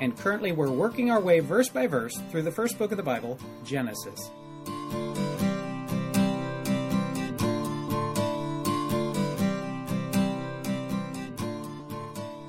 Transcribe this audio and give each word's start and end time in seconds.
and 0.00 0.16
currently 0.16 0.52
we're 0.52 0.70
working 0.70 1.10
our 1.10 1.20
way 1.20 1.40
verse 1.40 1.68
by 1.68 1.86
verse 1.86 2.16
through 2.30 2.42
the 2.42 2.50
first 2.50 2.78
book 2.78 2.90
of 2.90 2.96
the 2.96 3.02
Bible, 3.02 3.38
Genesis. 3.64 4.30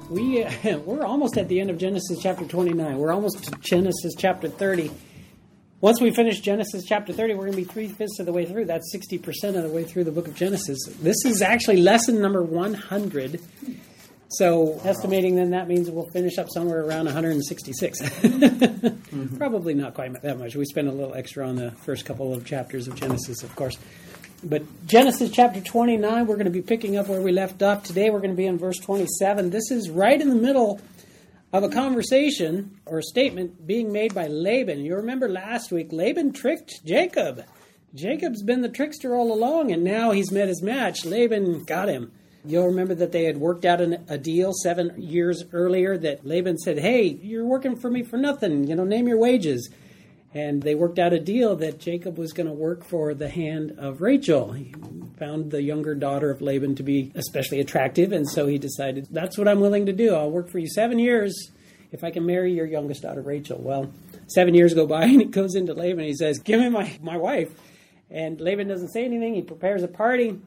We, 0.09 0.43
uh, 0.43 0.77
we're 0.85 1.05
almost 1.05 1.37
at 1.37 1.47
the 1.47 1.59
end 1.59 1.69
of 1.69 1.77
Genesis 1.77 2.19
chapter 2.21 2.45
29. 2.45 2.97
We're 2.97 3.11
almost 3.11 3.43
to 3.43 3.51
Genesis 3.61 4.13
chapter 4.17 4.47
30. 4.47 4.91
Once 5.81 5.99
we 5.99 6.11
finish 6.11 6.39
Genesis 6.39 6.85
chapter 6.85 7.11
30, 7.11 7.33
we're 7.33 7.41
going 7.41 7.51
to 7.51 7.57
be 7.57 7.63
three 7.65 7.89
fifths 7.89 8.19
of 8.19 8.25
the 8.25 8.31
way 8.31 8.45
through. 8.45 8.65
That's 8.65 8.95
60% 8.95 9.55
of 9.55 9.63
the 9.63 9.69
way 9.69 9.83
through 9.83 10.05
the 10.05 10.11
book 10.11 10.27
of 10.27 10.35
Genesis. 10.35 10.79
This 11.01 11.25
is 11.25 11.41
actually 11.41 11.81
lesson 11.81 12.21
number 12.21 12.41
100 12.41 13.41
so 14.33 14.79
estimating 14.83 15.35
then 15.35 15.51
that 15.51 15.67
means 15.67 15.89
we'll 15.89 16.09
finish 16.09 16.37
up 16.37 16.47
somewhere 16.49 16.83
around 16.83 17.05
166. 17.05 18.01
mm-hmm. 18.01 19.37
Probably 19.37 19.73
not 19.73 19.93
quite 19.93 20.21
that 20.21 20.39
much. 20.39 20.55
We 20.55 20.65
spend 20.65 20.87
a 20.87 20.91
little 20.91 21.13
extra 21.13 21.47
on 21.47 21.55
the 21.55 21.71
first 21.71 22.05
couple 22.05 22.33
of 22.33 22.45
chapters 22.45 22.87
of 22.87 22.95
Genesis, 22.95 23.43
of 23.43 23.55
course. 23.55 23.77
But 24.43 24.63
Genesis 24.87 25.31
chapter 25.31 25.61
29, 25.61 26.27
we're 26.27 26.35
going 26.35 26.45
to 26.45 26.51
be 26.51 26.61
picking 26.61 26.97
up 26.97 27.07
where 27.07 27.21
we 27.21 27.31
left 27.31 27.63
off. 27.63 27.83
Today 27.83 28.09
we're 28.09 28.19
going 28.19 28.31
to 28.31 28.37
be 28.37 28.45
in 28.45 28.57
verse 28.57 28.77
27. 28.77 29.51
This 29.51 29.71
is 29.71 29.89
right 29.89 30.19
in 30.19 30.29
the 30.29 30.35
middle 30.35 30.81
of 31.53 31.63
a 31.63 31.69
conversation 31.69 32.77
or 32.85 32.99
a 32.99 33.03
statement 33.03 33.65
being 33.65 33.93
made 33.93 34.13
by 34.13 34.27
Laban. 34.27 34.83
You 34.83 34.95
remember 34.95 35.29
last 35.29 35.71
week, 35.71 35.89
Laban 35.91 36.33
tricked 36.33 36.83
Jacob. 36.83 37.45
Jacob's 37.93 38.41
been 38.41 38.61
the 38.61 38.69
trickster 38.69 39.15
all 39.15 39.31
along, 39.31 39.71
and 39.71 39.83
now 39.83 40.11
he's 40.11 40.31
met 40.31 40.47
his 40.47 40.63
match. 40.63 41.05
Laban 41.05 41.63
got 41.63 41.87
him. 41.87 42.11
You'll 42.45 42.67
remember 42.67 42.93
that 42.95 43.11
they 43.11 43.23
had 43.23 43.37
worked 43.37 43.63
out 43.63 43.79
an, 43.79 44.05
a 44.09 44.17
deal 44.17 44.51
seven 44.53 45.01
years 45.01 45.45
earlier 45.53 45.97
that 45.97 46.25
Laban 46.25 46.57
said, 46.57 46.77
Hey, 46.77 47.07
you're 47.07 47.45
working 47.45 47.75
for 47.75 47.89
me 47.89 48.03
for 48.03 48.17
nothing. 48.17 48.67
You 48.67 48.75
know, 48.75 48.83
name 48.83 49.07
your 49.07 49.17
wages. 49.17 49.69
And 50.33 50.63
they 50.63 50.73
worked 50.73 50.97
out 50.97 51.13
a 51.13 51.19
deal 51.19 51.55
that 51.57 51.79
Jacob 51.79 52.17
was 52.17 52.33
going 52.33 52.47
to 52.47 52.53
work 52.53 52.83
for 52.83 53.13
the 53.13 53.29
hand 53.29 53.75
of 53.77 54.01
Rachel. 54.01 54.51
He 54.51 54.73
found 55.19 55.51
the 55.51 55.61
younger 55.61 55.93
daughter 55.93 56.31
of 56.31 56.41
Laban 56.41 56.75
to 56.75 56.83
be 56.83 57.11
especially 57.13 57.59
attractive, 57.59 58.11
and 58.11 58.27
so 58.27 58.47
he 58.47 58.57
decided, 58.57 59.07
That's 59.11 59.37
what 59.37 59.47
I'm 59.47 59.59
willing 59.59 59.85
to 59.85 59.93
do. 59.93 60.15
I'll 60.15 60.31
work 60.31 60.49
for 60.49 60.57
you 60.57 60.67
seven 60.67 60.97
years 60.97 61.51
if 61.91 62.03
I 62.03 62.09
can 62.09 62.25
marry 62.25 62.51
your 62.51 62.65
youngest 62.65 63.03
daughter, 63.03 63.21
Rachel. 63.21 63.59
Well, 63.61 63.93
seven 64.27 64.55
years 64.55 64.73
go 64.73 64.87
by, 64.87 65.03
and 65.03 65.21
he 65.21 65.25
goes 65.25 65.55
into 65.55 65.73
Laban 65.73 65.99
and 65.99 66.07
he 66.07 66.15
says, 66.15 66.39
Give 66.39 66.59
me 66.59 66.69
my, 66.69 66.97
my 67.01 67.15
wife. 67.15 67.51
And 68.09 68.41
Laban 68.41 68.67
doesn't 68.67 68.89
say 68.89 69.05
anything. 69.05 69.35
He 69.35 69.43
prepares 69.43 69.83
a 69.83 69.87
party. 69.87 70.39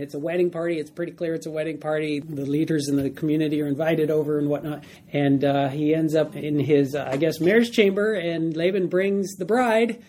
It's 0.00 0.14
a 0.14 0.18
wedding 0.18 0.50
party. 0.50 0.78
It's 0.78 0.90
pretty 0.90 1.12
clear 1.12 1.34
it's 1.34 1.44
a 1.44 1.50
wedding 1.50 1.76
party. 1.76 2.20
The 2.20 2.46
leaders 2.46 2.88
in 2.88 2.96
the 2.96 3.10
community 3.10 3.60
are 3.60 3.66
invited 3.66 4.10
over 4.10 4.38
and 4.38 4.48
whatnot. 4.48 4.82
And 5.12 5.44
uh, 5.44 5.68
he 5.68 5.94
ends 5.94 6.14
up 6.14 6.34
in 6.36 6.58
his, 6.58 6.94
uh, 6.94 7.06
I 7.12 7.18
guess, 7.18 7.38
marriage 7.38 7.70
chamber, 7.70 8.14
and 8.14 8.56
Laban 8.56 8.86
brings 8.86 9.36
the 9.36 9.44
bride. 9.44 10.02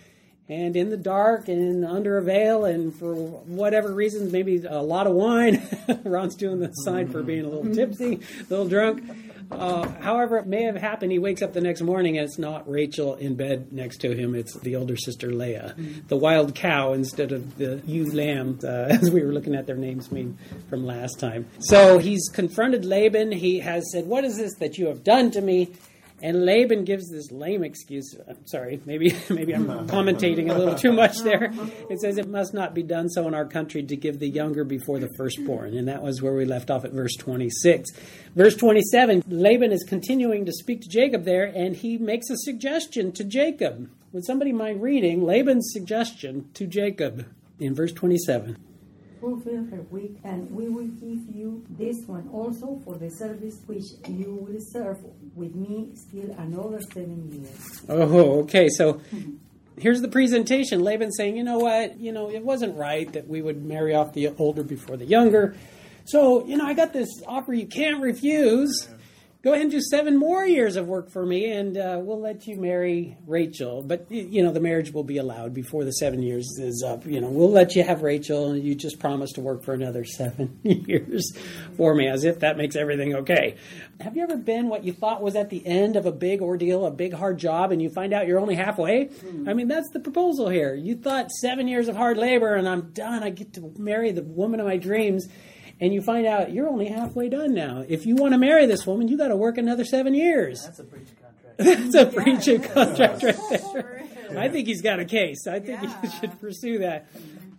And 0.48 0.78
in 0.78 0.90
the 0.90 0.98
dark 0.98 1.50
and 1.50 1.84
under 1.84 2.18
a 2.18 2.24
veil, 2.24 2.64
and 2.64 2.96
for 2.96 3.16
whatever 3.16 3.94
reasons, 3.94 4.32
maybe 4.32 4.64
a 4.64 4.82
lot 4.82 5.08
of 5.08 5.14
wine. 5.14 5.62
Ron's 6.06 6.36
doing 6.36 6.60
the 6.60 6.72
sign 6.72 7.10
for 7.10 7.22
being 7.22 7.44
a 7.44 7.50
little 7.50 7.74
tipsy, 7.74 8.16
a 8.16 8.44
little 8.50 8.70
drunk. 8.70 9.04
Uh, 9.52 9.88
however, 10.00 10.38
it 10.38 10.48
may 10.48 10.64
have 10.64 10.76
happened. 10.76 11.12
He 11.12 11.20
wakes 11.20 11.42
up 11.42 11.54
the 11.54 11.62
next 11.62 11.82
morning 11.82 12.18
and 12.18 12.26
it's 12.26 12.38
not 12.38 12.70
Rachel 12.70 13.16
in 13.16 13.36
bed 13.36 13.72
next 13.72 13.98
to 14.00 14.16
him. 14.16 14.34
It's 14.34 14.58
the 14.60 14.76
older 14.76 14.96
sister 14.96 15.32
Leah, 15.32 15.76
mm-hmm. 15.78 16.08
the 16.08 16.18
wild 16.18 16.56
cow 16.56 16.94
instead 16.94 17.32
of 17.32 17.58
the 17.58 17.82
ewe 17.86 18.12
lamb, 18.12 18.60
uh, 18.64 18.68
as 18.90 19.12
we 19.12 19.24
were 19.24 19.32
looking 19.32 19.56
at 19.56 19.68
their 19.68 19.76
names 19.76 20.12
mean 20.12 20.38
from 20.70 20.86
last 20.86 21.20
time. 21.20 21.48
So 21.60 21.98
he's 21.98 22.30
confronted 22.30 22.86
Laban. 22.86 23.32
He 23.32 23.60
has 23.60 23.92
said, 23.92 24.06
"What 24.08 24.24
is 24.24 24.38
this 24.38 24.56
that 24.56 24.78
you 24.78 24.88
have 24.88 25.04
done 25.04 25.32
to 25.32 25.42
me?" 25.42 25.72
And 26.24 26.46
Laban 26.46 26.86
gives 26.86 27.10
this 27.10 27.32
lame 27.32 27.64
excuse. 27.64 28.16
I'm 28.28 28.46
sorry, 28.46 28.80
maybe 28.86 29.16
maybe 29.30 29.54
I'm 29.54 29.66
commentating 29.88 30.52
a 30.52 30.58
little 30.58 30.76
too 30.76 30.92
much 30.92 31.20
there. 31.20 31.52
It 31.90 32.00
says 32.00 32.18
it 32.18 32.30
must 32.30 32.54
not 32.54 32.74
be 32.74 32.84
done 32.84 33.10
so 33.10 33.28
in 33.28 33.34
our 33.34 33.46
country 33.46 33.84
to 33.84 33.96
give 33.96 34.20
the 34.20 34.30
younger 34.30 34.64
before 34.64 35.00
the 35.00 35.10
firstborn, 35.18 35.76
and 35.76 35.88
that 35.88 36.04
was 36.04 36.22
where 36.22 36.34
we 36.34 36.46
left 36.46 36.70
off 36.70 36.86
at 36.86 36.92
verse 36.92 37.16
26. 37.16 37.90
Verse 38.36 38.56
27, 38.56 39.24
Laban 39.28 39.72
is 39.72 39.84
continuing 39.84 40.46
to 40.46 40.52
speak 40.52 40.82
to 40.82 40.90
Jacob 40.90 41.26
there, 41.26 41.46
and 41.46 41.76
he 41.76 41.98
makes 41.98 42.30
a 42.30 42.38
suggestion 42.38 43.12
to 43.14 43.24
Jacob. 43.24 43.90
Would 44.14 44.26
somebody 44.26 44.54
mind 44.54 44.82
reading 44.82 45.26
Laban's 45.26 45.72
suggestion 45.74 46.50
to 46.54 46.68
Jacob 46.68 47.26
in 47.60 47.74
verse 47.74 47.94
27? 47.94 48.58
Fulfill 49.22 49.64
her 49.66 49.82
week, 49.92 50.18
and 50.24 50.50
we 50.52 50.68
will 50.68 50.88
give 50.88 51.34
you 51.34 51.64
this 51.70 51.98
one 52.08 52.28
also 52.34 52.82
for 52.84 52.96
the 52.96 53.10
service 53.10 53.62
which 53.68 53.86
you 54.10 54.46
will 54.48 54.60
serve 54.60 54.98
with 55.36 55.56
me 55.56 55.92
still 55.96 56.32
another 56.40 56.82
seven 56.92 57.32
years. 57.32 57.86
Oh, 57.88 58.42
okay. 58.42 58.68
So 58.68 59.00
here's 59.78 60.02
the 60.02 60.08
presentation. 60.08 60.82
Laban 60.82 61.12
saying, 61.12 61.38
you 61.38 61.44
know 61.44 61.60
what? 61.60 62.00
You 62.00 62.12
know, 62.12 62.30
it 62.30 62.44
wasn't 62.44 62.76
right 62.78 63.12
that 63.14 63.28
we 63.28 63.42
would 63.42 63.64
marry 63.64 63.94
off 63.94 64.14
the 64.14 64.30
older 64.38 64.64
before 64.64 64.98
the 64.98 65.06
younger. 65.06 65.56
So, 66.06 66.46
you 66.46 66.58
know, 66.58 66.66
I 66.66 66.74
got 66.74 66.92
this 66.92 67.10
offer 67.28 67.54
you 67.54 67.68
can't 67.68 68.02
refuse 68.02 68.90
go 69.44 69.54
ahead 69.54 69.64
and 69.64 69.72
do 69.72 69.82
seven 69.82 70.18
more 70.18 70.46
years 70.46 70.76
of 70.76 70.88
work 70.88 71.10
for 71.10 71.26
me, 71.26 71.52
and 71.52 71.78
uh, 71.78 72.00
we'll 72.02 72.20
let 72.20 72.48
you 72.48 72.58
marry 72.58 73.18
Rachel. 73.26 73.82
But 73.82 74.12
you 74.12 74.44
know, 74.44 74.52
the 74.52 74.60
marriage 74.60 74.94
will 74.94 75.04
be 75.04 75.18
allowed 75.18 75.54
before 75.54 75.84
the 75.84 75.92
seven 75.92 76.22
years 76.22 76.48
is 76.60 76.84
up. 76.84 77.06
You 77.06 77.22
know, 77.22 77.30
we'll 77.30 77.52
let 77.52 77.76
you 77.76 77.84
have 77.84 78.04
Rachel, 78.04 78.52
and 78.52 78.64
you 78.64 78.76
just 78.76 79.00
promise 79.00 79.32
to 79.34 79.42
work 79.42 79.64
for 79.64 79.74
another 79.74 80.06
seven 80.06 80.60
years 80.64 81.32
for 81.76 81.96
me, 81.96 82.08
as 82.08 82.24
if 82.24 82.40
that 82.40 82.58
makes 82.58 82.76
everything 82.76 83.16
okay. 83.16 83.58
Have 84.00 84.16
you 84.16 84.24
ever 84.24 84.38
been 84.38 84.70
what 84.70 84.84
you 84.84 84.94
thought 84.94 85.22
was 85.22 85.36
at 85.36 85.50
the 85.50 85.66
end 85.66 85.96
of 85.96 86.06
a 86.06 86.12
big 86.12 86.42
ordeal, 86.42 86.86
a 86.86 86.92
big 86.92 87.14
hard 87.14 87.38
job, 87.40 87.72
and 87.72 87.82
you 87.82 87.90
find 87.90 88.14
out 88.14 88.28
you're 88.28 88.40
only 88.40 88.56
halfway? 88.56 89.06
Mm-hmm. 89.06 89.50
I 89.50 89.54
mean, 89.54 89.68
that's 89.68 89.90
the 89.92 90.00
proposal 90.00 90.50
here. 90.50 90.76
You 90.76 90.96
thought 90.96 91.32
seven 91.32 91.68
years 91.68 91.88
of 91.88 91.96
hard 91.96 92.18
labor, 92.18 92.56
and 92.56 92.68
I'm 92.68 92.92
done. 92.92 93.24
I 93.24 93.32
get 93.32 93.54
to 93.54 93.74
marry 93.78 94.12
the 94.12 94.24
woman 94.24 94.60
of 94.60 94.68
my 94.68 94.78
dreams 94.78 95.28
and 95.82 95.94
you 95.94 96.02
find 96.02 96.28
out 96.28 96.54
you're 96.54 96.70
only 96.70 96.86
halfway 96.86 97.28
done 97.28 97.54
now. 97.54 97.84
If 97.88 98.06
you 98.06 98.16
want 98.16 98.34
to 98.34 98.38
marry 98.38 98.68
this 98.68 98.86
woman, 98.86 99.08
you 99.08 99.18
got 99.18 99.30
to 99.30 99.36
work 99.36 99.58
another 99.58 99.84
seven 99.84 100.14
years. 100.14 100.64
That's 100.64 100.80
a 100.80 100.84
breach 100.84 101.08
of 101.10 101.22
contract. 101.22 101.58
That's 101.58 101.96
a 101.96 102.06
breach 102.06 102.48
of 102.48 102.74
contract 102.74 103.24
right 103.24 103.74
there. 103.74 103.98
I 104.38 104.48
think 104.48 104.68
he's 104.68 104.82
got 104.82 105.00
a 105.00 105.06
case. 105.06 105.48
I 105.48 105.60
think 105.60 105.82
yeah. 105.82 106.02
he 106.02 106.10
should 106.20 106.40
pursue 106.40 106.80
that. 106.80 107.08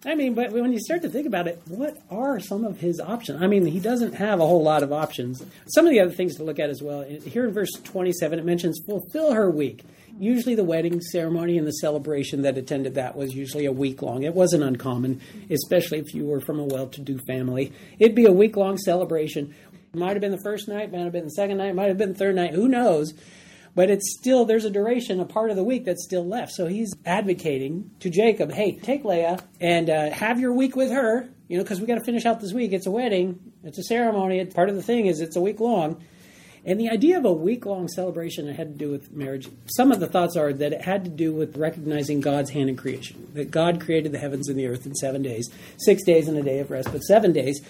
I 0.05 0.15
mean, 0.15 0.35
but 0.35 0.53
when 0.53 0.73
you 0.73 0.81
start 0.81 1.03
to 1.03 1.09
think 1.09 1.27
about 1.27 1.47
it, 1.47 1.61
what 1.69 1.97
are 2.11 2.41
some 2.41 2.65
of 2.65 2.81
his 2.81 2.99
options? 2.99 3.43
I 3.43 3.47
mean, 3.47 3.67
he 3.67 3.79
doesn't 3.79 4.15
have 4.15 4.41
a 4.41 4.47
whole 4.47 4.63
lot 4.63 4.83
of 4.83 4.93
options. 4.93 5.45
Some 5.67 5.87
of 5.87 5.93
the 5.93 6.01
other 6.01 6.11
things 6.11 6.37
to 6.37 6.45
look 6.45 6.59
at 6.59 6.71
as 6.71 6.83
well. 6.83 7.03
Here 7.03 7.45
in 7.45 7.53
verse 7.53 7.71
27, 7.85 8.39
it 8.39 8.45
mentions 8.45 8.81
fulfill 8.85 9.33
her 9.33 9.51
week. 9.51 9.85
Usually, 10.19 10.55
the 10.55 10.65
wedding 10.65 11.01
ceremony 11.01 11.59
and 11.59 11.67
the 11.67 11.73
celebration 11.73 12.43
that 12.43 12.59
attended 12.59 12.95
that 12.95 13.17
was 13.17 13.35
usually 13.35 13.67
a 13.67 13.73
week 13.73 14.03
long. 14.03 14.23
It 14.23 14.35
wasn't 14.35 14.63
uncommon, 14.63 15.21
especially 15.51 15.99
if 15.99 16.15
you 16.15 16.27
were 16.27 16.41
from 16.41 16.61
a 16.61 16.65
well 16.65 16.87
to 16.89 17.01
do 17.01 17.19
family. 17.27 17.73
It'd 17.99 18.15
be 18.15 18.27
a 18.27 18.33
week 18.33 18.57
long 18.57 18.79
celebration. 18.79 19.55
It 19.93 19.99
might 19.99 20.13
have 20.13 20.21
been 20.21 20.33
the 20.33 20.43
first 20.43 20.69
night, 20.69 20.93
might 20.93 21.01
have 21.01 21.13
been 21.13 21.25
the 21.25 21.31
second 21.31 21.59
night, 21.59 21.75
might 21.75 21.89
have 21.89 21.99
been 21.99 22.13
the 22.13 22.19
third 22.19 22.37
night, 22.37 22.55
who 22.55 22.69
knows? 22.69 23.15
But 23.75 23.91
it's 23.91 24.17
still, 24.19 24.45
there's 24.45 24.65
a 24.65 24.71
duration, 24.71 25.19
a 25.21 25.25
part 25.25 25.51
of 25.51 25.57
the 25.57 25.65
week 25.65 25.85
that's 25.85 26.05
still 26.05 26.27
left. 26.27 26.53
So 26.53 26.67
he's 26.67 26.95
advocating 27.07 27.91
to 28.01 28.11
Jacob, 28.11 28.53
hey, 28.53 28.79
take 28.79 29.05
Leah 29.05 29.39
and 29.61 29.89
uh, 29.89 30.11
have 30.11 30.41
your 30.41 30.53
week 30.53 30.77
with 30.77 30.91
her, 30.91 31.29
you 31.49 31.57
know, 31.57 31.65
because 31.65 31.81
we 31.81 31.87
got 31.87 31.97
to 31.97 32.05
finish 32.05 32.27
out 32.27 32.41
this 32.41 32.53
week. 32.53 32.73
It's 32.73 32.87
a 32.87 32.91
wedding, 32.91 33.53
it's 33.65 33.79
a 33.79 33.83
ceremony. 33.83 34.45
Part 34.47 34.69
of 34.69 34.77
the 34.77 34.83
thing 34.83 35.07
is 35.07 35.21
it's 35.21 35.37
a 35.37 35.41
week 35.41 35.61
long. 35.61 36.03
And 36.65 36.79
the 36.79 36.91
idea 36.91 37.19
of 37.19 37.25
a 37.25 37.33
week 37.33 37.67
long 37.67 37.89
celebration 37.89 38.47
had 38.55 38.79
to 38.79 38.79
do 38.79 38.91
with 38.91 39.13
marriage. 39.13 39.49
Some 39.67 39.91
of 39.91 39.99
the 39.99 40.07
thoughts 40.07 40.37
are 40.37 40.53
that 40.53 40.73
it 40.73 40.83
had 40.83 41.05
to 41.05 41.11
do 41.11 41.33
with 41.33 41.57
recognizing 41.57 42.21
God's 42.21 42.51
hand 42.51 42.69
in 42.69 42.77
creation, 42.77 43.29
that 43.35 43.51
God 43.51 43.81
created 43.81 44.13
the 44.13 44.19
heavens 44.19 44.49
and 44.49 44.57
the 44.57 44.69
earth 44.69 44.87
in 44.87 44.95
seven 44.95 45.23
days, 45.23 45.51
six 45.79 46.05
days 46.05 46.29
and 46.29 46.39
a 46.39 46.43
day 46.43 46.61
of 46.61 46.71
rest, 46.71 46.93
but 46.93 47.01
seven 47.01 47.33
days. 47.33 47.61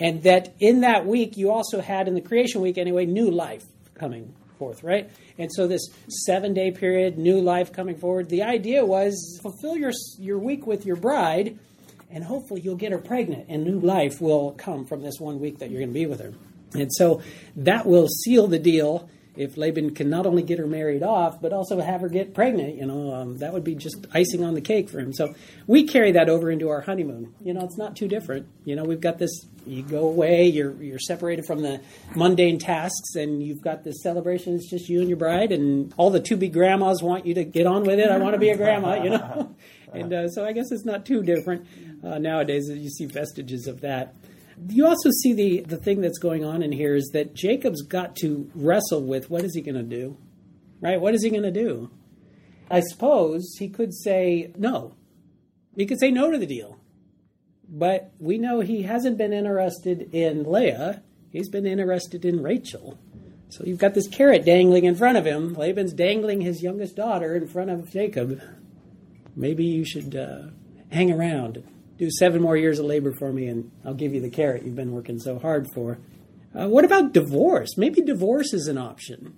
And 0.00 0.24
that 0.24 0.54
in 0.58 0.80
that 0.80 1.06
week, 1.06 1.36
you 1.36 1.52
also 1.52 1.80
had, 1.80 2.08
in 2.08 2.14
the 2.14 2.20
creation 2.20 2.60
week 2.60 2.76
anyway, 2.76 3.06
new 3.06 3.30
life 3.30 3.64
coming 3.94 4.34
forth, 4.58 4.82
right? 4.82 5.08
And 5.38 5.50
so 5.52 5.68
this 5.68 5.88
seven 6.08 6.52
day 6.52 6.72
period, 6.72 7.18
new 7.18 7.40
life 7.40 7.72
coming 7.72 7.96
forward, 7.96 8.28
the 8.28 8.42
idea 8.42 8.84
was 8.84 9.38
fulfill 9.42 9.76
your, 9.76 9.92
your 10.18 10.38
week 10.38 10.66
with 10.66 10.84
your 10.84 10.96
bride, 10.96 11.56
and 12.10 12.24
hopefully 12.24 12.62
you'll 12.62 12.74
get 12.76 12.90
her 12.90 12.98
pregnant, 12.98 13.46
and 13.48 13.62
new 13.62 13.78
life 13.78 14.20
will 14.20 14.52
come 14.52 14.86
from 14.86 15.02
this 15.02 15.20
one 15.20 15.38
week 15.38 15.58
that 15.58 15.70
you're 15.70 15.80
going 15.80 15.90
to 15.90 15.94
be 15.94 16.06
with 16.06 16.20
her. 16.20 16.32
And 16.74 16.92
so 16.92 17.22
that 17.56 17.86
will 17.86 18.08
seal 18.08 18.46
the 18.46 18.58
deal 18.58 19.08
if 19.36 19.56
Laban 19.56 19.94
can 19.94 20.10
not 20.10 20.26
only 20.26 20.42
get 20.42 20.58
her 20.58 20.66
married 20.66 21.02
off, 21.02 21.40
but 21.40 21.52
also 21.52 21.80
have 21.80 22.00
her 22.00 22.08
get 22.08 22.34
pregnant, 22.34 22.76
you 22.76 22.84
know, 22.84 23.14
um, 23.14 23.38
that 23.38 23.52
would 23.52 23.64
be 23.64 23.74
just 23.74 24.06
icing 24.12 24.44
on 24.44 24.54
the 24.54 24.60
cake 24.60 24.90
for 24.90 24.98
him. 24.98 25.12
So 25.12 25.34
we 25.66 25.86
carry 25.86 26.12
that 26.12 26.28
over 26.28 26.50
into 26.50 26.68
our 26.68 26.80
honeymoon. 26.80 27.34
You 27.42 27.54
know, 27.54 27.64
it's 27.64 27.78
not 27.78 27.96
too 27.96 28.08
different. 28.08 28.48
You 28.64 28.76
know, 28.76 28.84
we've 28.84 29.00
got 29.00 29.18
this. 29.18 29.30
You 29.66 29.82
go 29.82 30.08
away, 30.08 30.46
you're 30.46 30.74
you're 30.82 30.98
separated 30.98 31.46
from 31.46 31.62
the 31.62 31.80
mundane 32.14 32.58
tasks, 32.58 33.14
and 33.14 33.42
you've 33.42 33.62
got 33.62 33.84
this 33.84 34.02
celebration. 34.02 34.54
It's 34.54 34.68
just 34.68 34.88
you 34.88 35.00
and 35.00 35.08
your 35.08 35.18
bride, 35.18 35.52
and 35.52 35.94
all 35.96 36.10
the 36.10 36.20
to 36.20 36.36
be 36.36 36.48
grandmas 36.48 37.02
want 37.02 37.24
you 37.24 37.34
to 37.34 37.44
get 37.44 37.66
on 37.66 37.84
with 37.84 37.98
it. 37.98 38.10
I 38.10 38.18
want 38.18 38.34
to 38.34 38.38
be 38.38 38.50
a 38.50 38.56
grandma, 38.56 39.02
you 39.02 39.10
know. 39.10 39.54
and 39.92 40.12
uh, 40.12 40.28
so 40.28 40.44
I 40.44 40.52
guess 40.52 40.70
it's 40.70 40.84
not 40.84 41.06
too 41.06 41.22
different 41.22 41.66
uh, 42.02 42.18
nowadays. 42.18 42.68
You 42.68 42.90
see 42.90 43.06
vestiges 43.06 43.66
of 43.66 43.82
that 43.82 44.14
you 44.68 44.86
also 44.86 45.10
see 45.22 45.32
the 45.32 45.60
the 45.62 45.76
thing 45.76 46.00
that's 46.00 46.18
going 46.18 46.44
on 46.44 46.62
in 46.62 46.72
here 46.72 46.94
is 46.94 47.10
that 47.12 47.34
Jacob's 47.34 47.82
got 47.82 48.16
to 48.16 48.50
wrestle 48.54 49.02
with 49.02 49.30
what 49.30 49.44
is 49.44 49.54
he 49.54 49.60
going 49.60 49.76
to 49.76 49.82
do, 49.82 50.16
right? 50.80 51.00
What 51.00 51.14
is 51.14 51.22
he 51.22 51.30
going 51.30 51.42
to 51.42 51.50
do? 51.50 51.90
I 52.70 52.80
suppose 52.80 53.56
he 53.58 53.68
could 53.68 53.94
say 53.94 54.52
no. 54.56 54.94
He 55.76 55.86
could 55.86 56.00
say 56.00 56.10
no 56.10 56.30
to 56.30 56.38
the 56.38 56.46
deal, 56.46 56.78
but 57.68 58.12
we 58.18 58.38
know 58.38 58.60
he 58.60 58.82
hasn't 58.82 59.18
been 59.18 59.32
interested 59.32 60.14
in 60.14 60.50
Leah. 60.50 61.02
He's 61.30 61.48
been 61.48 61.66
interested 61.66 62.24
in 62.24 62.42
Rachel. 62.42 62.98
So 63.50 63.64
you've 63.64 63.78
got 63.78 63.94
this 63.94 64.08
carrot 64.08 64.44
dangling 64.44 64.84
in 64.84 64.94
front 64.94 65.18
of 65.18 65.24
him. 65.24 65.54
Laban's 65.54 65.92
dangling 65.92 66.40
his 66.40 66.62
youngest 66.62 66.96
daughter 66.96 67.34
in 67.34 67.48
front 67.48 67.70
of 67.70 67.90
Jacob. 67.90 68.40
Maybe 69.34 69.64
you 69.64 69.84
should 69.84 70.14
uh, 70.14 70.42
hang 70.90 71.10
around 71.10 71.64
do 72.00 72.10
seven 72.10 72.40
more 72.40 72.56
years 72.56 72.78
of 72.78 72.86
labor 72.86 73.12
for 73.12 73.30
me 73.30 73.46
and 73.46 73.70
I'll 73.84 73.92
give 73.92 74.14
you 74.14 74.22
the 74.22 74.30
carrot 74.30 74.64
you've 74.64 74.74
been 74.74 74.92
working 74.92 75.18
so 75.20 75.38
hard 75.38 75.66
for. 75.74 75.98
Uh, 76.58 76.66
what 76.66 76.86
about 76.86 77.12
divorce? 77.12 77.76
Maybe 77.76 78.00
divorce 78.00 78.54
is 78.54 78.68
an 78.68 78.78
option. 78.78 79.36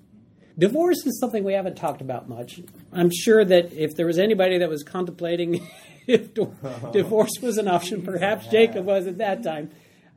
Divorce 0.56 1.04
is 1.04 1.18
something 1.18 1.42
we 1.42 1.54
haven't 1.54 1.76
talked 1.76 2.00
about 2.00 2.28
much. 2.28 2.60
I'm 2.92 3.10
sure 3.10 3.44
that 3.44 3.72
if 3.72 3.96
there 3.96 4.06
was 4.06 4.16
anybody 4.16 4.58
that 4.58 4.68
was 4.68 4.84
contemplating 4.84 5.66
if 6.06 6.32
divorce 6.92 7.32
was 7.42 7.58
an 7.58 7.66
option, 7.66 8.02
perhaps 8.02 8.46
Jacob 8.46 8.86
was 8.86 9.08
at 9.08 9.18
that 9.18 9.42
time. 9.42 9.70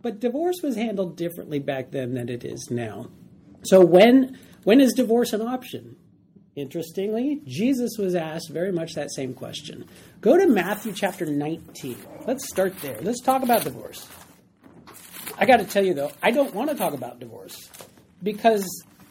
But 0.04 0.20
divorce 0.20 0.58
was 0.62 0.76
handled 0.76 1.18
differently 1.18 1.58
back 1.58 1.90
then 1.90 2.14
than 2.14 2.30
it 2.30 2.46
is 2.46 2.70
now. 2.70 3.08
So 3.64 3.84
when 3.84 4.38
when 4.64 4.82
is 4.82 4.94
divorce 4.94 5.34
an 5.34 5.42
option? 5.42 5.96
Interestingly, 6.56 7.42
Jesus 7.46 7.98
was 7.98 8.16
asked 8.16 8.50
very 8.50 8.72
much 8.72 8.94
that 8.94 9.12
same 9.12 9.34
question. 9.34 9.86
Go 10.22 10.38
to 10.38 10.48
Matthew 10.48 10.94
chapter 10.94 11.26
19. 11.26 11.98
Let's 12.26 12.48
start 12.48 12.80
there. 12.82 12.98
Let's 13.02 13.22
talk 13.22 13.44
about 13.44 13.66
divorce. 13.66 14.08
I 15.38 15.46
got 15.46 15.58
to 15.58 15.66
tell 15.66 15.84
you, 15.84 15.94
though, 15.94 16.12
I 16.24 16.32
don't 16.32 16.54
want 16.56 16.70
to 16.70 16.76
talk 16.78 16.94
about 16.94 17.20
divorce 17.20 17.70
because 18.24 18.66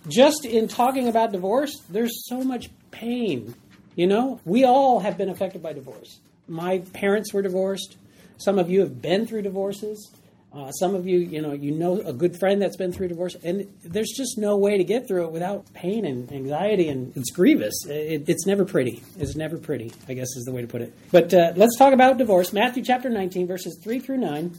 just 0.09 0.47
in 0.47 0.69
talking 0.69 1.07
about 1.09 1.33
divorce, 1.33 1.83
there's 1.91 2.27
so 2.27 2.43
much 2.43 2.71
pain. 2.91 3.55
You 3.95 4.07
know, 4.07 4.41
we 4.47 4.65
all 4.65 5.01
have 5.01 5.19
been 5.19 5.29
affected 5.29 5.63
by 5.63 5.75
divorce. 5.75 6.21
My 6.49 6.79
parents 6.95 7.33
were 7.35 7.43
divorced. 7.43 7.97
Some 8.39 8.59
of 8.59 8.71
you 8.71 8.81
have 8.81 9.03
been 9.03 9.27
through 9.27 9.43
divorces. 9.43 10.11
Uh, 10.55 10.71
some 10.71 10.95
of 10.95 11.05
you, 11.05 11.19
you 11.19 11.43
know, 11.43 11.53
you 11.53 11.73
know 11.73 12.01
a 12.03 12.13
good 12.13 12.39
friend 12.39 12.63
that's 12.63 12.77
been 12.77 12.93
through 12.93 13.09
divorce, 13.09 13.35
and 13.43 13.67
there's 13.83 14.13
just 14.17 14.39
no 14.39 14.57
way 14.57 14.79
to 14.79 14.85
get 14.85 15.09
through 15.09 15.25
it 15.25 15.33
without 15.33 15.73
pain 15.75 16.05
and 16.05 16.31
anxiety, 16.31 16.89
and 16.89 17.15
it's 17.17 17.33
grievous. 17.33 17.75
It, 17.87 18.29
it's 18.29 18.47
never 18.47 18.65
pretty. 18.65 19.03
It's 19.19 19.35
never 19.35 19.59
pretty, 19.59 19.91
I 20.09 20.15
guess 20.15 20.29
is 20.37 20.45
the 20.45 20.53
way 20.53 20.61
to 20.61 20.69
put 20.69 20.83
it. 20.83 20.95
But 21.11 21.35
uh, 21.35 21.55
let's 21.57 21.77
talk 21.77 21.93
about 21.93 22.19
divorce. 22.19 22.53
Matthew 22.53 22.85
chapter 22.85 23.11
19, 23.11 23.49
verses 23.49 23.81
3 23.83 23.99
through 23.99 24.19
9. 24.19 24.57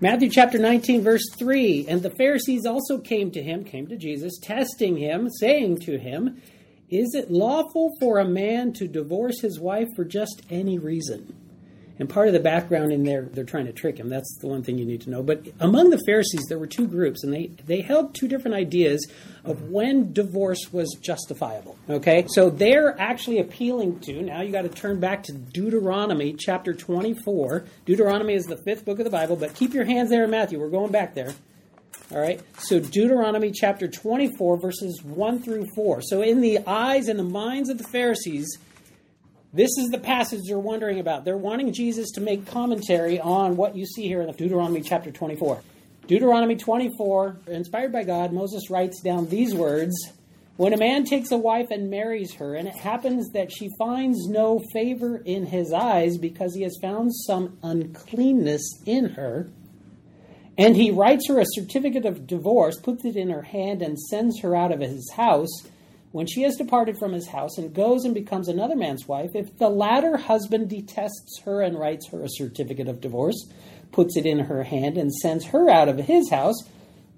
Matthew 0.00 0.28
chapter 0.28 0.58
19, 0.58 1.02
verse 1.02 1.24
3 1.38 1.86
And 1.88 2.02
the 2.02 2.10
Pharisees 2.10 2.66
also 2.66 2.98
came 2.98 3.30
to 3.30 3.42
him, 3.42 3.62
came 3.62 3.86
to 3.88 3.96
Jesus, 3.96 4.38
testing 4.42 4.96
him, 4.96 5.30
saying 5.30 5.78
to 5.82 5.98
him, 5.98 6.42
Is 6.90 7.14
it 7.14 7.30
lawful 7.30 7.90
for 8.00 8.18
a 8.18 8.28
man 8.28 8.72
to 8.74 8.88
divorce 8.88 9.40
his 9.40 9.60
wife 9.60 9.88
for 9.94 10.04
just 10.04 10.42
any 10.50 10.78
reason? 10.78 11.47
And 11.98 12.08
part 12.08 12.28
of 12.28 12.32
the 12.32 12.40
background 12.40 12.92
in 12.92 13.02
there, 13.02 13.22
they're 13.22 13.44
trying 13.44 13.66
to 13.66 13.72
trick 13.72 13.98
him. 13.98 14.08
That's 14.08 14.38
the 14.40 14.46
one 14.46 14.62
thing 14.62 14.78
you 14.78 14.84
need 14.84 15.00
to 15.02 15.10
know. 15.10 15.22
But 15.22 15.46
among 15.58 15.90
the 15.90 16.00
Pharisees, 16.06 16.46
there 16.48 16.58
were 16.58 16.66
two 16.66 16.86
groups, 16.86 17.24
and 17.24 17.32
they, 17.32 17.50
they 17.66 17.80
held 17.80 18.14
two 18.14 18.28
different 18.28 18.56
ideas 18.56 19.04
of 19.44 19.70
when 19.70 20.12
divorce 20.12 20.72
was 20.72 20.96
justifiable. 21.00 21.76
Okay? 21.90 22.26
So 22.28 22.50
they're 22.50 22.98
actually 23.00 23.40
appealing 23.40 24.00
to, 24.00 24.22
now 24.22 24.42
you 24.42 24.52
got 24.52 24.62
to 24.62 24.68
turn 24.68 25.00
back 25.00 25.24
to 25.24 25.32
Deuteronomy 25.32 26.34
chapter 26.38 26.72
24. 26.72 27.64
Deuteronomy 27.84 28.34
is 28.34 28.44
the 28.44 28.58
fifth 28.58 28.84
book 28.84 28.98
of 28.98 29.04
the 29.04 29.10
Bible, 29.10 29.34
but 29.34 29.54
keep 29.54 29.74
your 29.74 29.84
hands 29.84 30.10
there 30.10 30.24
in 30.24 30.30
Matthew. 30.30 30.60
We're 30.60 30.70
going 30.70 30.92
back 30.92 31.14
there. 31.14 31.34
All 32.10 32.20
right. 32.20 32.40
So 32.58 32.78
Deuteronomy 32.80 33.50
chapter 33.52 33.86
24, 33.86 34.56
verses 34.58 35.02
1 35.02 35.42
through 35.42 35.66
4. 35.74 36.00
So 36.02 36.22
in 36.22 36.40
the 36.40 36.60
eyes 36.66 37.08
and 37.08 37.18
the 37.18 37.24
minds 37.24 37.68
of 37.68 37.76
the 37.76 37.84
Pharisees, 37.84 38.58
this 39.52 39.70
is 39.78 39.88
the 39.88 39.98
passage 39.98 40.42
they're 40.46 40.58
wondering 40.58 41.00
about. 41.00 41.24
They're 41.24 41.36
wanting 41.36 41.72
Jesus 41.72 42.10
to 42.12 42.20
make 42.20 42.46
commentary 42.46 43.18
on 43.18 43.56
what 43.56 43.74
you 43.76 43.86
see 43.86 44.06
here 44.06 44.20
in 44.20 44.30
Deuteronomy 44.32 44.82
chapter 44.82 45.10
24. 45.10 45.62
Deuteronomy 46.06 46.56
24, 46.56 47.36
inspired 47.48 47.92
by 47.92 48.04
God, 48.04 48.32
Moses 48.32 48.70
writes 48.70 49.00
down 49.00 49.28
these 49.28 49.54
words 49.54 49.94
When 50.56 50.74
a 50.74 50.78
man 50.78 51.04
takes 51.04 51.30
a 51.30 51.38
wife 51.38 51.68
and 51.70 51.90
marries 51.90 52.34
her, 52.34 52.54
and 52.54 52.68
it 52.68 52.76
happens 52.76 53.30
that 53.32 53.50
she 53.50 53.70
finds 53.78 54.28
no 54.28 54.60
favor 54.72 55.16
in 55.16 55.46
his 55.46 55.72
eyes 55.72 56.18
because 56.18 56.54
he 56.54 56.62
has 56.62 56.78
found 56.82 57.14
some 57.14 57.58
uncleanness 57.62 58.82
in 58.84 59.10
her, 59.10 59.50
and 60.58 60.76
he 60.76 60.90
writes 60.90 61.28
her 61.28 61.40
a 61.40 61.46
certificate 61.46 62.04
of 62.04 62.26
divorce, 62.26 62.78
puts 62.80 63.04
it 63.04 63.16
in 63.16 63.30
her 63.30 63.42
hand, 63.42 63.80
and 63.80 63.98
sends 63.98 64.40
her 64.40 64.54
out 64.54 64.72
of 64.72 64.80
his 64.80 65.10
house 65.12 65.62
when 66.18 66.26
she 66.26 66.42
has 66.42 66.56
departed 66.56 66.98
from 66.98 67.12
his 67.12 67.28
house 67.28 67.58
and 67.58 67.72
goes 67.72 68.04
and 68.04 68.12
becomes 68.12 68.48
another 68.48 68.74
man's 68.74 69.06
wife, 69.06 69.36
if 69.36 69.56
the 69.56 69.68
latter 69.68 70.16
husband 70.16 70.68
detests 70.68 71.40
her 71.44 71.62
and 71.62 71.78
writes 71.78 72.08
her 72.08 72.24
a 72.24 72.28
certificate 72.28 72.88
of 72.88 73.00
divorce, 73.00 73.48
puts 73.92 74.16
it 74.16 74.26
in 74.26 74.40
her 74.40 74.64
hand, 74.64 74.98
and 74.98 75.14
sends 75.14 75.44
her 75.44 75.70
out 75.70 75.88
of 75.88 75.96
his 75.96 76.28
house, 76.28 76.56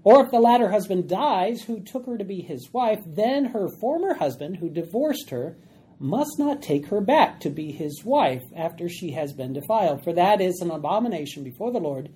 or 0.05 0.23
if 0.23 0.31
the 0.31 0.39
latter 0.39 0.71
husband 0.71 1.09
dies, 1.09 1.63
who 1.63 1.81
took 1.81 2.05
her 2.05 2.19
to 2.19 2.27
be 2.27 2.43
his 2.43 2.75
wife, 2.75 3.01
then 3.07 3.47
her 3.47 3.71
former 3.81 4.13
husband, 4.13 4.59
who 4.59 4.69
divorced 4.69 5.31
her, 5.31 5.57
must 5.99 6.39
not 6.39 6.61
take 6.61 6.89
her 6.89 7.01
back 7.01 7.41
to 7.41 7.49
be 7.49 7.73
his 7.73 8.05
wife 8.05 8.43
after 8.55 8.87
she 8.87 9.13
has 9.13 9.33
been 9.33 9.55
defiled, 9.55 10.05
for 10.05 10.13
that 10.13 10.43
is 10.43 10.61
an 10.61 10.71
abomination 10.71 11.43
before 11.43 11.73
the 11.73 11.79
Lord. 11.79 12.11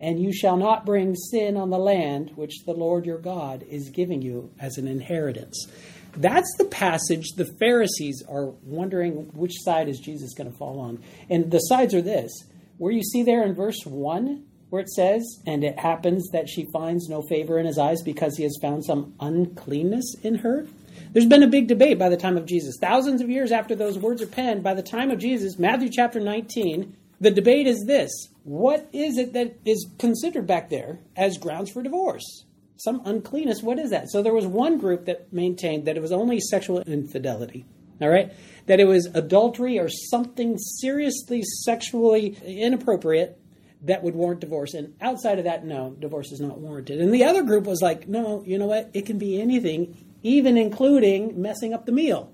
And 0.00 0.20
you 0.20 0.32
shall 0.32 0.56
not 0.56 0.84
bring 0.84 1.14
sin 1.14 1.56
on 1.56 1.70
the 1.70 1.78
land 1.78 2.32
which 2.34 2.64
the 2.66 2.74
Lord 2.74 3.06
your 3.06 3.20
God 3.20 3.62
is 3.70 3.90
giving 3.90 4.20
you 4.20 4.50
as 4.58 4.78
an 4.78 4.88
inheritance. 4.88 5.68
That's 6.16 6.54
the 6.58 6.66
passage 6.66 7.32
the 7.36 7.52
Pharisees 7.58 8.22
are 8.28 8.46
wondering 8.64 9.30
which 9.34 9.62
side 9.62 9.88
is 9.88 9.98
Jesus 9.98 10.34
going 10.34 10.50
to 10.50 10.56
fall 10.56 10.80
on. 10.80 11.02
And 11.28 11.50
the 11.50 11.58
sides 11.58 11.94
are 11.94 12.02
this 12.02 12.32
where 12.78 12.92
you 12.92 13.02
see 13.02 13.22
there 13.22 13.44
in 13.44 13.54
verse 13.54 13.84
1, 13.84 14.44
where 14.70 14.82
it 14.82 14.88
says, 14.88 15.22
And 15.46 15.62
it 15.64 15.78
happens 15.78 16.28
that 16.32 16.48
she 16.48 16.66
finds 16.72 17.08
no 17.08 17.22
favor 17.22 17.58
in 17.58 17.66
his 17.66 17.78
eyes 17.78 18.02
because 18.02 18.36
he 18.36 18.42
has 18.42 18.58
found 18.60 18.84
some 18.84 19.14
uncleanness 19.20 20.16
in 20.22 20.36
her. 20.36 20.66
There's 21.12 21.26
been 21.26 21.42
a 21.42 21.48
big 21.48 21.68
debate 21.68 21.98
by 21.98 22.08
the 22.08 22.16
time 22.16 22.36
of 22.36 22.46
Jesus. 22.46 22.76
Thousands 22.80 23.20
of 23.20 23.30
years 23.30 23.52
after 23.52 23.74
those 23.74 23.98
words 23.98 24.20
are 24.22 24.26
penned, 24.26 24.62
by 24.62 24.74
the 24.74 24.82
time 24.82 25.10
of 25.10 25.18
Jesus, 25.18 25.58
Matthew 25.58 25.88
chapter 25.90 26.18
19, 26.18 26.96
the 27.20 27.30
debate 27.30 27.66
is 27.66 27.84
this 27.86 28.10
What 28.42 28.88
is 28.92 29.18
it 29.18 29.32
that 29.34 29.56
is 29.64 29.88
considered 29.98 30.46
back 30.46 30.70
there 30.70 30.98
as 31.16 31.38
grounds 31.38 31.70
for 31.70 31.82
divorce? 31.82 32.44
Some 32.76 33.02
uncleanness. 33.04 33.62
What 33.62 33.78
is 33.78 33.90
that? 33.90 34.10
So 34.10 34.22
there 34.22 34.34
was 34.34 34.46
one 34.46 34.78
group 34.78 35.06
that 35.06 35.32
maintained 35.32 35.86
that 35.86 35.96
it 35.96 36.00
was 36.00 36.12
only 36.12 36.40
sexual 36.40 36.80
infidelity. 36.80 37.64
All 38.00 38.08
right? 38.08 38.32
That 38.66 38.80
it 38.80 38.86
was 38.86 39.06
adultery 39.14 39.78
or 39.78 39.88
something 39.88 40.58
seriously 40.58 41.42
sexually 41.42 42.36
inappropriate 42.44 43.38
that 43.82 44.02
would 44.02 44.14
warrant 44.14 44.40
divorce. 44.40 44.74
And 44.74 44.94
outside 45.00 45.38
of 45.38 45.44
that, 45.44 45.64
no, 45.64 45.94
divorce 45.98 46.32
is 46.32 46.40
not 46.40 46.58
warranted. 46.58 47.00
And 47.00 47.12
the 47.12 47.24
other 47.24 47.42
group 47.42 47.64
was 47.64 47.82
like, 47.82 48.08
no, 48.08 48.42
you 48.46 48.58
know 48.58 48.66
what? 48.66 48.90
It 48.94 49.06
can 49.06 49.18
be 49.18 49.40
anything, 49.40 49.96
even 50.22 50.56
including 50.56 51.40
messing 51.40 51.72
up 51.72 51.86
the 51.86 51.92
meal 51.92 52.33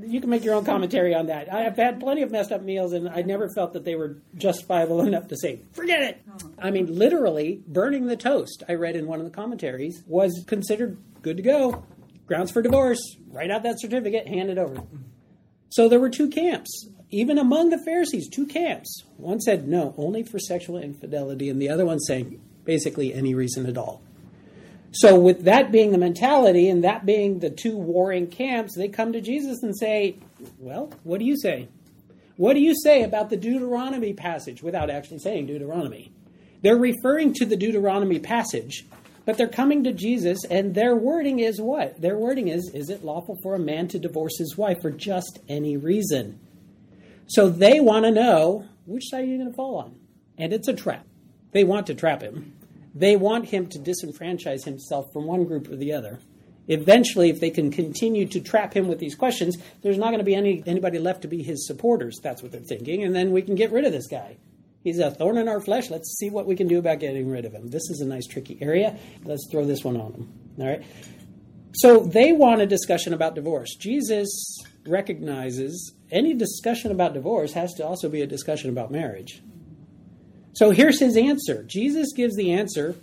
you 0.00 0.20
can 0.20 0.30
make 0.30 0.44
your 0.44 0.54
own 0.54 0.64
commentary 0.64 1.14
on 1.14 1.26
that. 1.26 1.52
I 1.52 1.62
have 1.62 1.76
had 1.76 2.00
plenty 2.00 2.22
of 2.22 2.30
messed 2.30 2.52
up 2.52 2.62
meals, 2.62 2.92
and 2.92 3.08
I 3.08 3.22
never 3.22 3.48
felt 3.48 3.72
that 3.72 3.84
they 3.84 3.94
were 3.94 4.16
justifiable 4.36 5.00
enough 5.00 5.28
to 5.28 5.36
say, 5.36 5.60
forget 5.72 6.02
it. 6.02 6.22
I 6.58 6.70
mean, 6.70 6.98
literally, 6.98 7.62
burning 7.66 8.06
the 8.06 8.16
toast, 8.16 8.62
I 8.68 8.74
read 8.74 8.96
in 8.96 9.06
one 9.06 9.20
of 9.20 9.24
the 9.24 9.30
commentaries, 9.30 10.02
was 10.06 10.44
considered 10.46 10.98
good 11.22 11.36
to 11.38 11.42
go. 11.42 11.84
Grounds 12.26 12.50
for 12.50 12.62
divorce. 12.62 13.00
Write 13.30 13.50
out 13.50 13.62
that 13.62 13.80
certificate, 13.80 14.26
hand 14.26 14.50
it 14.50 14.58
over. 14.58 14.82
So 15.70 15.88
there 15.88 16.00
were 16.00 16.10
two 16.10 16.28
camps. 16.28 16.88
Even 17.10 17.38
among 17.38 17.70
the 17.70 17.78
Pharisees, 17.84 18.28
two 18.28 18.46
camps. 18.46 19.04
One 19.16 19.40
said 19.40 19.68
no, 19.68 19.94
only 19.96 20.24
for 20.24 20.38
sexual 20.38 20.78
infidelity, 20.78 21.48
and 21.48 21.62
the 21.62 21.68
other 21.68 21.86
one 21.86 22.00
saying 22.00 22.40
basically 22.64 23.14
any 23.14 23.34
reason 23.34 23.66
at 23.66 23.78
all. 23.78 24.02
So, 24.98 25.18
with 25.18 25.44
that 25.44 25.72
being 25.72 25.92
the 25.92 25.98
mentality 25.98 26.70
and 26.70 26.82
that 26.84 27.04
being 27.04 27.40
the 27.40 27.50
two 27.50 27.76
warring 27.76 28.28
camps, 28.28 28.74
they 28.76 28.88
come 28.88 29.12
to 29.12 29.20
Jesus 29.20 29.62
and 29.62 29.76
say, 29.76 30.16
Well, 30.58 30.90
what 31.02 31.18
do 31.18 31.26
you 31.26 31.36
say? 31.36 31.68
What 32.36 32.54
do 32.54 32.60
you 32.60 32.74
say 32.82 33.02
about 33.02 33.28
the 33.28 33.36
Deuteronomy 33.36 34.14
passage 34.14 34.62
without 34.62 34.88
actually 34.88 35.18
saying 35.18 35.46
Deuteronomy? 35.46 36.12
They're 36.62 36.78
referring 36.78 37.34
to 37.34 37.44
the 37.44 37.56
Deuteronomy 37.56 38.18
passage, 38.18 38.86
But 39.26 39.36
they're 39.36 39.48
coming 39.48 39.84
to 39.84 39.92
Jesus, 39.92 40.44
and 40.48 40.74
their 40.74 40.96
wording 40.96 41.40
is 41.40 41.60
what? 41.60 42.00
Their 42.00 42.16
wording 42.16 42.48
is 42.48 42.70
Is 42.72 42.88
it 42.88 43.04
lawful 43.04 43.38
for 43.42 43.54
a 43.54 43.58
man 43.58 43.88
to 43.88 43.98
divorce 43.98 44.38
his 44.38 44.56
wife 44.56 44.80
for 44.80 44.90
just 44.90 45.40
any 45.48 45.76
reason? 45.76 46.40
So 47.26 47.50
they 47.50 47.80
want 47.80 48.04
to 48.04 48.12
know 48.12 48.64
which 48.86 49.10
side 49.10 49.24
are 49.24 49.26
you 49.26 49.36
going 49.36 49.50
to 49.50 49.56
fall 49.56 49.76
on? 49.76 49.96
And 50.38 50.52
it's 50.52 50.68
a 50.68 50.74
trap. 50.74 51.04
They 51.52 51.64
want 51.64 51.88
to 51.88 51.94
trap 51.94 52.22
him. 52.22 52.54
They 52.96 53.14
want 53.14 53.46
him 53.46 53.66
to 53.68 53.78
disenfranchise 53.78 54.64
himself 54.64 55.12
from 55.12 55.26
one 55.26 55.44
group 55.44 55.68
or 55.68 55.76
the 55.76 55.92
other. 55.92 56.18
Eventually, 56.66 57.28
if 57.28 57.40
they 57.40 57.50
can 57.50 57.70
continue 57.70 58.26
to 58.26 58.40
trap 58.40 58.74
him 58.74 58.88
with 58.88 58.98
these 58.98 59.14
questions, 59.14 59.56
there's 59.82 59.98
not 59.98 60.06
going 60.06 60.18
to 60.18 60.24
be 60.24 60.34
any 60.34 60.62
anybody 60.66 60.98
left 60.98 61.22
to 61.22 61.28
be 61.28 61.42
his 61.42 61.66
supporters. 61.66 62.18
That's 62.22 62.42
what 62.42 62.52
they're 62.52 62.62
thinking, 62.62 63.04
and 63.04 63.14
then 63.14 63.32
we 63.32 63.42
can 63.42 63.54
get 63.54 63.70
rid 63.70 63.84
of 63.84 63.92
this 63.92 64.08
guy. 64.08 64.38
He's 64.82 64.98
a 64.98 65.10
thorn 65.10 65.36
in 65.36 65.46
our 65.46 65.60
flesh. 65.60 65.90
Let's 65.90 66.16
see 66.18 66.30
what 66.30 66.46
we 66.46 66.56
can 66.56 66.68
do 66.68 66.78
about 66.78 67.00
getting 67.00 67.28
rid 67.28 67.44
of 67.44 67.52
him. 67.52 67.68
This 67.68 67.90
is 67.90 68.00
a 68.00 68.06
nice 68.06 68.26
tricky 68.26 68.56
area. 68.60 68.96
Let's 69.24 69.46
throw 69.50 69.64
this 69.64 69.84
one 69.84 69.96
on 69.96 70.12
him. 70.12 70.32
All 70.58 70.66
right. 70.66 70.82
So 71.74 72.00
they 72.00 72.32
want 72.32 72.62
a 72.62 72.66
discussion 72.66 73.12
about 73.12 73.34
divorce. 73.34 73.74
Jesus 73.76 74.58
recognizes 74.86 75.92
any 76.10 76.34
discussion 76.34 76.92
about 76.92 77.14
divorce 77.14 77.52
has 77.52 77.74
to 77.74 77.86
also 77.86 78.08
be 78.08 78.22
a 78.22 78.26
discussion 78.26 78.70
about 78.70 78.90
marriage. 78.90 79.42
So 80.56 80.70
here's 80.70 80.98
his 80.98 81.16
answer. 81.16 81.62
Jesus 81.62 82.12
gives 82.12 82.34
the 82.34 82.52
answer 82.52 82.96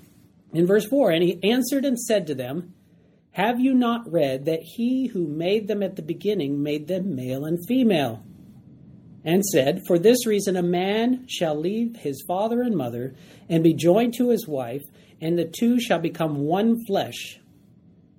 in 0.53 0.67
verse 0.67 0.85
4 0.85 1.11
And 1.11 1.23
he 1.23 1.39
answered 1.43 1.85
and 1.85 1.97
said 1.97 2.27
to 2.27 2.35
them, 2.35 2.73
have 3.33 3.59
you 3.59 3.73
not 3.73 4.11
read 4.11 4.45
that 4.45 4.61
he 4.61 5.07
who 5.07 5.27
made 5.27 5.67
them 5.67 5.81
at 5.81 5.95
the 5.95 6.03
beginning 6.03 6.61
made 6.61 6.87
them 6.87 7.15
male 7.15 7.45
and 7.45 7.57
female? 7.67 8.23
And 9.25 9.43
said, 9.43 9.81
For 9.87 9.97
this 9.97 10.27
reason 10.27 10.55
a 10.55 10.61
man 10.61 11.25
shall 11.27 11.59
leave 11.59 11.95
his 11.95 12.23
father 12.27 12.61
and 12.61 12.75
mother 12.75 13.15
and 13.49 13.63
be 13.63 13.73
joined 13.73 14.13
to 14.15 14.29
his 14.29 14.47
wife, 14.47 14.83
and 15.19 15.37
the 15.37 15.45
two 15.45 15.79
shall 15.79 15.97
become 15.97 16.41
one 16.41 16.85
flesh. 16.85 17.39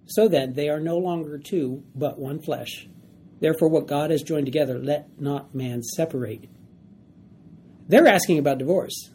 So 0.06 0.26
then 0.26 0.54
they 0.54 0.68
are 0.68 0.80
no 0.80 0.98
longer 0.98 1.38
two, 1.38 1.84
but 1.94 2.18
one 2.18 2.42
flesh. 2.42 2.88
Therefore, 3.38 3.68
what 3.68 3.86
God 3.86 4.10
has 4.10 4.22
joined 4.22 4.46
together, 4.46 4.80
let 4.80 5.20
not 5.20 5.54
man 5.54 5.82
separate. 5.82 6.48
They're 7.86 8.08
asking 8.08 8.38
about 8.38 8.58
divorce. 8.58 9.10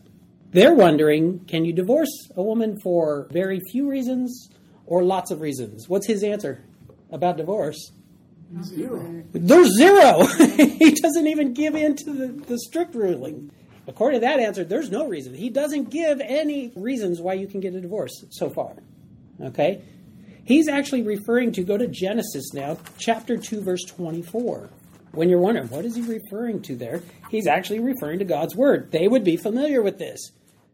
They're 0.51 0.73
wondering 0.73 1.45
can 1.45 1.65
you 1.65 1.73
divorce 1.73 2.29
a 2.35 2.41
woman 2.41 2.79
for 2.81 3.27
very 3.31 3.59
few 3.71 3.89
reasons 3.89 4.49
or 4.89 5.03
lots 5.03 5.29
of 5.29 5.39
reasons. 5.39 5.87
What's 5.87 6.07
his 6.07 6.23
answer 6.23 6.63
about 7.11 7.37
divorce? 7.37 7.91
Zero. 8.63 9.23
There's 9.31 9.77
zero. 9.77 10.25
he 10.57 10.91
doesn't 10.91 11.27
even 11.27 11.53
give 11.53 11.75
in 11.75 11.95
to 11.97 12.11
the, 12.11 12.27
the 12.27 12.57
strict 12.57 12.95
ruling. 12.95 13.51
According 13.87 14.21
to 14.21 14.25
that 14.25 14.39
answer, 14.39 14.63
there's 14.63 14.89
no 14.89 15.07
reason. 15.07 15.35
He 15.35 15.49
doesn't 15.49 15.91
give 15.91 16.19
any 16.21 16.71
reasons 16.75 17.21
why 17.21 17.33
you 17.33 17.45
can 17.45 17.59
get 17.59 17.75
a 17.75 17.81
divorce 17.81 18.25
so 18.31 18.49
far. 18.49 18.75
Okay? 19.41 19.83
He's 20.43 20.67
actually 20.67 21.03
referring 21.03 21.51
to, 21.53 21.63
go 21.63 21.77
to 21.77 21.87
Genesis 21.87 22.53
now, 22.53 22.79
chapter 22.97 23.37
2, 23.37 23.61
verse 23.61 23.83
24. 23.85 24.69
When 25.11 25.29
you're 25.29 25.39
wondering, 25.39 25.69
what 25.69 25.85
is 25.85 25.95
he 25.95 26.01
referring 26.01 26.63
to 26.63 26.75
there? 26.75 27.01
He's 27.29 27.45
actually 27.45 27.79
referring 27.79 28.19
to 28.19 28.25
God's 28.25 28.55
Word. 28.55 28.91
They 28.91 29.07
would 29.07 29.23
be 29.23 29.37
familiar 29.37 29.83
with 29.83 29.99
this. 29.99 30.31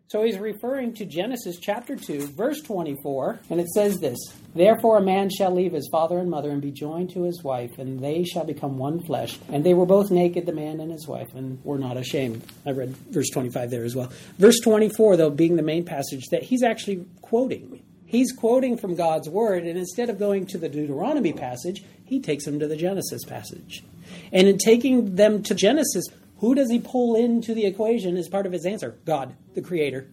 So 0.08 0.24
he's 0.24 0.38
referring 0.38 0.94
to 0.96 1.06
Genesis 1.06 1.58
chapter 1.60 1.96
2, 1.96 2.28
verse 2.28 2.62
24, 2.62 3.40
and 3.50 3.60
it 3.60 3.68
says 3.70 3.98
this 4.00 4.20
Therefore 4.54 5.00
a 5.00 5.04
man 5.04 5.32
shall 5.32 5.52
leave 5.52 5.74
his 5.74 5.90
father 5.92 6.20
and 6.20 6.30
mother 6.30 6.52
and 6.52 6.62
be 6.62 6.72
joined 6.72 7.10
to 7.12 7.24
his 7.24 7.44
wife, 7.44 7.80
and 7.80 8.00
they 8.00 8.24
shall 8.24 8.46
become 8.46 8.78
one 8.78 9.04
flesh. 9.04 9.40
And 9.52 9.64
they 9.64 9.74
were 9.74 9.88
both 9.88 10.12
naked, 10.12 10.46
the 10.46 10.54
man 10.54 10.80
and 10.80 10.92
his 10.92 11.08
wife, 11.08 11.34
and 11.34 11.60
were 11.66 11.80
not 11.80 11.98
ashamed. 11.98 12.44
I 12.68 12.72
read 12.72 12.96
verse 13.10 13.32
25 13.32 13.72
there 13.72 13.84
as 13.84 13.96
well. 13.96 14.12
Verse 14.38 14.60
24, 14.60 15.18
though, 15.18 15.32
being 15.32 15.56
the 15.56 15.64
main 15.64 15.86
passage 15.86 16.26
that 16.30 16.44
he's 16.44 16.62
actually 16.62 17.08
quoting. 17.24 17.82
He's 18.06 18.32
quoting 18.32 18.78
from 18.78 18.94
God's 18.94 19.28
word, 19.28 19.64
and 19.64 19.76
instead 19.76 20.12
of 20.12 20.20
going 20.20 20.46
to 20.48 20.60
the 20.60 20.70
Deuteronomy 20.70 21.34
passage, 21.34 21.84
he 22.04 22.20
takes 22.20 22.46
them 22.46 22.60
to 22.60 22.68
the 22.68 22.78
Genesis 22.78 23.26
passage. 23.26 23.84
And 24.32 24.48
in 24.48 24.60
taking 24.60 25.16
them 25.16 25.42
to 25.44 25.56
Genesis, 25.56 26.06
who 26.40 26.56
does 26.56 26.70
he 26.70 26.80
pull 26.80 27.16
into 27.16 27.54
the 27.54 27.66
equation 27.66 28.18
as 28.18 28.28
part 28.28 28.46
of 28.46 28.52
his 28.52 28.66
answer? 28.66 29.00
God, 29.06 29.36
the 29.54 29.62
Creator. 29.62 30.12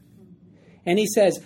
And 0.86 0.98
he 0.98 1.06
says, 1.06 1.40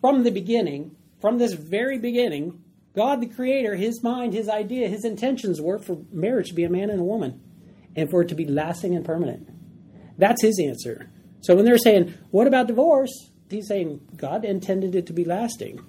from 0.00 0.24
the 0.24 0.30
beginning, 0.30 0.96
from 1.20 1.38
this 1.38 1.52
very 1.54 1.98
beginning, 1.98 2.62
God, 2.94 3.20
the 3.20 3.26
Creator, 3.26 3.74
his 3.76 4.02
mind, 4.02 4.32
his 4.32 4.48
idea, 4.48 4.88
his 4.88 5.04
intentions 5.04 5.60
were 5.60 5.78
for 5.78 5.98
marriage 6.12 6.48
to 6.48 6.54
be 6.54 6.64
a 6.64 6.70
man 6.70 6.90
and 6.90 7.00
a 7.00 7.04
woman 7.04 7.40
and 7.96 8.10
for 8.10 8.22
it 8.22 8.28
to 8.28 8.34
be 8.34 8.46
lasting 8.46 8.94
and 8.94 9.04
permanent. 9.04 9.48
That's 10.18 10.42
his 10.42 10.60
answer. 10.64 11.10
So 11.40 11.54
when 11.54 11.64
they're 11.64 11.78
saying, 11.78 12.14
what 12.30 12.46
about 12.46 12.66
divorce? 12.66 13.30
He's 13.50 13.68
saying, 13.68 14.00
God 14.16 14.44
intended 14.44 14.94
it 14.94 15.06
to 15.06 15.12
be 15.12 15.24
lasting. 15.24 15.80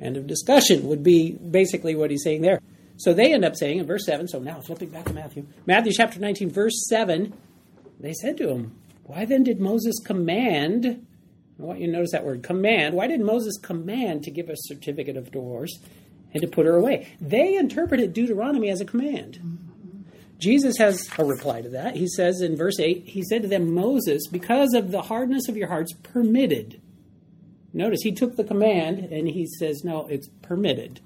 End 0.00 0.16
of 0.16 0.26
discussion 0.26 0.86
would 0.88 1.02
be 1.02 1.32
basically 1.32 1.94
what 1.94 2.10
he's 2.10 2.22
saying 2.22 2.42
there. 2.42 2.60
So 2.96 3.12
they 3.12 3.32
end 3.32 3.44
up 3.44 3.56
saying 3.56 3.78
in 3.78 3.86
verse 3.86 4.04
7, 4.06 4.28
so 4.28 4.38
now 4.38 4.60
flipping 4.60 4.90
back 4.90 5.06
to 5.06 5.12
Matthew, 5.12 5.46
Matthew 5.66 5.92
chapter 5.92 6.20
19, 6.20 6.50
verse 6.50 6.86
7, 6.88 7.32
they 8.00 8.12
said 8.12 8.36
to 8.38 8.50
him, 8.50 8.76
Why 9.04 9.24
then 9.24 9.44
did 9.44 9.60
Moses 9.60 9.98
command? 10.04 11.06
I 11.58 11.62
want 11.62 11.80
you 11.80 11.86
to 11.86 11.92
notice 11.92 12.12
that 12.12 12.24
word 12.24 12.42
command. 12.42 12.94
Why 12.94 13.06
did 13.06 13.20
Moses 13.20 13.56
command 13.58 14.24
to 14.24 14.30
give 14.30 14.48
a 14.48 14.56
certificate 14.56 15.16
of 15.16 15.30
divorce 15.30 15.78
and 16.32 16.42
to 16.42 16.48
put 16.48 16.66
her 16.66 16.76
away? 16.76 17.16
They 17.20 17.56
interpreted 17.56 18.12
Deuteronomy 18.12 18.70
as 18.70 18.80
a 18.80 18.84
command. 18.84 19.38
Jesus 20.38 20.76
has 20.78 21.08
a 21.16 21.24
reply 21.24 21.62
to 21.62 21.68
that. 21.70 21.96
He 21.96 22.08
says 22.08 22.40
in 22.40 22.56
verse 22.56 22.80
8, 22.80 23.04
He 23.06 23.22
said 23.22 23.42
to 23.42 23.48
them, 23.48 23.72
Moses, 23.72 24.26
because 24.26 24.74
of 24.74 24.90
the 24.90 25.02
hardness 25.02 25.48
of 25.48 25.56
your 25.56 25.68
hearts, 25.68 25.92
permitted. 25.92 26.80
Notice 27.72 28.02
he 28.02 28.12
took 28.12 28.36
the 28.36 28.44
command 28.44 28.98
and 28.98 29.28
he 29.28 29.46
says, 29.46 29.84
No, 29.84 30.06
it's 30.08 30.28
permitted. 30.42 31.00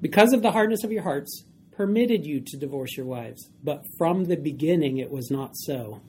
Because 0.00 0.32
of 0.32 0.42
the 0.42 0.50
hardness 0.52 0.84
of 0.84 0.90
your 0.90 1.04
hearts, 1.04 1.44
permitted 1.82 2.24
you 2.24 2.40
to 2.40 2.56
divorce 2.56 2.96
your 2.96 3.06
wives, 3.06 3.50
but 3.64 3.84
from 3.98 4.26
the 4.26 4.36
beginning 4.36 4.98
it 4.98 5.10
was 5.10 5.32
not 5.32 5.50
so. 5.56 6.00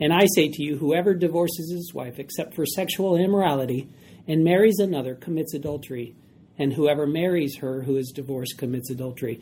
And 0.00 0.12
I 0.12 0.26
say 0.34 0.48
to 0.48 0.60
you, 0.60 0.76
whoever 0.76 1.14
divorces 1.14 1.70
his 1.70 1.94
wife 1.94 2.18
except 2.18 2.52
for 2.52 2.66
sexual 2.66 3.14
immorality 3.14 3.88
and 4.26 4.42
marries 4.42 4.80
another 4.80 5.14
commits 5.14 5.54
adultery, 5.54 6.16
and 6.58 6.72
whoever 6.72 7.06
marries 7.06 7.58
her 7.58 7.82
who 7.82 7.96
is 7.96 8.10
divorced 8.12 8.58
commits 8.58 8.90
adultery. 8.90 9.40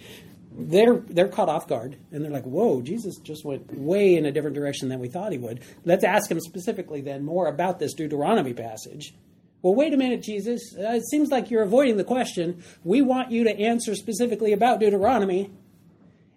They're 0.55 0.99
they're 0.99 1.29
caught 1.29 1.49
off 1.49 1.67
guard 1.67 1.97
and 2.11 2.23
they're 2.23 2.31
like, 2.31 2.45
"Whoa, 2.45 2.83
Jesus 2.83 3.17
just 3.23 3.43
went 3.43 3.75
way 3.75 4.14
in 4.17 4.26
a 4.26 4.31
different 4.31 4.55
direction 4.55 4.91
than 4.91 5.00
we 5.00 5.09
thought 5.09 5.33
he 5.33 5.38
would." 5.38 5.61
Let's 5.87 6.05
ask 6.05 6.31
him 6.31 6.41
specifically 6.41 7.00
then 7.00 7.25
more 7.25 7.47
about 7.47 7.79
this 7.79 7.95
Deuteronomy 7.95 8.52
passage. 8.52 9.14
Well, 9.62 9.76
wait 9.76 9.95
a 9.95 9.97
minute, 9.97 10.23
Jesus. 10.23 10.75
Uh, 10.76 10.97
it 10.97 11.09
seems 11.09 11.31
like 11.31 11.50
you're 11.50 11.62
avoiding 11.62 11.97
the 11.97 12.05
question. 12.05 12.62
We 12.83 13.00
want 13.00 13.31
you 13.31 13.45
to 13.45 13.59
answer 13.59 13.95
specifically 13.95 14.52
about 14.52 14.81
Deuteronomy. 14.81 15.50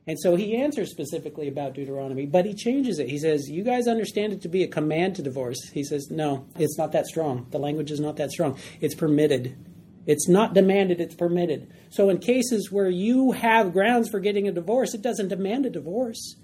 And 0.08 0.20
so 0.20 0.36
he 0.36 0.56
answers 0.56 0.92
specifically 0.92 1.48
about 1.48 1.74
Deuteronomy, 1.74 2.28
but 2.28 2.46
he 2.46 2.54
changes 2.54 3.00
it. 3.00 3.10
He 3.10 3.18
says, 3.18 3.50
You 3.50 3.64
guys 3.64 3.88
understand 3.88 4.34
it 4.34 4.42
to 4.42 4.50
be 4.50 4.64
a 4.64 4.68
command 4.68 5.16
to 5.16 5.24
divorce. 5.24 5.70
He 5.74 5.84
says, 5.84 6.10
No, 6.12 6.46
it's 6.58 6.78
not 6.78 6.92
that 6.92 7.08
strong. 7.08 7.48
The 7.50 7.58
language 7.58 7.90
is 7.90 8.00
not 8.00 8.18
that 8.18 8.32
strong. 8.32 8.60
It's 8.82 8.94
permitted. 8.94 9.58
It's 10.06 10.30
not 10.30 10.54
demanded, 10.54 11.02
it's 11.02 11.16
permitted. 11.16 11.72
So 11.90 12.10
in 12.10 12.20
cases 12.20 12.72
where 12.72 12.90
you 12.90 13.32
have 13.32 13.74
grounds 13.74 14.10
for 14.10 14.20
getting 14.20 14.48
a 14.48 14.52
divorce, 14.52 14.94
it 14.94 15.02
doesn't 15.02 15.30
demand 15.30 15.66
a 15.66 15.72
divorce. 15.72 16.36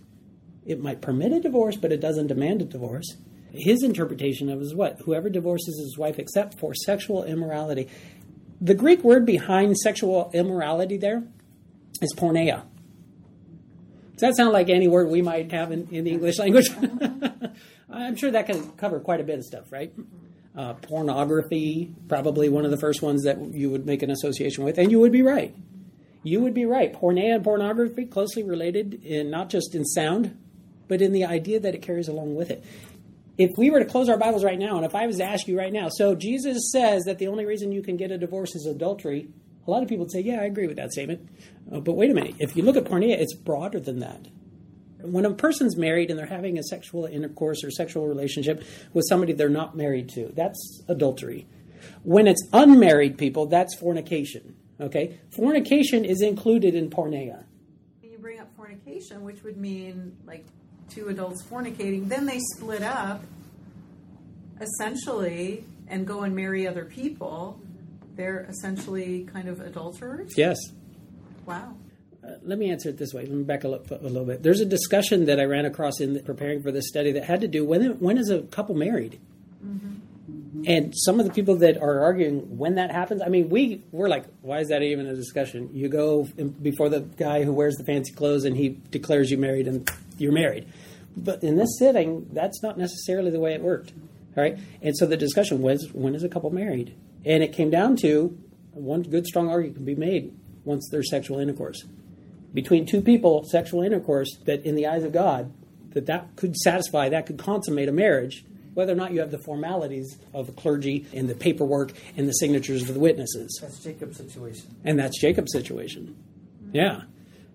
It 0.66 0.82
might 0.82 1.02
permit 1.02 1.32
a 1.32 1.40
divorce, 1.40 1.76
but 1.76 1.92
it 1.92 2.02
doesn't 2.02 2.28
demand 2.28 2.64
a 2.64 2.66
divorce. 2.66 3.18
His 3.52 3.84
interpretation 3.84 4.50
of 4.50 4.62
is 4.62 4.74
what? 4.74 5.02
Whoever 5.06 5.30
divorces 5.30 5.78
his 5.78 5.98
wife 5.98 6.18
except 6.18 6.60
for 6.60 6.74
sexual 6.74 7.24
immorality. 7.24 7.88
The 8.60 8.74
Greek 8.74 9.04
word 9.04 9.26
behind 9.26 9.78
sexual 9.78 10.32
immorality 10.34 10.98
there 10.98 11.24
is 12.02 12.14
porneia. 12.16 12.64
Does 14.22 14.38
that 14.38 14.44
sound 14.44 14.54
like 14.54 14.70
any 14.70 14.88
word 14.88 15.10
we 15.10 15.24
might 15.24 15.52
have 15.52 15.72
in, 15.72 15.88
in 15.90 16.04
the 16.04 16.12
English 16.12 16.38
language? 16.38 16.70
I'm 17.90 18.16
sure 18.16 18.30
that 18.30 18.46
can 18.46 18.70
cover 18.74 19.00
quite 19.00 19.20
a 19.20 19.24
bit 19.24 19.40
of 19.40 19.44
stuff, 19.44 19.72
right? 19.72 19.92
Uh, 20.56 20.76
pornography, 20.76 21.96
probably 22.08 22.48
one 22.48 22.64
of 22.64 22.70
the 22.70 22.78
first 22.78 23.02
ones 23.02 23.24
that 23.24 23.42
you 23.56 23.72
would 23.72 23.88
make 23.88 24.04
an 24.04 24.12
association 24.12 24.64
with, 24.64 24.78
and 24.78 24.92
you 24.92 25.00
would 25.00 25.12
be 25.12 25.24
right. 25.24 25.56
You 26.22 26.40
would 26.42 26.54
be 26.54 26.66
right. 26.66 26.94
Porneia 26.94 27.34
and 27.34 27.44
pornography 27.44 28.06
closely 28.06 28.44
related 28.44 29.04
in 29.04 29.32
not 29.32 29.50
just 29.50 29.74
in 29.74 29.84
sound, 29.86 30.38
but 30.88 31.02
in 31.02 31.14
the 31.14 31.26
idea 31.26 31.60
that 31.60 31.74
it 31.74 31.82
carries 31.82 32.08
along 32.08 32.36
with 32.36 32.52
it. 32.52 32.64
If 33.40 33.50
we 33.58 33.72
were 33.72 33.80
to 33.80 33.86
close 33.86 34.08
our 34.08 34.18
Bibles 34.18 34.44
right 34.44 34.60
now, 34.60 34.76
and 34.76 34.86
if 34.86 34.94
I 34.94 35.08
was 35.08 35.18
to 35.18 35.24
ask 35.24 35.48
you 35.48 35.58
right 35.58 35.74
now, 35.74 35.90
so 35.90 36.14
Jesus 36.14 36.72
says 36.72 37.06
that 37.06 37.18
the 37.18 37.26
only 37.26 37.48
reason 37.48 37.72
you 37.72 37.82
can 37.82 37.98
get 37.98 38.12
a 38.12 38.20
divorce 38.20 38.54
is 38.54 38.68
adultery, 38.68 39.30
a 39.68 39.72
lot 39.72 39.84
of 39.84 39.90
people 39.90 40.06
would 40.06 40.12
say, 40.12 40.22
yeah, 40.22 40.42
I 40.42 40.46
agree 40.46 40.68
with 40.68 40.78
that 40.78 40.92
statement. 40.92 41.30
Uh, 41.72 41.80
but 41.80 41.94
wait 41.94 42.10
a 42.10 42.14
minute. 42.14 42.36
If 42.40 42.56
you 42.56 42.64
look 42.64 42.76
at 42.76 42.86
porneia, 42.86 43.20
it's 43.20 43.36
broader 43.36 43.80
than 43.80 44.00
that. 44.00 44.28
When 45.02 45.26
a 45.26 45.34
person's 45.34 45.76
married 45.78 46.10
and 46.10 46.20
they're 46.20 46.26
having 46.28 46.58
a 46.58 46.64
sexual 46.64 47.06
intercourse 47.06 47.64
or 47.64 47.72
sexual 47.72 48.08
relationship 48.08 48.64
with 48.94 49.06
somebody 49.08 49.34
they're 49.34 49.50
not 49.50 49.76
married 49.76 50.10
to, 50.10 50.32
that's 50.36 50.84
adultery. 50.88 51.48
When 52.04 52.28
it's 52.28 52.48
unmarried 52.54 53.18
people, 53.18 53.48
that's 53.48 53.76
fornication. 53.76 54.56
Okay? 54.80 55.20
Fornication 55.32 56.06
is 56.06 56.22
included 56.22 56.76
in 56.76 56.90
porneia. 56.90 57.46
You 58.04 58.18
bring 58.20 58.40
up 58.40 58.56
fornication, 58.56 59.24
which 59.24 59.44
would 59.44 59.58
mean 59.58 60.18
like 60.26 60.46
two 60.90 61.08
adults 61.08 61.44
fornicating, 61.44 62.08
then 62.08 62.26
they 62.26 62.40
split 62.56 62.84
up 62.84 63.24
essentially 64.60 65.66
and 65.88 66.06
go 66.06 66.22
and 66.22 66.36
marry 66.36 66.68
other 66.68 66.86
people. 66.86 67.60
They're 68.22 68.46
essentially 68.50 69.28
kind 69.34 69.48
of 69.48 69.60
adulterers. 69.62 70.38
Yes. 70.38 70.58
Wow. 71.46 71.76
Uh, 72.24 72.34
let 72.44 72.60
me 72.60 72.70
answer 72.70 72.90
it 72.90 72.98
this 72.98 73.14
way. 73.14 73.24
Let 73.24 73.32
me 73.32 73.44
back 73.44 73.64
a, 73.64 73.68
li- 73.68 73.80
a 73.90 73.96
little 74.04 74.26
bit. 74.26 74.44
There's 74.44 74.62
a 74.62 74.66
discussion 74.66 75.26
that 75.26 75.40
I 75.40 75.46
ran 75.46 75.66
across 75.66 76.00
in 76.00 76.22
preparing 76.24 76.62
for 76.62 76.72
this 76.72 76.88
study 76.88 77.12
that 77.14 77.24
had 77.24 77.42
to 77.42 77.48
do 77.48 77.66
when 77.66 78.00
when 78.00 78.18
is 78.20 78.30
a 78.30 78.42
couple 78.44 78.76
married? 78.76 79.20
And 80.68 80.94
some 80.96 81.20
of 81.20 81.26
the 81.26 81.32
people 81.32 81.56
that 81.56 81.78
are 81.82 82.02
arguing 82.02 82.58
when 82.60 82.76
that 82.76 82.92
happens, 82.92 83.24
I 83.24 83.30
mean, 83.30 83.50
we 83.50 83.84
we're 83.92 84.10
like, 84.10 84.26
why 84.44 84.60
is 84.60 84.68
that 84.68 84.84
even 84.84 85.08
a 85.08 85.16
discussion? 85.16 85.72
You 85.74 85.90
go 85.90 86.26
before 86.62 86.88
the 86.90 87.00
guy 87.00 87.44
who 87.44 87.52
wears 87.52 87.78
the 87.78 87.84
fancy 87.84 88.14
clothes 88.14 88.44
and 88.46 88.56
he 88.56 88.70
declares 88.92 89.32
you 89.32 89.40
married, 89.40 89.68
and 89.68 89.90
you're 90.20 90.32
married. 90.32 90.68
But 91.18 91.44
in 91.44 91.58
this 91.58 91.80
sitting, 91.80 92.30
that's 92.32 92.62
not 92.62 92.78
necessarily 92.78 93.32
the 93.32 93.40
way 93.40 93.56
it 93.56 93.62
worked. 93.62 93.94
All 94.38 94.44
right, 94.44 94.60
and 94.84 94.96
so 94.96 95.08
the 95.08 95.18
discussion 95.18 95.64
was, 95.64 95.90
when 95.94 96.14
is 96.14 96.24
a 96.24 96.30
couple 96.30 96.52
married? 96.52 96.94
And 97.26 97.44
it 97.44 97.54
came 97.54 97.70
down 97.70 97.98
to 97.98 98.38
one 98.72 99.04
good 99.04 99.26
strong 99.26 99.50
argument 99.50 99.76
can 99.76 99.86
be 99.86 99.96
made 99.96 100.34
once 100.64 100.88
there's 100.92 101.10
sexual 101.10 101.40
intercourse 101.40 101.84
between 102.54 102.86
two 102.86 103.02
people, 103.02 103.44
sexual 103.46 103.82
intercourse 103.82 104.38
that, 104.46 104.66
in 104.66 104.76
the 104.76 104.88
eyes 104.88 105.04
of 105.04 105.12
God, 105.12 105.54
that 105.92 106.06
that 106.08 106.36
could 106.36 106.56
satisfy, 106.56 107.10
that 107.10 107.26
could 107.26 107.38
consummate 107.38 107.90
a 107.90 107.92
marriage, 107.92 108.46
whether 108.74 108.94
or 108.94 108.96
not 108.96 109.12
you 109.12 109.20
have 109.20 109.32
the 109.32 109.38
formalities 109.38 110.18
of 110.34 110.48
the 110.48 110.54
clergy 110.54 111.06
and 111.14 111.30
the 111.30 111.36
paperwork 111.36 111.92
and 112.16 112.28
the 112.28 112.34
signatures 112.34 112.84
of 112.84 112.94
the 112.94 113.00
witnesses. 113.00 113.60
That's 113.62 113.80
Jacob's 113.80 114.18
situation. 114.18 114.76
And 114.84 115.00
that's 115.00 115.20
Jacob's 115.20 115.52
situation. 115.52 116.16
Yeah. 116.72 117.02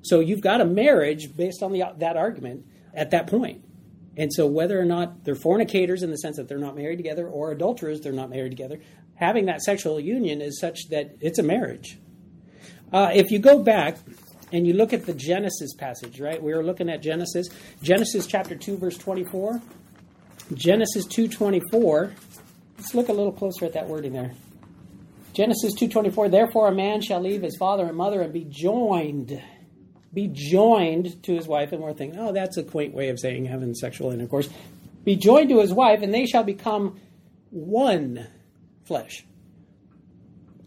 So 0.03 0.21
you've 0.21 0.43
got 0.43 0.61
a 0.61 0.65
marriage 0.65 1.35
based 1.35 1.63
on 1.63 1.73
the, 1.73 1.85
that 1.99 2.17
argument 2.17 2.67
at 2.95 3.11
that 3.11 3.27
point. 3.27 3.65
And 4.19 4.33
so 4.33 4.47
whether 4.47 4.81
or 4.81 4.85
not 4.85 5.25
they're 5.25 5.35
fornicators 5.35 6.03
in 6.03 6.11
the 6.11 6.17
sense 6.17 6.37
that 6.37 6.49
they're 6.49 6.59
not 6.59 6.75
married 6.75 6.97
together 6.97 7.29
or 7.29 7.51
adulterers, 7.51 8.01
they're 8.01 8.13
not 8.13 8.31
married 8.31 8.51
together, 8.51 8.81
having 9.17 9.47
that 9.47 9.63
sexual 9.63 9.99
union 9.99 10.41
is 10.41 10.61
such 10.61 10.89
that 10.91 11.17
it's 11.21 11.39
a 11.39 11.43
marriage. 11.43 11.99
Uh, 12.93 13.11
if 13.13 13.31
you 13.31 13.39
go 13.39 13.63
back 13.63 13.99
and 14.53 14.67
you 14.67 14.73
look 14.73 14.93
at 14.93 15.07
the 15.07 15.15
Genesis 15.15 15.75
passage, 15.75 16.21
right? 16.21 16.43
We 16.43 16.55
were 16.55 16.63
looking 16.63 16.89
at 16.89 17.03
Genesis, 17.03 17.49
Genesis 17.83 18.27
chapter 18.27 18.55
2 18.55 18.77
verse 18.77 18.97
24. 18.97 19.61
Genesis 20.55 21.07
2:24. 21.07 22.13
Let's 22.79 22.95
look 22.95 23.09
a 23.09 23.13
little 23.13 23.33
closer 23.33 23.65
at 23.65 23.73
that 23.73 23.89
wording 23.89 24.13
there. 24.13 24.33
Genesis 25.33 25.75
2:24 25.75 26.29
Therefore 26.29 26.69
a 26.69 26.75
man 26.75 27.01
shall 27.01 27.21
leave 27.21 27.43
his 27.43 27.57
father 27.57 27.85
and 27.85 27.97
mother 27.97 28.23
and 28.23 28.33
be 28.33 28.47
joined 28.49 29.43
be 30.15 30.29
joined 30.29 31.23
to 31.25 31.35
his 31.35 31.47
wife 31.47 31.73
and 31.73 31.83
we're 31.83 31.93
thinking, 31.93 32.19
"Oh, 32.19 32.33
that's 32.33 32.57
a 32.57 32.63
quaint 32.63 32.95
way 32.95 33.11
of 33.11 33.19
saying 33.19 33.47
having 33.47 33.75
sexual 33.75 34.13
intercourse." 34.13 34.49
Be 35.05 35.17
joined 35.17 35.51
to 35.51 35.61
his 35.61 35.75
wife 35.75 36.01
and 36.01 36.15
they 36.15 36.27
shall 36.27 36.45
become 36.45 36.99
one 37.51 38.27
flesh. 38.87 39.25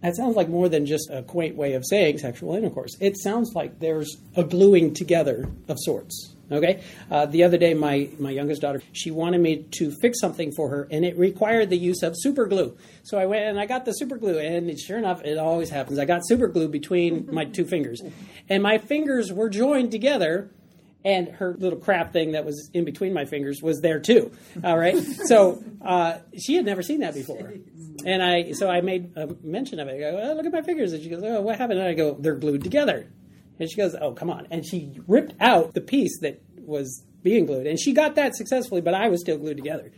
That 0.02 0.16
sounds 0.16 0.36
like 0.36 0.48
more 0.48 0.70
than 0.70 0.86
just 0.86 1.10
a 1.10 1.24
quaint 1.24 1.56
way 1.56 1.74
of 1.74 1.86
saying 1.86 2.20
sexual 2.20 2.56
intercourse. 2.56 2.96
It 3.02 3.18
sounds 3.18 3.54
like 3.54 3.80
there's 3.80 4.18
a 4.36 4.44
gluing 4.44 4.94
together 4.94 5.50
of 5.68 5.78
sorts. 5.80 6.36
Okay. 6.52 6.82
Uh, 7.12 7.28
the 7.28 7.44
other 7.44 7.58
day, 7.58 7.74
my 7.74 8.10
my 8.18 8.32
youngest 8.32 8.62
daughter 8.62 8.82
she 8.92 9.12
wanted 9.12 9.40
me 9.40 9.68
to 9.78 9.92
fix 10.02 10.20
something 10.20 10.52
for 10.52 10.70
her, 10.70 10.88
and 10.90 11.06
it 11.06 11.18
required 11.18 11.70
the 11.70 11.78
use 11.78 12.02
of 12.02 12.14
super 12.18 12.48
glue. 12.48 12.76
So 13.04 13.20
I 13.20 13.28
went 13.28 13.44
and 13.44 13.60
I 13.60 13.66
got 13.66 13.86
the 13.86 13.92
super 13.92 14.18
glue, 14.18 14.40
and 14.40 14.80
sure 14.80 14.98
enough, 14.98 15.22
it 15.24 15.38
always 15.38 15.70
happens. 15.70 16.00
I 16.00 16.06
got 16.06 16.26
super 16.26 16.48
glue 16.48 16.68
between 16.68 17.28
my 17.32 17.46
two 17.46 17.66
fingers, 17.66 18.02
and 18.48 18.64
my 18.64 18.80
fingers 18.80 19.32
were 19.32 19.50
joined 19.50 19.92
together 19.92 20.50
and 21.03 21.29
her 21.29 21.56
little 21.58 21.79
crap 21.79 22.12
thing 22.12 22.34
that 22.34 22.46
was 22.46 22.70
in 22.74 22.86
between 22.86 23.13
my 23.13 23.25
fingers 23.25 23.62
was 23.62 23.82
there 23.82 24.00
too. 24.00 24.32
All 24.63 24.77
right, 24.77 24.98
so 25.25 25.63
uh, 25.84 26.18
she 26.38 26.56
had 26.56 26.65
never 26.65 26.82
seen 26.82 27.00
that 27.01 27.13
before, 27.13 27.53
and 28.06 28.22
I 28.22 28.51
so 28.51 28.70
I 28.70 28.82
made 28.82 29.15
a 29.15 29.27
mention 29.44 29.79
of 29.79 29.88
it. 29.88 29.96
I 29.96 30.00
go, 30.00 30.20
oh, 30.22 30.36
look 30.36 30.46
at 30.46 30.51
my 30.51 30.62
fingers, 30.62 30.94
and 30.94 31.01
she 31.01 31.10
goes, 31.10 31.24
oh, 31.24 31.41
what 31.41 31.58
happened? 31.58 31.79
And 31.79 31.88
I 31.88 31.94
go, 31.94 32.15
they're 32.20 32.36
glued 32.36 32.63
together, 32.63 33.08
and 33.60 33.70
she 33.70 33.77
goes, 33.77 33.96
oh, 34.00 34.13
come 34.13 34.29
on, 34.29 34.48
and 34.51 34.65
she 34.65 35.00
ripped 35.08 35.34
out 35.39 35.74
the 35.74 35.82
piece 35.82 36.19
that 36.21 36.41
was 36.58 37.04
being 37.24 37.45
glued, 37.45 37.67
and 37.67 37.80
she 37.80 37.93
got 37.93 38.15
that 38.15 38.36
successfully, 38.36 38.82
but 38.82 38.93
I 38.93 39.10
was 39.10 39.21
still 39.21 39.38
glued 39.38 39.58
together. 39.58 39.91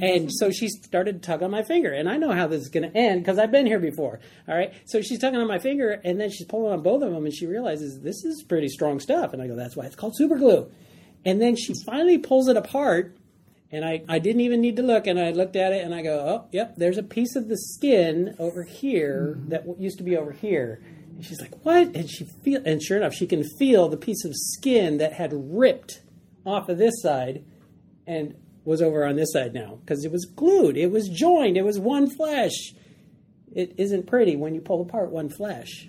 And 0.00 0.30
so 0.32 0.50
she 0.50 0.68
started 0.68 1.22
to 1.22 1.26
tug 1.26 1.42
on 1.42 1.50
my 1.50 1.62
finger, 1.62 1.92
and 1.92 2.08
I 2.08 2.16
know 2.16 2.32
how 2.32 2.46
this 2.46 2.62
is 2.62 2.68
going 2.68 2.90
to 2.90 2.96
end 2.96 3.22
because 3.22 3.38
I've 3.38 3.52
been 3.52 3.66
here 3.66 3.78
before. 3.78 4.20
All 4.48 4.54
right, 4.54 4.72
so 4.84 5.00
she's 5.02 5.18
tugging 5.18 5.40
on 5.40 5.48
my 5.48 5.58
finger, 5.58 6.00
and 6.04 6.20
then 6.20 6.30
she's 6.30 6.46
pulling 6.46 6.72
on 6.72 6.82
both 6.82 7.02
of 7.02 7.12
them, 7.12 7.24
and 7.24 7.34
she 7.34 7.46
realizes 7.46 8.00
this 8.00 8.24
is 8.24 8.42
pretty 8.42 8.68
strong 8.68 9.00
stuff. 9.00 9.32
And 9.32 9.42
I 9.42 9.46
go, 9.46 9.56
"That's 9.56 9.76
why 9.76 9.86
it's 9.86 9.96
called 9.96 10.16
super 10.16 10.36
glue." 10.36 10.70
And 11.24 11.40
then 11.40 11.56
she 11.56 11.74
finally 11.86 12.18
pulls 12.18 12.48
it 12.48 12.56
apart, 12.56 13.16
and 13.70 13.84
I, 13.84 14.02
I 14.08 14.18
didn't 14.18 14.42
even 14.42 14.60
need 14.60 14.76
to 14.76 14.82
look, 14.82 15.06
and 15.06 15.18
I 15.18 15.30
looked 15.30 15.56
at 15.56 15.72
it, 15.72 15.84
and 15.84 15.94
I 15.94 16.02
go, 16.02 16.18
"Oh, 16.18 16.48
yep, 16.52 16.74
there's 16.76 16.98
a 16.98 17.02
piece 17.02 17.34
of 17.36 17.48
the 17.48 17.56
skin 17.56 18.36
over 18.38 18.62
here 18.62 19.36
mm-hmm. 19.38 19.48
that 19.50 19.80
used 19.80 19.98
to 19.98 20.04
be 20.04 20.16
over 20.16 20.32
here." 20.32 20.80
And 21.16 21.24
she's 21.24 21.40
like, 21.40 21.64
"What?" 21.64 21.94
And 21.94 22.10
she 22.10 22.24
feel, 22.24 22.62
and 22.64 22.82
sure 22.82 22.96
enough, 22.96 23.14
she 23.14 23.26
can 23.26 23.44
feel 23.58 23.88
the 23.88 23.96
piece 23.96 24.24
of 24.24 24.32
skin 24.34 24.98
that 24.98 25.12
had 25.14 25.32
ripped 25.32 26.00
off 26.44 26.68
of 26.68 26.78
this 26.78 26.94
side, 27.00 27.44
and 28.06 28.34
was 28.64 28.80
over 28.80 29.06
on 29.06 29.16
this 29.16 29.32
side 29.32 29.54
now 29.54 29.78
because 29.80 30.04
it 30.04 30.12
was 30.12 30.24
glued. 30.24 30.76
It 30.76 30.90
was 30.90 31.08
joined. 31.08 31.56
It 31.56 31.64
was 31.64 31.78
one 31.78 32.08
flesh. 32.08 32.74
It 33.54 33.74
isn't 33.76 34.06
pretty 34.06 34.36
when 34.36 34.54
you 34.54 34.60
pull 34.60 34.80
apart 34.80 35.10
one 35.10 35.28
flesh. 35.28 35.88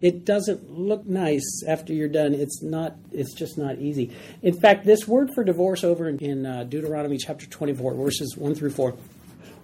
It 0.00 0.24
doesn't 0.24 0.70
look 0.70 1.06
nice 1.06 1.62
after 1.66 1.92
you're 1.92 2.08
done. 2.08 2.32
It's 2.32 2.62
not. 2.62 2.94
It's 3.10 3.34
just 3.34 3.58
not 3.58 3.78
easy. 3.78 4.12
In 4.42 4.58
fact, 4.58 4.86
this 4.86 5.08
word 5.08 5.30
for 5.34 5.42
divorce 5.42 5.82
over 5.82 6.08
in, 6.08 6.18
in 6.18 6.46
uh, 6.46 6.64
Deuteronomy 6.64 7.18
chapter 7.18 7.46
24, 7.46 7.94
verses 7.94 8.36
one 8.36 8.54
through 8.54 8.70
four, 8.70 8.96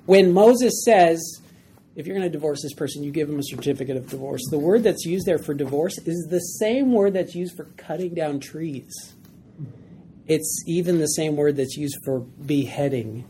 when 0.07 0.33
Moses 0.33 0.85
says, 0.85 1.41
"If 1.95 2.07
you're 2.07 2.17
going 2.17 2.29
to 2.29 2.33
divorce 2.33 2.63
this 2.63 2.75
person, 2.75 3.05
you 3.05 3.13
give 3.13 3.29
them 3.29 3.39
a 3.39 3.45
certificate 3.45 3.97
of 3.97 4.11
divorce," 4.11 4.43
the 4.51 4.59
word 4.59 4.83
that's 4.83 5.05
used 5.05 5.25
there 5.25 5.39
for 5.39 5.55
divorce 5.55 5.99
is 5.99 6.27
the 6.29 6.41
same 6.41 6.93
word 6.93 7.13
that's 7.13 7.37
used 7.37 7.57
for 7.57 7.67
cutting 7.77 8.13
down 8.13 8.41
trees. 8.41 9.15
It's 10.27 10.63
even 10.67 10.99
the 10.99 11.07
same 11.07 11.37
word 11.37 11.57
that's 11.57 11.77
used 11.77 11.99
for 12.05 12.21
beheading. 12.21 13.25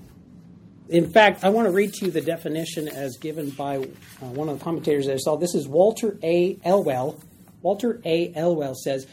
In 0.89 1.11
fact, 1.11 1.43
I 1.43 1.49
want 1.49 1.67
to 1.67 1.73
read 1.73 1.95
to 1.95 2.07
you 2.07 2.11
the 2.11 2.21
definition 2.21 2.89
as 2.89 3.17
given 3.17 3.51
by 3.51 3.79
uh, 3.79 4.27
one 4.27 4.49
of 4.49 4.59
the 4.59 4.65
commentators 4.65 5.07
that 5.07 5.15
I 5.15 5.17
saw. 5.17 5.37
This 5.37 5.55
is 5.55 5.67
Walter 5.67 6.19
A. 6.23 6.59
Elwell. 6.65 7.19
Walter 7.63 8.01
A. 8.05 8.33
Elwell 8.35 8.75
says 8.75 9.07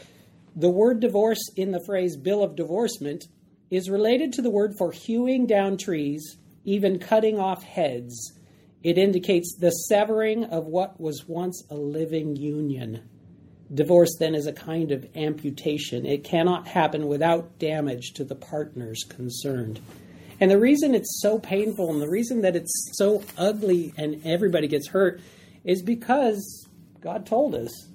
the 0.54 0.68
word 0.68 1.00
divorce 1.00 1.40
in 1.56 1.72
the 1.72 1.82
phrase 1.84 2.16
bill 2.16 2.42
of 2.42 2.56
divorcement 2.56 3.24
is 3.70 3.88
related 3.88 4.34
to 4.34 4.42
the 4.42 4.50
word 4.50 4.74
for 4.76 4.92
hewing 4.92 5.46
down 5.46 5.78
trees, 5.78 6.36
even 6.64 6.98
cutting 6.98 7.38
off 7.38 7.62
heads. 7.62 8.38
It 8.82 8.98
indicates 8.98 9.56
the 9.58 9.70
severing 9.70 10.44
of 10.44 10.66
what 10.66 11.00
was 11.00 11.24
once 11.26 11.64
a 11.70 11.74
living 11.74 12.36
union. 12.36 13.08
Divorce 13.72 14.16
then 14.18 14.34
is 14.34 14.46
a 14.46 14.52
kind 14.52 14.92
of 14.92 15.06
amputation. 15.16 16.04
It 16.04 16.24
cannot 16.24 16.68
happen 16.68 17.06
without 17.06 17.58
damage 17.58 18.12
to 18.14 18.24
the 18.24 18.34
partners 18.34 19.04
concerned. 19.08 19.80
And 20.40 20.50
the 20.50 20.58
reason 20.58 20.94
it's 20.94 21.20
so 21.22 21.38
painful 21.38 21.90
and 21.90 22.02
the 22.02 22.08
reason 22.08 22.42
that 22.42 22.56
it's 22.56 22.72
so 22.94 23.22
ugly 23.38 23.94
and 23.96 24.20
everybody 24.26 24.68
gets 24.68 24.88
hurt 24.88 25.20
is 25.64 25.82
because 25.82 26.68
God 27.00 27.24
told 27.24 27.54
us 27.54 27.88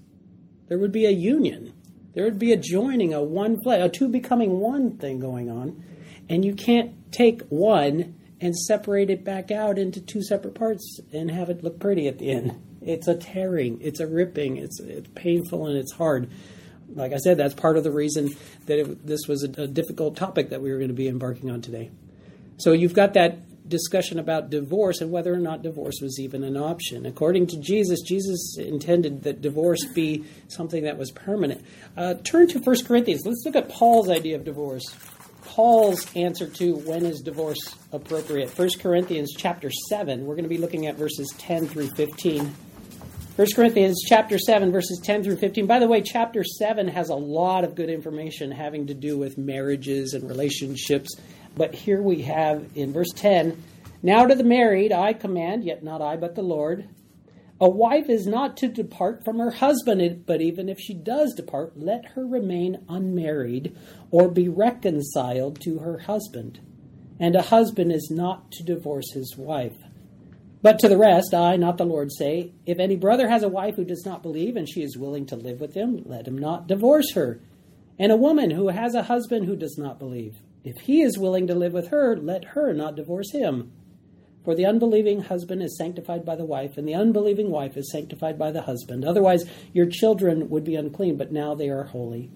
there 0.68 0.80
would 0.80 0.92
be 0.92 1.06
a 1.06 1.12
union. 1.12 1.74
There 2.14 2.24
would 2.24 2.40
be 2.40 2.54
a 2.54 2.58
joining, 2.58 3.14
a 3.14 3.22
one 3.22 3.62
flesh, 3.62 3.82
a 3.82 3.90
two 3.90 4.08
becoming 4.08 4.60
one 4.60 4.98
thing 4.98 5.20
going 5.20 5.52
on. 5.52 5.84
And 6.30 6.44
you 6.44 6.56
can't 6.56 7.12
take 7.12 7.42
one 7.50 8.16
and 8.42 8.56
separate 8.56 9.10
it 9.10 9.24
back 9.24 9.52
out 9.52 9.78
into 9.78 10.02
two 10.02 10.24
separate 10.24 10.56
parts 10.56 11.00
and 11.14 11.30
have 11.30 11.50
it 11.50 11.64
look 11.64 11.80
pretty 11.80 12.08
at 12.08 12.18
the 12.18 12.32
end. 12.32 12.62
It's 12.88 13.08
a 13.08 13.16
tearing, 13.16 13.80
it's 13.82 14.00
a 14.00 14.08
ripping, 14.08 14.58
it's, 14.58 14.80
it's 14.80 15.10
painful 15.14 15.68
and 15.68 15.78
it's 15.78 15.94
hard. 15.94 16.30
Like 16.94 17.12
I 17.12 17.18
said, 17.18 17.38
that's 17.38 17.54
part 17.54 17.78
of 17.78 17.84
the 17.84 17.92
reason 17.92 18.36
that 18.66 18.80
it, 18.80 19.06
this 19.06 19.28
was 19.28 19.44
a, 19.44 19.64
a 19.64 19.68
difficult 19.68 20.16
topic 20.16 20.50
that 20.50 20.62
we 20.62 20.72
were 20.72 20.78
going 20.78 20.88
to 20.88 20.94
be 20.94 21.08
embarking 21.08 21.52
on 21.52 21.62
today. 21.62 21.92
So 22.58 22.72
you've 22.72 22.94
got 22.94 23.14
that 23.14 23.40
discussion 23.68 24.20
about 24.20 24.50
divorce 24.50 25.02
and 25.02 25.12
whether 25.12 25.34
or 25.34 25.40
not 25.40 25.62
divorce 25.62 26.00
was 26.02 26.20
even 26.20 26.44
an 26.44 26.56
option. 26.56 27.06
According 27.06 27.48
to 27.48 27.60
Jesus, 27.60 28.02
Jesus 28.02 28.58
intended 28.58 29.24
that 29.24 29.42
divorce 29.42 29.84
be 29.86 30.24
something 30.48 30.84
that 30.84 30.98
was 30.98 31.12
permanent. 31.12 31.64
Uh, 31.96 32.16
turn 32.24 32.48
to 32.48 32.60
1 32.60 32.86
Corinthians. 32.86 33.24
Let's 33.26 33.44
look 33.46 33.56
at 33.56 33.70
Paul's 33.70 34.10
idea 34.10 34.38
of 34.38 34.46
divorce. 34.46 34.96
Paul's 35.44 36.08
answer 36.16 36.48
to 36.48 36.76
when 36.76 37.06
is 37.06 37.22
divorce 37.22 37.76
appropriate. 37.92 38.58
1 38.58 38.70
Corinthians 38.80 39.34
chapter 39.36 39.70
7. 39.90 40.26
We're 40.26 40.36
going 40.36 40.44
to 40.44 40.50
be 40.50 40.58
looking 40.58 40.88
at 40.88 40.96
verses 40.96 41.34
10 41.38 41.68
through 41.68 41.90
15. 41.92 42.54
1 43.38 43.48
Corinthians 43.56 44.02
chapter 44.04 44.40
7, 44.40 44.72
verses 44.72 45.00
10 45.04 45.24
through 45.24 45.38
15. 45.38 45.68
By 45.68 45.78
the 45.78 45.88
way, 45.88 46.02
chapter 46.02 46.44
7 46.44 46.88
has 46.88 47.10
a 47.10 47.16
lot 47.16 47.64
of 47.64 47.76
good 47.76 47.88
information 47.88 48.50
having 48.50 48.88
to 48.88 48.96
do 48.96 49.16
with 49.16 49.38
marriages 49.38 50.16
and 50.16 50.28
relationships. 50.28 51.16
But 51.56 51.76
here 51.76 52.02
we 52.02 52.24
have 52.24 52.66
in 52.74 52.94
verse 52.94 53.12
10 53.16 53.64
Now 54.02 54.26
to 54.26 54.34
the 54.34 54.44
married 54.44 54.92
I 54.92 55.14
command, 55.14 55.64
yet 55.64 55.84
not 55.84 56.02
I, 56.02 56.18
but 56.18 56.34
the 56.34 56.42
Lord. 56.42 56.90
A 57.62 57.70
wife 57.70 58.10
is 58.10 58.26
not 58.26 58.58
to 58.58 58.68
depart 58.68 59.24
from 59.24 59.38
her 59.38 59.52
husband, 59.52 60.26
but 60.26 60.42
even 60.42 60.68
if 60.68 60.80
she 60.80 60.96
does 60.96 61.36
depart, 61.36 61.74
let 61.78 62.06
her 62.16 62.26
remain 62.26 62.86
unmarried 62.90 63.78
or 64.10 64.30
be 64.30 64.50
reconciled 64.50 65.62
to 65.62 65.78
her 65.78 66.00
husband. 66.00 66.60
And 67.20 67.36
a 67.36 67.44
husband 67.44 67.92
is 67.92 68.10
not 68.10 68.52
to 68.54 68.64
divorce 68.64 69.14
his 69.14 69.38
wife. 69.38 69.78
But 70.62 70.80
to 70.80 70.90
the 70.90 70.98
rest, 70.98 71.34
I, 71.34 71.56
not 71.56 71.78
the 71.78 71.86
Lord, 71.86 72.12
say, 72.12 72.52
If 72.66 72.80
any 72.80 72.96
brother 72.96 73.30
has 73.30 73.44
a 73.44 73.50
wife 73.50 73.76
who 73.76 73.86
does 73.86 74.04
not 74.06 74.24
believe, 74.24 74.56
and 74.56 74.68
she 74.68 74.82
is 74.82 74.98
willing 74.98 75.26
to 75.28 75.36
live 75.36 75.60
with 75.60 75.76
him, 75.76 76.02
let 76.06 76.28
him 76.28 76.38
not 76.38 76.68
divorce 76.68 77.14
her. 77.14 77.40
And 78.00 78.12
a 78.12 78.18
woman 78.18 78.52
who 78.52 78.70
has 78.70 78.96
a 78.96 79.04
husband 79.04 79.46
who 79.46 79.56
does 79.56 79.78
not 79.78 80.00
believe, 80.00 80.38
if 80.64 80.76
he 80.84 81.02
is 81.02 81.18
willing 81.18 81.48
to 81.48 81.56
live 81.56 81.74
with 81.74 81.90
her, 81.90 82.18
let 82.18 82.44
her 82.46 82.74
not 82.74 82.96
divorce 82.96 83.32
him. 83.32 83.72
For 84.44 84.56
the 84.56 84.66
unbelieving 84.66 85.22
husband 85.22 85.62
is 85.62 85.78
sanctified 85.78 86.26
by 86.26 86.36
the 86.36 86.46
wife, 86.46 86.78
and 86.78 86.88
the 86.88 86.96
unbelieving 86.96 87.52
wife 87.52 87.78
is 87.78 87.92
sanctified 87.92 88.40
by 88.40 88.52
the 88.52 88.62
husband. 88.62 89.06
Otherwise, 89.06 89.44
your 89.74 89.88
children 89.88 90.50
would 90.50 90.64
be 90.64 90.76
unclean, 90.76 91.18
but 91.18 91.32
now 91.32 91.54
they 91.54 91.70
are 91.70 91.84
holy. 91.84 92.32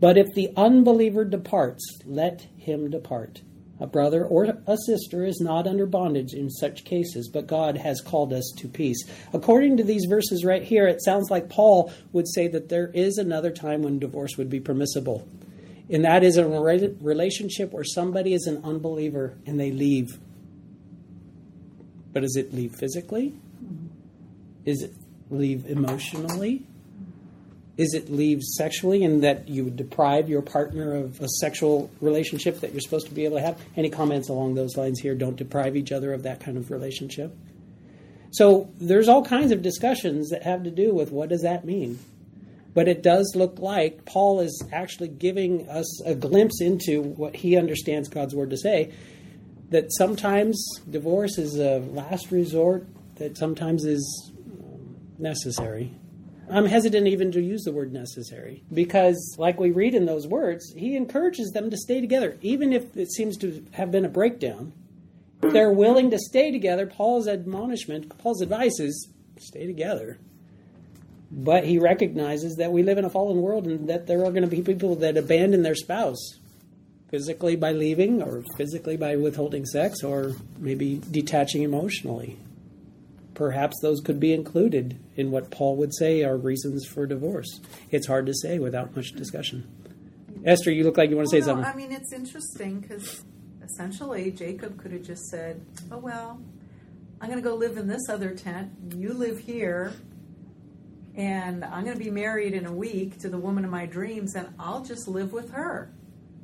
But 0.00 0.18
if 0.18 0.34
the 0.34 0.50
unbeliever 0.56 1.24
departs, 1.24 1.84
let 2.04 2.48
him 2.56 2.90
depart. 2.90 3.42
A 3.80 3.86
brother 3.86 4.24
or 4.24 4.44
a 4.66 4.76
sister 4.86 5.24
is 5.24 5.40
not 5.40 5.66
under 5.66 5.84
bondage 5.84 6.32
in 6.32 6.48
such 6.48 6.84
cases, 6.84 7.28
but 7.28 7.48
God 7.48 7.76
has 7.76 8.00
called 8.00 8.32
us 8.32 8.52
to 8.58 8.68
peace. 8.68 9.04
According 9.32 9.78
to 9.78 9.84
these 9.84 10.06
verses 10.08 10.44
right 10.44 10.62
here, 10.62 10.86
it 10.86 11.02
sounds 11.02 11.28
like 11.30 11.48
Paul 11.48 11.92
would 12.12 12.28
say 12.28 12.46
that 12.48 12.68
there 12.68 12.90
is 12.94 13.18
another 13.18 13.50
time 13.50 13.82
when 13.82 13.98
divorce 13.98 14.36
would 14.36 14.48
be 14.48 14.60
permissible. 14.60 15.26
And 15.90 16.04
that 16.04 16.22
is 16.22 16.36
a 16.36 16.48
relationship 16.48 17.72
where 17.72 17.84
somebody 17.84 18.32
is 18.32 18.46
an 18.46 18.62
unbeliever 18.64 19.36
and 19.44 19.58
they 19.58 19.70
leave. 19.70 20.18
But 22.12 22.20
does 22.20 22.36
it 22.36 22.54
leave 22.54 22.76
physically? 22.76 23.34
Is 24.64 24.82
it 24.82 24.94
leave 25.30 25.66
emotionally? 25.66 26.62
Is 27.76 27.94
it 27.94 28.10
leave 28.10 28.42
sexually 28.42 29.02
in 29.02 29.20
that 29.22 29.48
you 29.48 29.64
would 29.64 29.76
deprive 29.76 30.28
your 30.28 30.42
partner 30.42 30.94
of 30.94 31.20
a 31.20 31.28
sexual 31.40 31.90
relationship 32.00 32.60
that 32.60 32.72
you're 32.72 32.80
supposed 32.80 33.08
to 33.08 33.14
be 33.14 33.24
able 33.24 33.36
to 33.36 33.42
have? 33.42 33.60
Any 33.76 33.90
comments 33.90 34.28
along 34.28 34.54
those 34.54 34.76
lines 34.76 35.00
here? 35.00 35.14
Don't 35.14 35.36
deprive 35.36 35.76
each 35.76 35.90
other 35.90 36.12
of 36.12 36.22
that 36.22 36.40
kind 36.40 36.56
of 36.56 36.70
relationship. 36.70 37.36
So 38.30 38.70
there's 38.80 39.08
all 39.08 39.24
kinds 39.24 39.50
of 39.50 39.62
discussions 39.62 40.30
that 40.30 40.42
have 40.44 40.64
to 40.64 40.70
do 40.70 40.94
with 40.94 41.10
what 41.10 41.28
does 41.28 41.42
that 41.42 41.64
mean. 41.64 41.98
But 42.74 42.88
it 42.88 43.02
does 43.02 43.32
look 43.36 43.58
like 43.58 44.04
Paul 44.04 44.40
is 44.40 44.62
actually 44.72 45.08
giving 45.08 45.68
us 45.68 46.02
a 46.04 46.14
glimpse 46.14 46.60
into 46.60 47.02
what 47.02 47.36
he 47.36 47.56
understands 47.56 48.08
God's 48.08 48.34
word 48.34 48.50
to 48.50 48.56
say. 48.56 48.92
That 49.70 49.86
sometimes 49.92 50.64
divorce 50.88 51.38
is 51.38 51.58
a 51.58 51.78
last 51.78 52.30
resort, 52.30 52.86
that 53.16 53.36
sometimes 53.36 53.84
is 53.84 54.32
um, 54.32 54.96
necessary. 55.18 55.92
I'm 56.50 56.66
hesitant 56.66 57.06
even 57.06 57.32
to 57.32 57.40
use 57.40 57.62
the 57.62 57.72
word 57.72 57.92
necessary 57.92 58.62
because, 58.72 59.36
like 59.38 59.58
we 59.58 59.70
read 59.70 59.94
in 59.94 60.04
those 60.04 60.26
words, 60.26 60.72
he 60.76 60.96
encourages 60.96 61.50
them 61.50 61.70
to 61.70 61.76
stay 61.76 62.00
together, 62.00 62.36
even 62.42 62.72
if 62.72 62.96
it 62.96 63.10
seems 63.12 63.36
to 63.38 63.64
have 63.72 63.90
been 63.90 64.04
a 64.04 64.10
breakdown. 64.10 64.72
If 65.42 65.52
they're 65.52 65.72
willing 65.72 66.10
to 66.10 66.18
stay 66.18 66.50
together, 66.50 66.86
Paul's 66.86 67.28
admonishment, 67.28 68.16
Paul's 68.18 68.42
advice 68.42 68.78
is 68.78 69.08
stay 69.38 69.66
together. 69.66 70.18
But 71.30 71.64
he 71.64 71.78
recognizes 71.78 72.56
that 72.56 72.72
we 72.72 72.82
live 72.82 72.98
in 72.98 73.04
a 73.04 73.10
fallen 73.10 73.38
world 73.38 73.66
and 73.66 73.88
that 73.88 74.06
there 74.06 74.20
are 74.20 74.30
going 74.30 74.42
to 74.42 74.48
be 74.48 74.62
people 74.62 74.96
that 74.96 75.16
abandon 75.16 75.62
their 75.62 75.74
spouse 75.74 76.38
physically 77.10 77.56
by 77.56 77.72
leaving, 77.72 78.22
or 78.22 78.42
physically 78.56 78.96
by 78.96 79.16
withholding 79.16 79.64
sex, 79.64 80.02
or 80.02 80.34
maybe 80.58 81.00
detaching 81.10 81.62
emotionally 81.62 82.38
perhaps 83.34 83.76
those 83.82 84.00
could 84.00 84.20
be 84.20 84.32
included 84.32 84.98
in 85.16 85.30
what 85.30 85.50
Paul 85.50 85.76
would 85.76 85.94
say 85.94 86.22
are 86.22 86.36
reasons 86.36 86.86
for 86.86 87.06
divorce. 87.06 87.60
It's 87.90 88.06
hard 88.06 88.26
to 88.26 88.34
say 88.34 88.58
without 88.58 88.94
much 88.94 89.12
discussion. 89.12 89.68
Esther, 90.44 90.70
you 90.70 90.84
look 90.84 90.96
like 90.96 91.10
you 91.10 91.16
want 91.16 91.28
to 91.28 91.36
well, 91.36 91.42
say 91.42 91.52
no, 91.52 91.62
something. 91.62 91.72
I 91.72 91.76
mean, 91.76 91.92
it's 91.92 92.12
interesting 92.12 92.80
because 92.80 93.24
essentially 93.62 94.30
Jacob 94.30 94.78
could 94.78 94.92
have 94.92 95.02
just 95.02 95.24
said, 95.26 95.64
"Oh 95.90 95.98
well, 95.98 96.40
I'm 97.20 97.30
going 97.30 97.42
to 97.42 97.48
go 97.48 97.54
live 97.54 97.76
in 97.78 97.88
this 97.88 98.08
other 98.08 98.34
tent. 98.34 98.72
You 98.96 99.12
live 99.12 99.38
here." 99.38 99.92
And 101.16 101.64
I'm 101.64 101.84
going 101.84 101.96
to 101.96 102.02
be 102.04 102.10
married 102.10 102.54
in 102.54 102.66
a 102.66 102.72
week 102.72 103.20
to 103.20 103.28
the 103.28 103.38
woman 103.38 103.64
of 103.64 103.70
my 103.70 103.86
dreams, 103.86 104.34
and 104.34 104.48
I'll 104.58 104.84
just 104.84 105.06
live 105.06 105.32
with 105.32 105.52
her. 105.52 105.92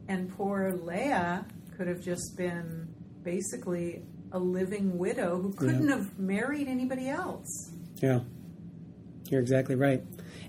And 0.07 0.31
poor 0.31 0.72
Leah 0.72 1.44
could 1.76 1.88
have 1.88 2.00
just 2.00 2.37
been 2.37 2.88
basically 3.24 4.03
a 4.32 4.38
living 4.38 4.98
widow 4.98 5.40
who 5.40 5.52
couldn't 5.52 5.88
yeah. 5.88 5.96
have 5.96 6.18
married 6.18 6.68
anybody 6.68 7.08
else. 7.08 7.70
Yeah, 8.02 8.20
you're 9.28 9.40
exactly 9.40 9.74
right. 9.74 10.02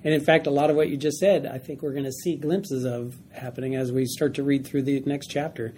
And 0.03 0.13
in 0.13 0.21
fact, 0.21 0.47
a 0.47 0.51
lot 0.51 0.69
of 0.69 0.75
what 0.75 0.89
you 0.89 0.97
just 0.97 1.17
said, 1.17 1.45
I 1.45 1.59
think 1.59 1.81
we're 1.81 1.91
going 1.91 2.05
to 2.05 2.11
see 2.11 2.35
glimpses 2.35 2.85
of 2.85 3.15
happening 3.31 3.75
as 3.75 3.91
we 3.91 4.05
start 4.05 4.35
to 4.35 4.43
read 4.43 4.65
through 4.65 4.83
the 4.83 4.99
next 5.01 5.27
chapter. 5.27 5.73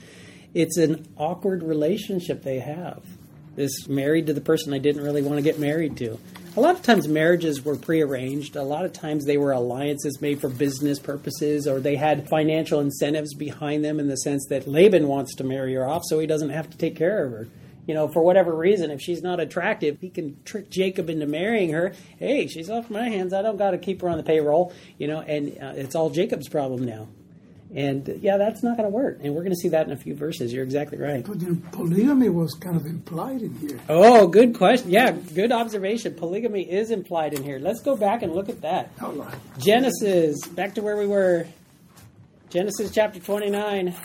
It's 0.53 0.77
an 0.77 1.07
awkward 1.17 1.63
relationship 1.63 2.43
they 2.43 2.59
have. 2.59 3.03
This 3.55 3.87
married 3.87 4.27
to 4.27 4.33
the 4.33 4.41
person 4.41 4.73
I 4.73 4.77
didn't 4.77 5.03
really 5.03 5.21
want 5.21 5.37
to 5.37 5.41
get 5.41 5.59
married 5.59 5.97
to. 5.97 6.19
A 6.55 6.61
lot 6.61 6.75
of 6.75 6.83
times 6.83 7.07
marriages 7.07 7.65
were 7.65 7.75
prearranged. 7.75 8.55
A 8.55 8.63
lot 8.63 8.85
of 8.85 8.93
times 8.93 9.25
they 9.25 9.37
were 9.37 9.51
alliances 9.51 10.21
made 10.21 10.39
for 10.39 10.49
business 10.49 10.99
purposes 10.99 11.67
or 11.67 11.79
they 11.79 11.95
had 11.95 12.29
financial 12.29 12.79
incentives 12.79 13.33
behind 13.33 13.83
them 13.83 13.99
in 13.99 14.07
the 14.07 14.17
sense 14.17 14.45
that 14.49 14.67
Laban 14.67 15.07
wants 15.07 15.35
to 15.35 15.43
marry 15.43 15.73
her 15.73 15.87
off 15.87 16.03
so 16.05 16.19
he 16.19 16.27
doesn't 16.27 16.51
have 16.51 16.69
to 16.69 16.77
take 16.77 16.95
care 16.95 17.25
of 17.25 17.31
her 17.31 17.47
you 17.85 17.93
know, 17.93 18.07
for 18.07 18.23
whatever 18.23 18.55
reason, 18.55 18.91
if 18.91 19.01
she's 19.01 19.21
not 19.21 19.39
attractive, 19.39 19.99
he 19.99 20.09
can 20.09 20.37
trick 20.45 20.69
Jacob 20.69 21.09
into 21.09 21.25
marrying 21.25 21.71
her. 21.71 21.93
Hey, 22.17 22.47
she's 22.47 22.69
off 22.69 22.89
my 22.89 23.09
hands. 23.09 23.33
I 23.33 23.41
don't 23.41 23.57
got 23.57 23.71
to 23.71 23.77
keep 23.77 24.01
her 24.01 24.09
on 24.09 24.17
the 24.17 24.23
payroll, 24.23 24.73
you 24.97 25.07
know, 25.07 25.19
and 25.19 25.57
uh, 25.61 25.73
it's 25.75 25.95
all 25.95 26.09
Jacob's 26.09 26.47
problem 26.47 26.85
now. 26.85 27.07
And 27.75 28.07
uh, 28.07 28.13
yeah, 28.21 28.37
that's 28.37 28.63
not 28.63 28.77
going 28.77 28.89
to 28.89 28.95
work. 28.95 29.19
And 29.21 29.33
we're 29.33 29.41
going 29.41 29.53
to 29.53 29.59
see 29.59 29.69
that 29.69 29.87
in 29.87 29.93
a 29.93 29.97
few 29.97 30.15
verses. 30.15 30.53
You're 30.53 30.63
exactly 30.63 30.99
right. 30.99 31.25
But 31.25 31.39
then 31.39 31.57
polygamy 31.71 32.29
was 32.29 32.53
kind 32.53 32.75
of 32.75 32.85
implied 32.85 33.41
in 33.41 33.55
here. 33.55 33.79
Oh, 33.89 34.27
good 34.27 34.55
question. 34.55 34.91
Yeah, 34.91 35.11
good 35.11 35.51
observation. 35.51 36.13
Polygamy 36.13 36.69
is 36.69 36.91
implied 36.91 37.33
in 37.33 37.43
here. 37.43 37.59
Let's 37.59 37.81
go 37.81 37.97
back 37.97 38.21
and 38.21 38.33
look 38.33 38.49
at 38.49 38.61
that. 38.61 38.91
Genesis, 39.57 40.45
back 40.47 40.75
to 40.75 40.81
where 40.81 40.97
we 40.97 41.07
were. 41.07 41.47
Genesis 42.49 42.91
chapter 42.91 43.19
29. 43.19 43.95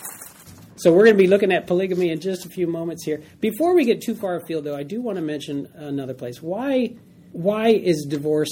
So 0.79 0.93
we're 0.93 1.03
going 1.03 1.17
to 1.17 1.23
be 1.23 1.27
looking 1.27 1.51
at 1.51 1.67
polygamy 1.67 2.09
in 2.09 2.21
just 2.21 2.45
a 2.45 2.49
few 2.49 2.65
moments 2.65 3.03
here. 3.03 3.21
Before 3.41 3.75
we 3.75 3.83
get 3.83 4.01
too 4.01 4.15
far 4.15 4.37
afield, 4.37 4.63
though, 4.63 4.77
I 4.77 4.83
do 4.83 5.01
want 5.01 5.17
to 5.17 5.21
mention 5.21 5.67
another 5.75 6.13
place. 6.13 6.41
Why 6.41 6.95
why 7.33 7.67
is 7.67 8.05
divorce 8.09 8.49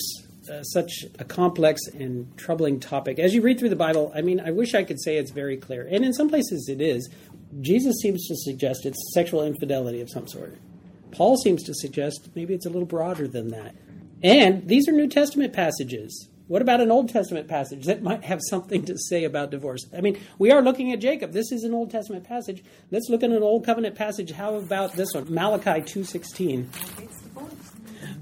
uh, 0.51 0.61
such 0.63 1.05
a 1.19 1.23
complex 1.23 1.81
and 1.93 2.35
troubling 2.37 2.81
topic? 2.81 3.17
As 3.17 3.33
you 3.33 3.41
read 3.41 3.57
through 3.57 3.69
the 3.69 3.77
Bible, 3.77 4.11
I 4.13 4.21
mean, 4.21 4.41
I 4.41 4.51
wish 4.51 4.75
I 4.75 4.83
could 4.83 5.01
say 5.01 5.15
it's 5.15 5.31
very 5.31 5.55
clear, 5.55 5.87
and 5.89 6.03
in 6.03 6.11
some 6.11 6.27
places 6.27 6.67
it 6.69 6.81
is. 6.81 7.09
Jesus 7.61 7.95
seems 8.01 8.27
to 8.27 8.35
suggest 8.35 8.85
it's 8.85 9.13
sexual 9.13 9.41
infidelity 9.41 10.01
of 10.01 10.09
some 10.09 10.27
sort. 10.27 10.57
Paul 11.11 11.37
seems 11.37 11.63
to 11.63 11.73
suggest 11.73 12.29
maybe 12.35 12.53
it's 12.53 12.65
a 12.65 12.69
little 12.69 12.85
broader 12.85 13.25
than 13.25 13.47
that. 13.49 13.73
And 14.21 14.67
these 14.67 14.89
are 14.89 14.91
New 14.91 15.07
Testament 15.07 15.53
passages. 15.53 16.27
What 16.47 16.61
about 16.61 16.79
an 16.79 16.91
Old 16.91 17.09
Testament 17.09 17.49
passage 17.49 17.85
that 17.87 18.01
might 18.01 18.23
have 18.23 18.39
something 18.49 18.85
to 18.85 18.97
say 18.97 19.25
about 19.25 19.51
divorce? 19.51 19.85
I 19.95 19.99
mean, 19.99 20.17
we 20.39 20.49
are 20.51 20.61
looking 20.61 20.93
at 20.93 20.99
Jacob. 20.99 21.33
This 21.33 21.51
is 21.51 21.65
an 21.65 21.73
Old 21.73 21.91
Testament 21.91 22.23
passage. 22.23 22.63
Let's 22.89 23.09
look 23.09 23.21
at 23.21 23.31
an 23.31 23.43
Old 23.43 23.65
Covenant 23.65 23.95
passage. 23.95 24.31
How 24.31 24.55
about 24.55 24.93
this 24.93 25.09
one? 25.13 25.25
Malachi 25.33 25.81
2:16. 25.81 26.69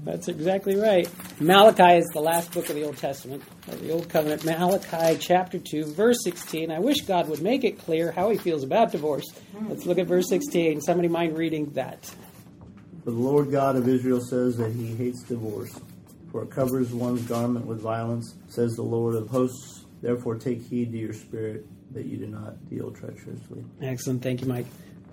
That's 0.04 0.26
exactly 0.26 0.76
right. 0.76 1.08
Malachi 1.40 1.98
is 1.98 2.06
the 2.12 2.20
last 2.20 2.52
book 2.52 2.68
of 2.68 2.74
the 2.74 2.84
Old 2.84 2.96
Testament, 2.96 3.44
the 3.66 3.92
Old 3.92 4.08
Covenant. 4.08 4.44
Malachi 4.44 5.16
chapter 5.20 5.58
2, 5.58 5.84
verse 5.84 6.18
16. 6.24 6.72
I 6.72 6.80
wish 6.80 7.02
God 7.02 7.28
would 7.28 7.42
make 7.42 7.62
it 7.62 7.78
clear 7.78 8.10
how 8.10 8.30
he 8.30 8.38
feels 8.38 8.64
about 8.64 8.90
divorce. 8.90 9.24
Let's 9.68 9.86
look 9.86 9.98
at 9.98 10.06
verse 10.06 10.28
16. 10.28 10.80
Somebody 10.80 11.08
mind 11.08 11.36
reading 11.36 11.70
that? 11.74 12.12
The 13.04 13.12
Lord 13.12 13.52
God 13.52 13.76
of 13.76 13.88
Israel 13.88 14.20
says 14.20 14.56
that 14.56 14.72
he 14.72 14.94
hates 14.96 15.22
divorce 15.22 15.78
for 16.30 16.42
it 16.42 16.50
covers 16.50 16.92
one's 16.92 17.22
garment 17.22 17.66
with 17.66 17.80
violence, 17.80 18.34
says 18.48 18.74
the 18.74 18.82
Lord 18.82 19.14
of 19.14 19.28
hosts. 19.28 19.84
Therefore, 20.02 20.36
take 20.36 20.62
heed 20.62 20.92
to 20.92 20.98
your 20.98 21.12
spirit 21.12 21.66
that 21.92 22.04
you 22.06 22.16
do 22.18 22.26
not 22.26 22.68
deal 22.68 22.90
treacherously. 22.90 23.64
Excellent. 23.80 24.22
Thank 24.22 24.42
you, 24.42 24.46
Mike. 24.46 24.66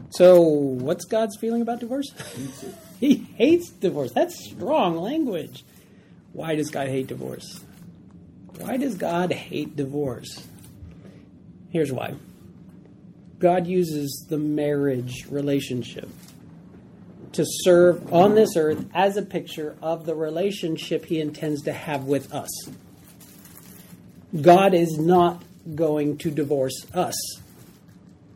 So, 0.10 0.42
what's 0.42 1.06
God's 1.06 1.38
feeling 1.38 1.62
about 1.62 1.80
divorce? 1.80 2.12
he 3.00 3.16
hates 3.36 3.70
divorce. 3.70 4.12
That's 4.12 4.36
strong 4.52 4.98
language. 4.98 5.64
Why 6.34 6.56
does 6.56 6.70
God 6.70 6.88
hate 6.88 7.08
divorce? 7.08 7.64
Why 8.58 8.78
does 8.78 8.96
God 8.96 9.32
hate 9.32 9.76
divorce? 9.76 10.46
Here's 11.70 11.92
why 11.92 12.16
God 13.40 13.66
uses 13.68 14.26
the 14.30 14.38
marriage 14.38 15.26
relationship 15.30 16.10
to 17.34 17.44
serve 17.46 18.14
on 18.14 18.36
this 18.36 18.56
earth 18.56 18.86
as 18.94 19.18
a 19.18 19.22
picture 19.22 19.76
of 19.82 20.06
the 20.06 20.16
relationship 20.16 21.06
he 21.06 21.20
intends 21.20 21.64
to 21.64 21.74
have 21.74 22.06
with 22.06 22.34
us. 22.34 22.50
God 24.40 24.74
is 24.74 24.98
not 24.98 25.44
going 25.76 26.18
to 26.20 26.32
divorce 26.32 26.86
us. 26.94 27.16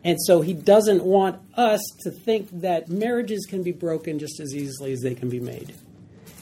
And 0.03 0.17
so 0.21 0.41
he 0.41 0.53
doesn't 0.53 1.03
want 1.03 1.39
us 1.55 1.81
to 2.01 2.11
think 2.11 2.49
that 2.61 2.89
marriages 2.89 3.45
can 3.45 3.63
be 3.63 3.71
broken 3.71 4.19
just 4.19 4.39
as 4.39 4.55
easily 4.55 4.93
as 4.93 5.01
they 5.01 5.15
can 5.15 5.29
be 5.29 5.39
made. 5.39 5.75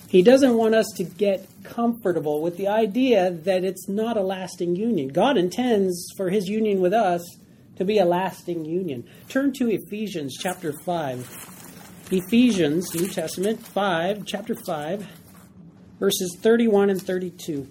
He 0.07 0.21
doesn't 0.21 0.55
want 0.55 0.75
us 0.75 0.85
to 0.97 1.03
get 1.03 1.47
comfortable 1.63 2.41
with 2.41 2.57
the 2.57 2.67
idea 2.67 3.31
that 3.31 3.63
it's 3.63 3.89
not 3.89 4.17
a 4.17 4.21
lasting 4.21 4.75
union. 4.75 5.07
God 5.07 5.37
intends 5.37 6.13
for 6.15 6.29
his 6.29 6.47
union 6.47 6.79
with 6.79 6.93
us 6.93 7.21
to 7.77 7.85
be 7.85 7.97
a 7.97 8.05
lasting 8.05 8.65
union. 8.65 9.03
Turn 9.29 9.51
to 9.53 9.69
Ephesians 9.69 10.37
chapter 10.39 10.71
5. 10.71 11.54
Ephesians, 12.11 12.93
New 12.93 13.07
Testament, 13.07 13.65
5, 13.65 14.25
chapter 14.27 14.53
5, 14.53 15.07
verses 15.99 16.37
31 16.39 16.91
and 16.91 17.01
32. 17.01 17.67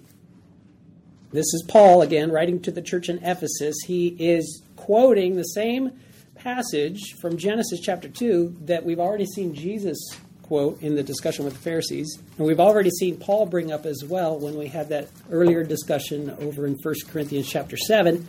This 1.31 1.45
is 1.53 1.63
Paul 1.69 2.01
again 2.01 2.31
writing 2.31 2.61
to 2.63 2.71
the 2.71 2.81
church 2.81 3.07
in 3.07 3.19
Ephesus. 3.19 3.77
He 3.85 4.09
is 4.19 4.61
quoting 4.75 5.37
the 5.37 5.43
same 5.43 5.93
passage 6.35 7.13
from 7.21 7.37
Genesis 7.37 7.79
chapter 7.79 8.09
2 8.09 8.57
that 8.65 8.83
we've 8.83 8.99
already 8.99 9.25
seen 9.25 9.55
Jesus 9.55 9.97
quote 10.43 10.81
in 10.81 10.95
the 10.95 11.03
discussion 11.03 11.45
with 11.45 11.53
the 11.53 11.61
Pharisees. 11.61 12.19
And 12.37 12.45
we've 12.45 12.59
already 12.59 12.91
seen 12.91 13.17
Paul 13.17 13.45
bring 13.45 13.71
up 13.71 13.85
as 13.85 14.03
well 14.05 14.37
when 14.37 14.57
we 14.57 14.67
had 14.67 14.89
that 14.89 15.07
earlier 15.31 15.63
discussion 15.63 16.29
over 16.41 16.67
in 16.67 16.75
1 16.83 16.95
Corinthians 17.07 17.49
chapter 17.49 17.77
7. 17.77 18.27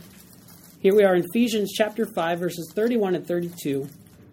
Here 0.78 0.94
we 0.94 1.02
are 1.02 1.16
in 1.16 1.24
Ephesians 1.24 1.72
chapter 1.74 2.06
5, 2.06 2.38
verses 2.38 2.72
31 2.74 3.16
and 3.16 3.26
32. 3.26 3.88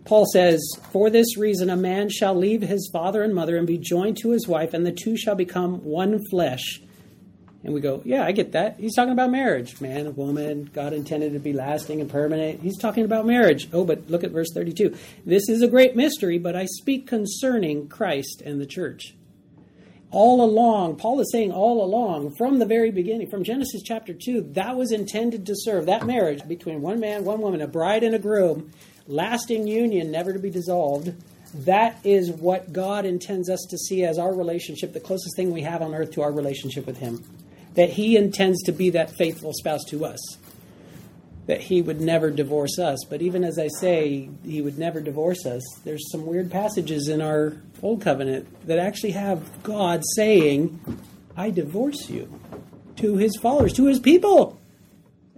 Paul 0.05 0.25
says, 0.25 0.61
For 0.91 1.09
this 1.09 1.37
reason 1.37 1.69
a 1.69 1.77
man 1.77 2.09
shall 2.09 2.35
leave 2.35 2.61
his 2.61 2.89
father 2.91 3.23
and 3.23 3.33
mother 3.33 3.57
and 3.57 3.65
be 3.65 3.77
joined 3.77 4.17
to 4.17 4.31
his 4.31 4.47
wife, 4.47 4.73
and 4.73 4.85
the 4.85 4.91
two 4.91 5.15
shall 5.17 5.35
become 5.35 5.83
one 5.83 6.19
flesh. 6.29 6.81
And 7.63 7.73
we 7.73 7.79
go, 7.79 8.01
yeah, 8.03 8.25
I 8.25 8.33
get 8.33 8.51
that. 8.51 8.77
He's 8.77 8.93
talking 8.93 9.13
about 9.13 9.31
marriage. 9.31 9.79
Man 9.79 10.05
and 10.05 10.17
woman, 10.17 10.69
God 10.73 10.91
intended 10.91 11.31
to 11.31 11.39
be 11.39 11.53
lasting 11.53 12.01
and 12.01 12.09
permanent. 12.09 12.59
He's 12.59 12.77
talking 12.77 13.05
about 13.05 13.25
marriage. 13.25 13.69
Oh, 13.71 13.85
but 13.85 14.09
look 14.09 14.25
at 14.25 14.31
verse 14.31 14.49
32. 14.53 14.93
This 15.25 15.47
is 15.47 15.61
a 15.61 15.69
great 15.69 15.95
mystery, 15.95 16.37
but 16.37 16.57
I 16.57 16.65
speak 16.65 17.07
concerning 17.07 17.87
Christ 17.87 18.41
and 18.45 18.59
the 18.59 18.65
church. 18.65 19.15
All 20.11 20.43
along, 20.43 20.97
Paul 20.97 21.21
is 21.21 21.31
saying 21.31 21.53
all 21.53 21.83
along, 21.83 22.35
from 22.35 22.59
the 22.59 22.65
very 22.65 22.91
beginning, 22.91 23.29
from 23.29 23.45
Genesis 23.45 23.81
chapter 23.81 24.13
2, 24.13 24.51
that 24.53 24.75
was 24.75 24.91
intended 24.91 25.45
to 25.45 25.55
serve, 25.55 25.85
that 25.85 26.05
marriage 26.05 26.47
between 26.47 26.81
one 26.81 26.99
man, 26.99 27.23
one 27.23 27.39
woman, 27.41 27.61
a 27.61 27.67
bride 27.67 28.03
and 28.03 28.13
a 28.13 28.19
groom, 28.19 28.71
lasting 29.07 29.67
union, 29.67 30.11
never 30.11 30.33
to 30.33 30.39
be 30.39 30.49
dissolved. 30.49 31.13
That 31.65 31.99
is 32.03 32.31
what 32.31 32.73
God 32.73 33.05
intends 33.05 33.49
us 33.49 33.65
to 33.69 33.77
see 33.77 34.03
as 34.03 34.17
our 34.17 34.33
relationship, 34.33 34.93
the 34.93 34.99
closest 34.99 35.35
thing 35.35 35.51
we 35.51 35.61
have 35.61 35.81
on 35.81 35.93
earth 35.93 36.11
to 36.13 36.21
our 36.21 36.31
relationship 36.31 36.85
with 36.85 36.97
Him 36.97 37.23
that 37.75 37.89
he 37.89 38.15
intends 38.15 38.61
to 38.63 38.71
be 38.71 38.91
that 38.91 39.11
faithful 39.17 39.51
spouse 39.53 39.83
to 39.85 40.05
us. 40.05 40.19
That 41.47 41.61
he 41.61 41.81
would 41.81 41.99
never 41.99 42.31
divorce 42.31 42.79
us. 42.79 42.99
But 43.09 43.21
even 43.21 43.43
as 43.43 43.59
I 43.59 43.67
say, 43.79 44.29
he 44.45 44.61
would 44.61 44.77
never 44.77 45.01
divorce 45.01 45.45
us, 45.45 45.61
there's 45.83 46.09
some 46.09 46.25
weird 46.25 46.49
passages 46.49 47.09
in 47.09 47.21
our 47.21 47.57
Old 47.81 48.01
Covenant 48.01 48.47
that 48.65 48.79
actually 48.79 49.11
have 49.11 49.61
God 49.61 50.03
saying, 50.15 50.79
I 51.35 51.49
divorce 51.49 52.09
you 52.09 52.39
to 52.97 53.17
his 53.17 53.35
followers, 53.35 53.73
to 53.73 53.87
his 53.87 53.99
people. 53.99 54.59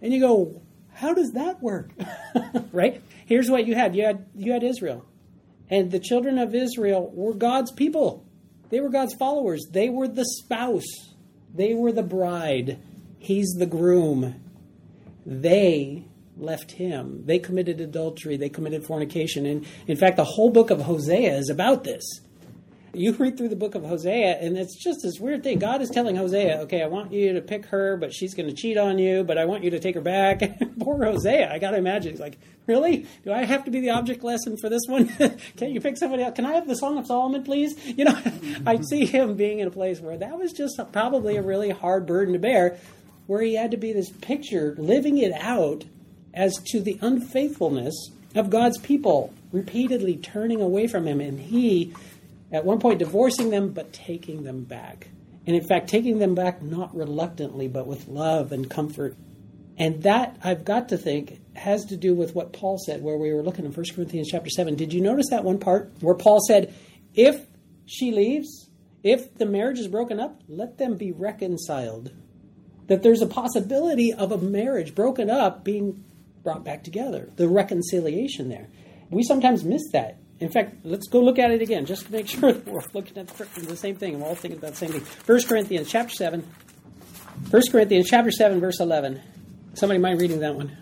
And 0.01 0.13
you 0.13 0.19
go, 0.19 0.61
how 0.93 1.13
does 1.15 1.31
that 1.31 1.63
work? 1.63 1.89
right? 2.71 3.01
Here's 3.25 3.49
what 3.49 3.65
you 3.67 3.75
had. 3.75 3.95
You 3.95 4.05
had 4.05 4.25
you 4.35 4.53
had 4.53 4.63
Israel. 4.63 5.05
And 5.69 5.91
the 5.91 5.99
children 5.99 6.37
of 6.37 6.53
Israel 6.53 7.11
were 7.13 7.33
God's 7.33 7.71
people. 7.71 8.25
They 8.69 8.79
were 8.79 8.89
God's 8.89 9.15
followers. 9.15 9.65
They 9.71 9.89
were 9.89 10.07
the 10.07 10.25
spouse 10.25 11.15
they 11.55 11.73
were 11.73 11.93
the 11.93 12.03
bride, 12.03 12.79
he's 13.17 13.53
the 13.57 13.65
groom. 13.65 14.35
They 15.25 16.05
left 16.37 16.73
him. 16.73 17.23
They 17.25 17.39
committed 17.39 17.79
adultery, 17.79 18.35
they 18.35 18.49
committed 18.49 18.85
fornication. 18.85 19.45
And 19.45 19.65
in 19.87 19.95
fact, 19.95 20.17
the 20.17 20.25
whole 20.25 20.49
book 20.49 20.69
of 20.69 20.81
Hosea 20.81 21.37
is 21.37 21.49
about 21.49 21.85
this. 21.85 22.03
You 22.95 23.11
read 23.13 23.37
through 23.37 23.49
the 23.49 23.55
book 23.55 23.75
of 23.75 23.83
Hosea, 23.83 24.39
and 24.39 24.57
it's 24.57 24.75
just 24.75 25.01
this 25.03 25.19
weird 25.19 25.43
thing. 25.43 25.59
God 25.59 25.81
is 25.81 25.89
telling 25.89 26.15
Hosea, 26.15 26.61
okay, 26.61 26.81
I 26.81 26.87
want 26.87 27.11
you 27.11 27.33
to 27.33 27.41
pick 27.41 27.65
her, 27.67 27.97
but 27.97 28.13
she's 28.13 28.33
going 28.33 28.47
to 28.47 28.55
cheat 28.55 28.77
on 28.77 28.97
you, 28.97 29.23
but 29.23 29.37
I 29.37 29.45
want 29.45 29.63
you 29.63 29.71
to 29.71 29.79
take 29.79 29.95
her 29.95 30.01
back. 30.01 30.41
Poor 30.79 31.03
Hosea, 31.03 31.51
I 31.51 31.59
got 31.59 31.71
to 31.71 31.77
imagine. 31.77 32.11
He's 32.11 32.21
like, 32.21 32.37
really? 32.67 33.05
Do 33.23 33.33
I 33.33 33.43
have 33.43 33.65
to 33.65 33.71
be 33.71 33.81
the 33.81 33.89
object 33.89 34.23
lesson 34.23 34.55
for 34.55 34.69
this 34.69 34.83
one? 34.87 35.07
Can't 35.57 35.71
you 35.71 35.81
pick 35.81 35.97
somebody 35.97 36.23
else? 36.23 36.35
Can 36.35 36.45
I 36.45 36.53
have 36.53 36.67
the 36.67 36.75
Song 36.75 36.97
of 36.97 37.05
Solomon, 37.05 37.43
please? 37.43 37.75
You 37.95 38.03
know, 38.03 38.19
I 38.65 38.81
see 38.81 39.05
him 39.05 39.35
being 39.35 39.59
in 39.59 39.67
a 39.67 39.71
place 39.71 40.01
where 40.01 40.17
that 40.17 40.37
was 40.37 40.51
just 40.51 40.79
probably 40.91 41.37
a 41.37 41.41
really 41.41 41.69
hard 41.69 42.05
burden 42.05 42.33
to 42.33 42.39
bear, 42.39 42.77
where 43.27 43.41
he 43.41 43.55
had 43.55 43.71
to 43.71 43.77
be 43.77 43.93
this 43.93 44.09
picture, 44.09 44.75
living 44.77 45.17
it 45.17 45.31
out 45.31 45.85
as 46.33 46.57
to 46.71 46.81
the 46.81 46.99
unfaithfulness 47.01 48.09
of 48.35 48.49
God's 48.49 48.77
people, 48.79 49.33
repeatedly 49.53 50.17
turning 50.17 50.61
away 50.61 50.87
from 50.87 51.07
him, 51.07 51.21
and 51.21 51.39
he 51.39 51.93
at 52.55 52.65
one 52.65 52.79
point 52.79 52.99
divorcing 52.99 53.49
them, 53.49 53.69
but 53.69 53.93
taking 53.93 54.43
them 54.43 54.63
back. 54.63 55.09
And 55.45 55.55
in 55.55 55.67
fact, 55.67 55.89
taking 55.89 56.19
them 56.19 56.33
back 56.33 56.61
not 56.61 56.95
reluctantly, 56.95 57.67
but 57.67 57.85
with 57.85 58.07
love 58.07 58.51
and 58.51 58.69
comfort. 58.69 59.15
And 59.77 60.03
that, 60.03 60.37
I've 60.43 60.63
got 60.63 60.89
to 60.89 60.97
think, 60.97 61.41
has 61.55 61.85
to 61.85 61.97
do 61.97 62.15
with 62.15 62.33
what 62.33 62.53
Paul 62.53 62.77
said, 62.77 63.03
where 63.03 63.17
we 63.17 63.33
were 63.33 63.43
looking 63.43 63.65
in 63.65 63.73
1 63.73 63.85
Corinthians 63.93 64.29
chapter 64.31 64.49
7. 64.49 64.75
Did 64.75 64.93
you 64.93 65.01
notice 65.01 65.29
that 65.29 65.43
one 65.43 65.59
part 65.59 65.91
where 65.99 66.15
Paul 66.15 66.39
said, 66.47 66.73
if 67.13 67.45
she 67.85 68.11
leaves, 68.11 68.69
if 69.03 69.35
the 69.37 69.45
marriage 69.45 69.79
is 69.79 69.87
broken 69.87 70.19
up, 70.19 70.41
let 70.47 70.77
them 70.77 70.97
be 70.97 71.11
reconciled. 71.11 72.11
That 72.87 73.03
there's 73.03 73.21
a 73.21 73.27
possibility 73.27 74.13
of 74.13 74.31
a 74.31 74.37
marriage 74.37 74.95
broken 74.95 75.29
up 75.29 75.63
being 75.63 76.03
brought 76.43 76.63
back 76.63 76.83
together, 76.83 77.29
the 77.35 77.47
reconciliation 77.47 78.49
there. 78.49 78.69
We 79.09 79.23
sometimes 79.23 79.63
miss 79.63 79.83
that. 79.91 80.17
In 80.39 80.49
fact, 80.49 80.77
let's 80.83 81.07
go 81.07 81.21
look 81.21 81.39
at 81.39 81.51
it 81.51 81.61
again, 81.61 81.85
just 81.85 82.05
to 82.07 82.11
make 82.11 82.27
sure 82.35 82.51
that 82.51 82.67
we're 82.67 82.81
looking 82.93 83.17
at 83.17 83.27
the 83.27 83.77
same 83.77 83.95
thing 83.95 84.13
and 84.13 84.21
we're 84.21 84.29
all 84.29 84.35
thinking 84.35 84.59
about 84.59 84.71
the 84.71 84.77
same 84.77 84.91
thing. 84.91 85.01
1 85.25 85.43
Corinthians 85.43 85.89
chapter 85.89 86.13
7. 86.13 86.45
1 87.49 87.61
Corinthians 87.71 88.09
chapter 88.09 88.31
7, 88.31 88.59
verse 88.59 88.79
11. 88.79 89.21
Somebody 89.73 89.99
mind 89.99 90.21
reading 90.21 90.39
that 90.39 90.55
one? 90.55 90.75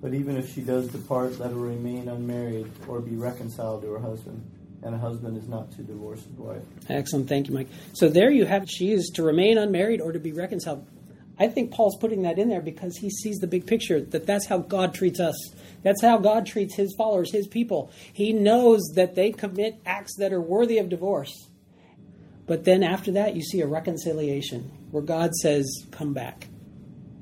But 0.00 0.14
even 0.14 0.36
if 0.36 0.52
she 0.52 0.60
does 0.60 0.88
depart, 0.88 1.38
let 1.38 1.50
her 1.50 1.56
remain 1.56 2.08
unmarried 2.08 2.70
or 2.88 3.00
be 3.00 3.14
reconciled 3.14 3.82
to 3.82 3.92
her 3.92 4.00
husband. 4.00 4.44
And 4.82 4.96
a 4.96 4.98
husband 4.98 5.36
is 5.36 5.48
not 5.48 5.70
to 5.72 5.82
divorce 5.82 6.24
his 6.24 6.36
wife. 6.36 6.62
Excellent. 6.88 7.28
Thank 7.28 7.46
you, 7.46 7.54
Mike. 7.54 7.68
So 7.92 8.08
there 8.08 8.32
you 8.32 8.44
have 8.44 8.64
it. 8.64 8.70
she 8.70 8.90
is 8.90 9.12
to 9.14 9.22
remain 9.22 9.58
unmarried 9.58 10.00
or 10.00 10.10
to 10.10 10.18
be 10.18 10.32
reconciled. 10.32 10.84
I 11.38 11.48
think 11.48 11.72
Paul's 11.72 11.96
putting 11.98 12.22
that 12.22 12.38
in 12.38 12.48
there 12.48 12.60
because 12.60 12.96
he 12.98 13.10
sees 13.10 13.38
the 13.38 13.46
big 13.46 13.66
picture 13.66 14.00
that 14.00 14.26
that's 14.26 14.46
how 14.46 14.58
God 14.58 14.94
treats 14.94 15.18
us. 15.18 15.34
That's 15.82 16.02
how 16.02 16.18
God 16.18 16.46
treats 16.46 16.76
his 16.76 16.94
followers, 16.96 17.32
his 17.32 17.46
people. 17.46 17.90
He 18.12 18.32
knows 18.32 18.80
that 18.94 19.14
they 19.14 19.32
commit 19.32 19.80
acts 19.84 20.16
that 20.18 20.32
are 20.32 20.40
worthy 20.40 20.78
of 20.78 20.88
divorce. 20.88 21.48
But 22.46 22.64
then 22.64 22.82
after 22.82 23.12
that, 23.12 23.34
you 23.34 23.42
see 23.42 23.60
a 23.60 23.66
reconciliation 23.66 24.70
where 24.90 25.02
God 25.02 25.34
says, 25.34 25.66
Come 25.90 26.12
back. 26.12 26.48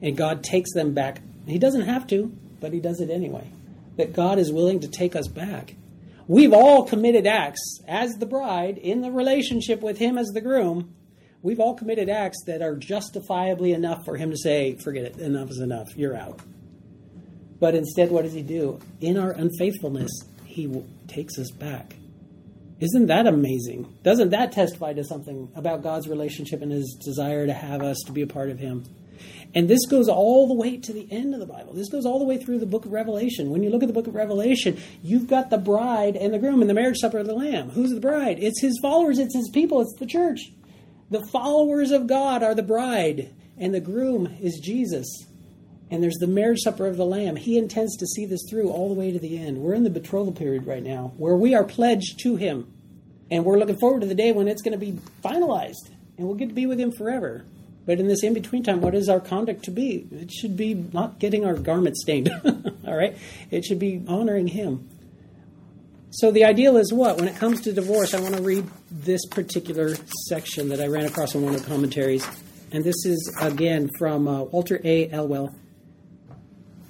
And 0.03 0.17
God 0.17 0.43
takes 0.43 0.73
them 0.73 0.93
back. 0.93 1.21
He 1.47 1.59
doesn't 1.59 1.83
have 1.83 2.07
to, 2.09 2.33
but 2.59 2.73
he 2.73 2.81
does 2.81 3.01
it 3.01 3.11
anyway. 3.11 3.51
That 3.97 4.13
God 4.13 4.39
is 4.39 4.53
willing 4.53 4.81
to 4.81 4.89
take 4.89 5.15
us 5.15 5.29
back. 5.29 5.75
We've 6.27 6.53
all 6.53 6.85
committed 6.85 7.27
acts 7.27 7.81
as 7.87 8.13
the 8.15 8.27
bride 8.27 8.79
in 8.79 9.03
the 9.03 9.11
relationship 9.11 9.83
with 9.83 9.99
him 9.99 10.17
as 10.17 10.29
the 10.29 10.41
groom. 10.41 10.95
We've 11.43 11.61
all 11.61 11.75
committed 11.75 12.09
acts 12.09 12.45
that 12.47 12.61
are 12.61 12.77
justifiably 12.77 13.73
enough 13.73 14.05
for 14.05 14.17
him 14.17 14.31
to 14.31 14.37
say, 14.37 14.77
Forget 14.77 15.05
it, 15.05 15.19
enough 15.19 15.51
is 15.51 15.61
enough, 15.61 15.89
you're 15.97 16.17
out. 16.17 16.41
But 17.59 17.75
instead, 17.75 18.11
what 18.11 18.23
does 18.23 18.33
he 18.33 18.43
do? 18.43 18.81
In 19.01 19.19
our 19.19 19.33
unfaithfulness, 19.33 20.11
he 20.45 20.83
takes 21.07 21.39
us 21.39 21.51
back. 21.51 21.95
Isn't 22.81 23.07
that 23.07 23.27
amazing? 23.27 23.95
Doesn't 24.03 24.31
that 24.31 24.53
testify 24.53 24.95
to 24.95 25.05
something 25.05 25.51
about 25.55 25.83
God's 25.83 26.09
relationship 26.09 26.63
and 26.63 26.73
his 26.73 26.99
desire 27.05 27.47
to 27.47 27.53
have 27.53 27.83
us 27.83 27.99
to 28.07 28.13
be 28.13 28.23
a 28.23 28.27
part 28.27 28.49
of 28.49 28.59
him? 28.59 28.85
And 29.55 29.69
this 29.69 29.85
goes 29.87 30.09
all 30.09 30.49
the 30.49 30.55
way 30.55 30.79
to 30.79 30.93
the 30.93 31.07
end 31.11 31.35
of 31.35 31.41
the 31.41 31.47
Bible. 31.47 31.75
This 31.75 31.91
goes 31.91 32.07
all 32.07 32.19
the 32.19 32.25
way 32.25 32.39
through 32.39 32.61
the 32.61 32.67
book 32.67 32.87
of 32.87 32.93
Revelation. 32.93 33.51
When 33.51 33.63
you 33.63 33.69
look 33.69 33.83
at 33.83 33.89
the 33.89 33.93
book 33.93 34.07
of 34.07 34.15
Revelation, 34.15 34.81
you've 35.03 35.27
got 35.27 35.51
the 35.51 35.59
bride 35.59 36.17
and 36.17 36.33
the 36.33 36.39
groom 36.39 36.61
and 36.61 36.71
the 36.71 36.75
marriage 36.75 36.99
supper 36.99 37.19
of 37.19 37.27
the 37.27 37.35
Lamb. 37.35 37.71
Who's 37.71 37.91
the 37.91 38.01
bride? 38.01 38.39
It's 38.41 38.61
his 38.61 38.79
followers, 38.81 39.19
it's 39.19 39.35
his 39.35 39.51
people, 39.53 39.81
it's 39.81 39.95
the 39.99 40.07
church. 40.07 40.53
The 41.11 41.27
followers 41.27 41.91
of 41.91 42.07
God 42.07 42.43
are 42.43 42.55
the 42.55 42.63
bride, 42.63 43.35
and 43.59 43.75
the 43.75 43.81
groom 43.81 44.37
is 44.41 44.61
Jesus 44.61 45.27
and 45.91 46.03
there's 46.03 46.19
the 46.19 46.27
marriage 46.27 46.61
supper 46.61 46.87
of 46.87 46.97
the 46.97 47.05
Lamb. 47.05 47.37
He 47.37 47.59
intends 47.59 47.97
to 47.97 48.07
see 48.07 48.25
this 48.25 48.47
through 48.49 48.71
all 48.71 48.89
the 48.89 48.95
way 48.95 49.11
to 49.11 49.19
the 49.19 49.39
end. 49.39 49.59
We're 49.59 49.75
in 49.75 49.83
the 49.83 49.91
betrothal 49.91 50.33
period 50.33 50.67
right 50.67 50.83
now 50.83 51.13
where 51.17 51.35
we 51.35 51.55
are 51.55 51.65
pledged 51.65 52.21
to 52.21 52.37
Him. 52.37 52.73
And 53.31 53.45
we're 53.45 53.59
looking 53.59 53.79
forward 53.79 54.01
to 54.01 54.07
the 54.07 54.15
day 54.15 54.33
when 54.33 54.49
it's 54.49 54.63
going 54.63 54.79
to 54.79 54.79
be 54.79 54.99
finalized 55.23 55.91
and 56.17 56.27
we'll 56.27 56.37
get 56.37 56.49
to 56.49 56.55
be 56.55 56.67
with 56.67 56.79
Him 56.79 56.93
forever. 56.93 57.45
But 57.87 57.99
in 57.99 58.07
this 58.07 58.23
in 58.23 58.35
between 58.35 58.63
time, 58.63 58.81
what 58.81 58.95
is 58.95 59.09
our 59.09 59.21
conduct 59.21 59.65
to 59.65 59.71
be? 59.71 60.07
It 60.13 60.31
should 60.31 60.57
be 60.57 60.75
not 60.75 61.19
getting 61.19 61.45
our 61.45 61.55
garments 61.55 62.03
stained. 62.03 62.31
all 62.87 62.95
right? 62.95 63.17
It 63.51 63.65
should 63.65 63.79
be 63.79 64.05
honoring 64.07 64.49
Him. 64.49 64.89
So 66.13 66.33
the 66.33 66.45
ideal 66.45 66.77
is 66.77 66.93
what? 66.93 67.19
When 67.19 67.29
it 67.29 67.37
comes 67.37 67.61
to 67.63 67.73
divorce, 67.73 68.15
I 68.15 68.21
want 68.21 68.35
to 68.35 68.43
read 68.43 68.69
this 68.91 69.25
particular 69.27 69.95
section 70.29 70.69
that 70.71 70.81
I 70.81 70.89
ran 70.89 71.05
across 71.05 71.37
in 71.37 71.43
one 71.43 71.55
of 71.55 71.63
the 71.63 71.69
commentaries. 71.69 72.27
And 72.73 72.83
this 72.83 73.07
is, 73.07 73.33
again, 73.41 73.89
from 73.97 74.27
uh, 74.27 74.43
Walter 74.43 74.81
A. 74.83 75.09
Elwell. 75.11 75.55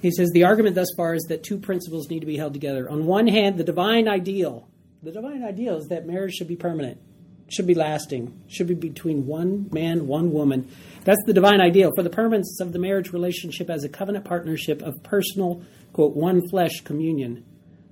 He 0.01 0.09
says 0.09 0.31
the 0.33 0.45
argument 0.45 0.73
thus 0.73 0.87
far 0.97 1.13
is 1.13 1.23
that 1.29 1.43
two 1.43 1.59
principles 1.59 2.09
need 2.09 2.21
to 2.21 2.25
be 2.25 2.37
held 2.37 2.53
together. 2.53 2.89
On 2.89 3.05
one 3.05 3.27
hand, 3.27 3.59
the 3.59 3.63
divine 3.63 4.07
ideal. 4.07 4.67
The 5.03 5.11
divine 5.11 5.43
ideal 5.43 5.77
is 5.77 5.87
that 5.89 6.07
marriage 6.07 6.33
should 6.33 6.47
be 6.47 6.55
permanent, 6.55 6.99
should 7.47 7.67
be 7.67 7.75
lasting, 7.75 8.41
should 8.47 8.67
be 8.67 8.73
between 8.73 9.27
one 9.27 9.69
man, 9.71 10.07
one 10.07 10.31
woman. 10.31 10.67
That's 11.03 11.21
the 11.27 11.33
divine 11.33 11.61
ideal 11.61 11.91
for 11.95 12.01
the 12.01 12.09
permanence 12.09 12.59
of 12.59 12.73
the 12.73 12.79
marriage 12.79 13.13
relationship 13.13 13.69
as 13.69 13.83
a 13.83 13.89
covenant 13.89 14.25
partnership 14.25 14.81
of 14.81 15.03
personal, 15.03 15.61
quote, 15.93 16.15
one 16.15 16.47
flesh 16.49 16.81
communion. 16.81 17.45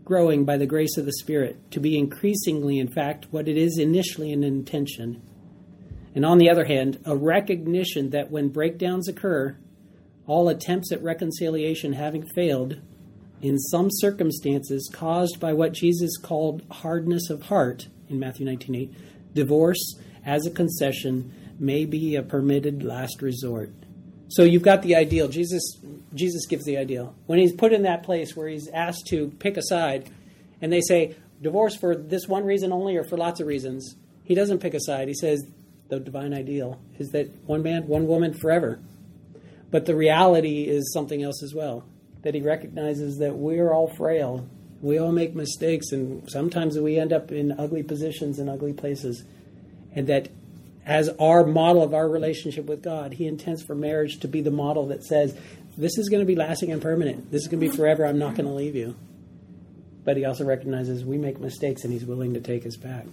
Growing 0.10 0.44
by 0.44 0.58
the 0.58 0.66
grace 0.66 0.98
of 0.98 1.06
the 1.06 1.14
Spirit 1.14 1.70
to 1.70 1.80
be 1.80 1.96
increasingly, 1.96 2.80
in 2.80 2.88
fact, 2.88 3.28
what 3.30 3.48
it 3.48 3.56
is 3.56 3.78
initially 3.78 4.34
an 4.34 4.44
intention. 4.44 5.22
And 6.16 6.26
on 6.26 6.40
the 6.40 6.50
other 6.50 6.66
hand, 6.66 7.00
a 7.06 7.16
recognition 7.16 8.10
that 8.10 8.32
when 8.32 8.50
breakdowns 8.50 9.08
occur, 9.08 9.56
all 10.26 10.50
attempts 10.50 10.92
at 10.92 11.04
reconciliation 11.04 11.94
having 11.94 12.26
failed, 12.34 12.78
in 13.44 13.60
some 13.60 13.90
circumstances 13.92 14.90
caused 14.92 15.40
by 15.40 15.54
what 15.54 15.74
Jesus 15.74 16.18
called 16.18 16.64
hardness 16.72 17.30
of 17.30 17.44
heart 17.44 17.88
in 18.10 18.18
Matthew 18.18 18.48
19:8, 18.48 18.90
divorce 19.36 19.96
as 20.26 20.48
a 20.48 20.52
concession 20.52 21.32
may 21.60 21.86
be 21.86 22.16
a 22.16 22.24
permitted 22.24 22.82
last 22.82 23.22
resort. 23.22 23.72
So 24.30 24.44
you've 24.44 24.64
got 24.64 24.84
the 24.84 24.96
ideal. 24.96 25.28
Jesus 25.28 25.78
Jesus 26.14 26.46
gives 26.46 26.64
the 26.64 26.78
ideal. 26.78 27.16
When 27.26 27.40
he's 27.40 27.54
put 27.54 27.74
in 27.74 27.84
that 27.84 28.04
place 28.04 28.36
where 28.36 28.48
he's 28.48 28.68
asked 28.68 29.08
to 29.08 29.30
pick 29.40 29.58
a 29.58 29.64
side 29.64 30.10
and 30.62 30.72
they 30.72 30.82
say 30.82 31.16
divorce 31.42 31.76
for 31.76 31.96
this 31.96 32.28
one 32.28 32.46
reason 32.46 32.72
only 32.72 32.96
or 32.96 33.04
for 33.04 33.18
lots 33.18 33.40
of 33.40 33.48
reasons, 33.48 33.96
he 34.24 34.36
doesn't 34.36 34.60
pick 34.60 34.74
a 34.74 34.80
side. 34.80 35.08
He 35.08 35.14
says 35.16 35.44
the 35.90 36.00
divine 36.00 36.34
ideal 36.34 36.80
is 37.00 37.10
that 37.10 37.30
one 37.48 37.64
man, 37.64 37.88
one 37.88 38.08
woman 38.08 38.34
forever. 38.34 38.80
But 39.72 39.86
the 39.86 39.96
reality 39.96 40.68
is 40.68 40.94
something 40.94 41.24
else 41.24 41.42
as 41.44 41.54
well. 41.54 41.84
That 42.22 42.36
he 42.36 42.42
recognizes 42.42 43.18
that 43.18 43.36
we're 43.36 43.72
all 43.72 43.88
frail. 43.96 44.48
We 44.82 45.00
all 45.00 45.12
make 45.12 45.34
mistakes 45.34 45.92
and 45.92 46.30
sometimes 46.30 46.78
we 46.78 47.00
end 47.00 47.14
up 47.14 47.32
in 47.32 47.60
ugly 47.60 47.82
positions 47.82 48.38
and 48.38 48.50
ugly 48.50 48.74
places. 48.74 49.24
And 49.96 50.06
that 50.08 50.30
as 50.90 51.08
our 51.20 51.46
model 51.46 51.84
of 51.84 51.94
our 51.94 52.10
relationship 52.10 52.66
with 52.66 52.82
God, 52.82 53.14
He 53.14 53.28
intends 53.28 53.62
for 53.62 53.76
marriage 53.76 54.20
to 54.22 54.28
be 54.28 54.42
the 54.42 54.52
model 54.52 54.88
that 54.88 55.04
says, 55.04 55.38
this 55.78 55.98
is 56.00 56.10
going 56.10 56.22
to 56.22 56.26
be 56.26 56.36
lasting 56.36 56.72
and 56.72 56.82
permanent. 56.82 57.32
This 57.32 57.44
is 57.44 57.48
going 57.48 57.60
to 57.60 57.66
be 57.68 57.70
mm-hmm. 57.70 57.78
forever. 57.78 58.06
I'm 58.06 58.18
not 58.18 58.36
going 58.36 58.48
to 58.48 58.54
leave 58.54 58.76
you. 58.76 58.96
But 60.04 60.18
He 60.18 60.26
also 60.26 60.46
recognizes 60.46 61.06
we 61.06 61.20
make 61.20 61.40
mistakes 61.40 61.84
and 61.84 61.94
He's 61.94 62.04
willing 62.04 62.34
to 62.34 62.42
take 62.42 62.66
us 62.66 62.76
back. 62.76 63.06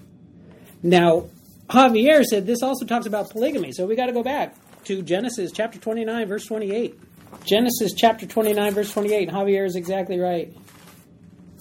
Now, 0.83 1.27
Javier 1.69 2.25
said 2.25 2.47
this 2.47 2.63
also 2.63 2.87
talks 2.87 3.05
about 3.05 3.29
polygamy. 3.29 3.73
So 3.73 3.85
we 3.85 3.95
got 3.95 4.07
to 4.07 4.13
go 4.13 4.23
back 4.23 4.57
to 4.85 5.03
Genesis 5.03 5.53
chapter 5.53 5.79
29, 5.79 6.29
verse 6.29 6.47
28. 6.47 6.99
Genesis 7.45 7.93
chapter 7.93 8.25
29, 8.25 8.73
verse 8.73 8.91
28. 8.91 9.29
Javier 9.29 9.67
is 9.67 9.77
exactly 9.77 10.19
right. 10.19 10.57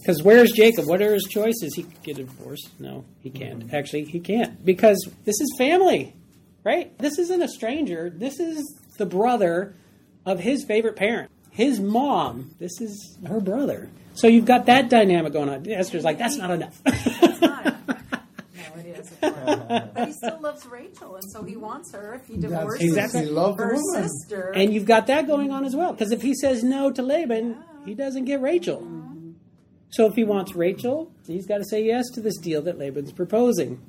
Because 0.05 0.21
where's 0.21 0.51
Jacob? 0.51 0.85
What 0.85 1.01
are 1.01 1.15
his 1.15 1.23
choices? 1.23 1.73
He 1.73 1.81
could 1.81 2.03
get 2.03 2.19
a 2.19 2.25
divorce. 2.25 2.61
No, 2.77 3.05
he 3.21 3.31
can't. 3.31 3.61
Mm-hmm. 3.65 3.75
Actually, 3.75 4.03
he 4.05 4.19
can't. 4.19 4.63
Because 4.63 5.09
this 5.23 5.41
is 5.41 5.51
family, 5.57 6.13
right? 6.63 6.95
This 6.99 7.17
isn't 7.17 7.41
a 7.41 7.47
stranger. 7.47 8.11
This 8.11 8.39
is 8.39 8.63
the 8.99 9.07
brother 9.07 9.73
of 10.23 10.39
his 10.39 10.63
favorite 10.63 10.95
parent. 10.95 11.31
His 11.49 11.79
mom. 11.79 12.51
This 12.59 12.79
is 12.81 13.17
her 13.27 13.39
brother. 13.39 13.89
So 14.13 14.27
you've 14.27 14.45
got 14.45 14.67
that 14.67 14.89
dynamic 14.89 15.33
going 15.33 15.49
on. 15.49 15.67
Esther's 15.67 16.03
like, 16.03 16.19
that's 16.19 16.37
not 16.37 16.51
enough. 16.51 16.79
It's 16.85 17.41
not. 17.41 17.75
No, 18.55 18.81
it 18.81 18.85
is. 18.99 19.09
but 19.19 20.07
he 20.07 20.13
still 20.13 20.39
loves 20.41 20.65
Rachel, 20.67 21.15
and 21.15 21.23
so 21.31 21.43
he 21.43 21.55
wants 21.55 21.91
her. 21.93 22.13
If 22.13 22.27
he 22.27 22.37
divorces 22.37 22.81
Exactly. 22.83 23.21
He 23.21 23.25
loved 23.27 23.57
the 23.59 23.63
her 23.63 23.73
woman. 23.75 24.07
sister, 24.09 24.51
and 24.55 24.71
you've 24.73 24.85
got 24.85 25.07
that 25.07 25.27
going 25.27 25.51
on 25.51 25.65
as 25.65 25.75
well. 25.75 25.91
Because 25.93 26.11
if 26.11 26.21
he 26.21 26.33
says 26.35 26.63
no 26.63 26.91
to 26.91 27.01
Laban, 27.01 27.57
he 27.85 27.93
doesn't 27.95 28.25
get 28.25 28.41
Rachel. 28.41 28.81
Mm-hmm. 28.81 29.14
So 29.89 30.07
if 30.07 30.15
he 30.15 30.23
wants 30.23 30.55
Rachel, 30.55 31.11
he's 31.25 31.45
got 31.45 31.59
to 31.59 31.65
say 31.65 31.83
yes 31.83 32.09
to 32.15 32.21
this 32.21 32.37
deal 32.37 32.61
that 32.63 32.77
Laban's 32.77 33.11
proposing. 33.11 33.81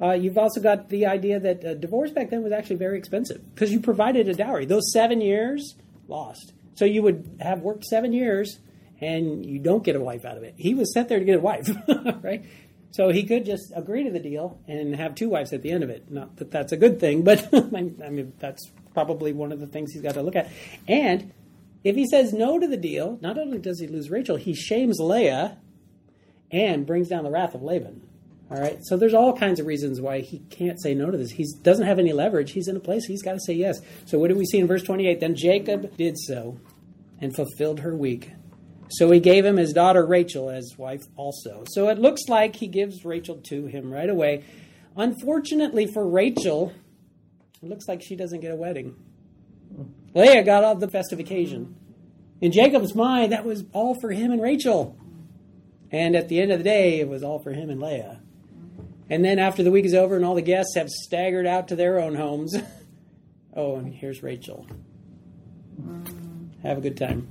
Uh, 0.00 0.12
you've 0.12 0.38
also 0.38 0.60
got 0.60 0.88
the 0.88 1.06
idea 1.06 1.40
that 1.40 1.64
uh, 1.64 1.74
divorce 1.74 2.10
back 2.10 2.30
then 2.30 2.42
was 2.42 2.52
actually 2.52 2.76
very 2.76 2.98
expensive 2.98 3.40
because 3.54 3.72
you 3.72 3.80
provided 3.80 4.28
a 4.28 4.34
dowry. 4.34 4.66
Those 4.66 4.92
seven 4.92 5.20
years 5.20 5.74
lost. 6.08 6.52
So 6.74 6.84
you 6.84 7.02
would 7.02 7.38
have 7.40 7.60
worked 7.60 7.84
seven 7.84 8.12
years 8.12 8.58
and 9.00 9.44
you 9.46 9.58
don't 9.58 9.84
get 9.84 9.96
a 9.96 10.00
wife 10.00 10.24
out 10.24 10.36
of 10.36 10.42
it. 10.42 10.54
He 10.56 10.74
was 10.74 10.92
sent 10.92 11.08
there 11.08 11.18
to 11.18 11.24
get 11.24 11.36
a 11.36 11.40
wife, 11.40 11.70
right? 12.22 12.44
So 12.90 13.10
he 13.10 13.24
could 13.24 13.44
just 13.44 13.72
agree 13.74 14.04
to 14.04 14.10
the 14.10 14.20
deal 14.20 14.60
and 14.68 14.94
have 14.94 15.14
two 15.14 15.28
wives 15.28 15.52
at 15.52 15.62
the 15.62 15.70
end 15.70 15.82
of 15.82 15.90
it. 15.90 16.10
Not 16.10 16.36
that 16.36 16.50
that's 16.50 16.72
a 16.72 16.76
good 16.76 17.00
thing, 17.00 17.22
but 17.22 17.48
I 17.54 17.70
mean 17.70 18.32
that's 18.38 18.70
probably 18.94 19.32
one 19.32 19.52
of 19.52 19.60
the 19.60 19.66
things 19.66 19.92
he's 19.92 20.02
got 20.02 20.14
to 20.14 20.22
look 20.22 20.36
at. 20.36 20.50
And 20.86 21.32
if 21.84 21.94
he 21.94 22.06
says 22.06 22.32
no 22.32 22.58
to 22.58 22.66
the 22.66 22.78
deal, 22.78 23.18
not 23.20 23.38
only 23.38 23.58
does 23.58 23.78
he 23.78 23.86
lose 23.86 24.10
Rachel, 24.10 24.36
he 24.36 24.54
shames 24.54 24.98
Leah 24.98 25.58
and 26.50 26.86
brings 26.86 27.08
down 27.08 27.24
the 27.24 27.30
wrath 27.30 27.54
of 27.54 27.62
Laban. 27.62 28.02
All 28.50 28.60
right. 28.60 28.78
So 28.82 28.96
there's 28.96 29.14
all 29.14 29.36
kinds 29.36 29.60
of 29.60 29.66
reasons 29.66 30.00
why 30.00 30.20
he 30.20 30.38
can't 30.50 30.80
say 30.80 30.94
no 30.94 31.10
to 31.10 31.16
this. 31.16 31.30
He 31.30 31.46
doesn't 31.62 31.86
have 31.86 31.98
any 31.98 32.12
leverage. 32.12 32.52
He's 32.52 32.68
in 32.68 32.76
a 32.76 32.80
place 32.80 33.04
he's 33.04 33.22
got 33.22 33.32
to 33.32 33.40
say 33.40 33.54
yes. 33.54 33.80
So 34.06 34.18
what 34.18 34.28
do 34.28 34.36
we 34.36 34.44
see 34.44 34.58
in 34.58 34.66
verse 34.66 34.82
28? 34.82 35.20
Then 35.20 35.34
Jacob 35.34 35.96
did 35.96 36.16
so 36.18 36.58
and 37.20 37.34
fulfilled 37.34 37.80
her 37.80 37.94
week. 37.94 38.32
So 38.90 39.10
he 39.10 39.20
gave 39.20 39.44
him 39.44 39.56
his 39.56 39.72
daughter 39.72 40.06
Rachel 40.06 40.50
as 40.50 40.74
wife 40.76 41.02
also. 41.16 41.64
So 41.68 41.88
it 41.88 41.98
looks 41.98 42.22
like 42.28 42.56
he 42.56 42.66
gives 42.66 43.04
Rachel 43.04 43.40
to 43.48 43.66
him 43.66 43.90
right 43.90 44.10
away. 44.10 44.44
Unfortunately 44.96 45.86
for 45.86 46.06
Rachel, 46.06 46.72
it 47.62 47.68
looks 47.68 47.88
like 47.88 48.02
she 48.02 48.14
doesn't 48.14 48.40
get 48.40 48.52
a 48.52 48.56
wedding. 48.56 48.94
Leah 50.14 50.44
got 50.44 50.64
all 50.64 50.76
the 50.76 50.88
festive 50.88 51.18
occasion. 51.18 51.74
In 52.40 52.52
Jacob's 52.52 52.94
mind, 52.94 53.32
that 53.32 53.44
was 53.44 53.64
all 53.72 53.98
for 54.00 54.10
him 54.10 54.30
and 54.30 54.40
Rachel. 54.40 54.96
And 55.90 56.16
at 56.16 56.28
the 56.28 56.40
end 56.40 56.52
of 56.52 56.58
the 56.58 56.64
day, 56.64 57.00
it 57.00 57.08
was 57.08 57.22
all 57.22 57.38
for 57.38 57.52
him 57.52 57.70
and 57.70 57.80
Leah. 57.80 58.20
And 59.10 59.24
then 59.24 59.38
after 59.38 59.62
the 59.62 59.70
week 59.70 59.84
is 59.84 59.94
over 59.94 60.16
and 60.16 60.24
all 60.24 60.34
the 60.34 60.42
guests 60.42 60.74
have 60.76 60.88
staggered 60.88 61.46
out 61.46 61.68
to 61.68 61.76
their 61.76 62.00
own 62.00 62.14
homes, 62.14 62.56
oh, 63.56 63.76
and 63.76 63.94
here's 63.94 64.22
Rachel. 64.22 64.66
Have 66.62 66.78
a 66.78 66.80
good 66.80 66.96
time. 66.96 67.28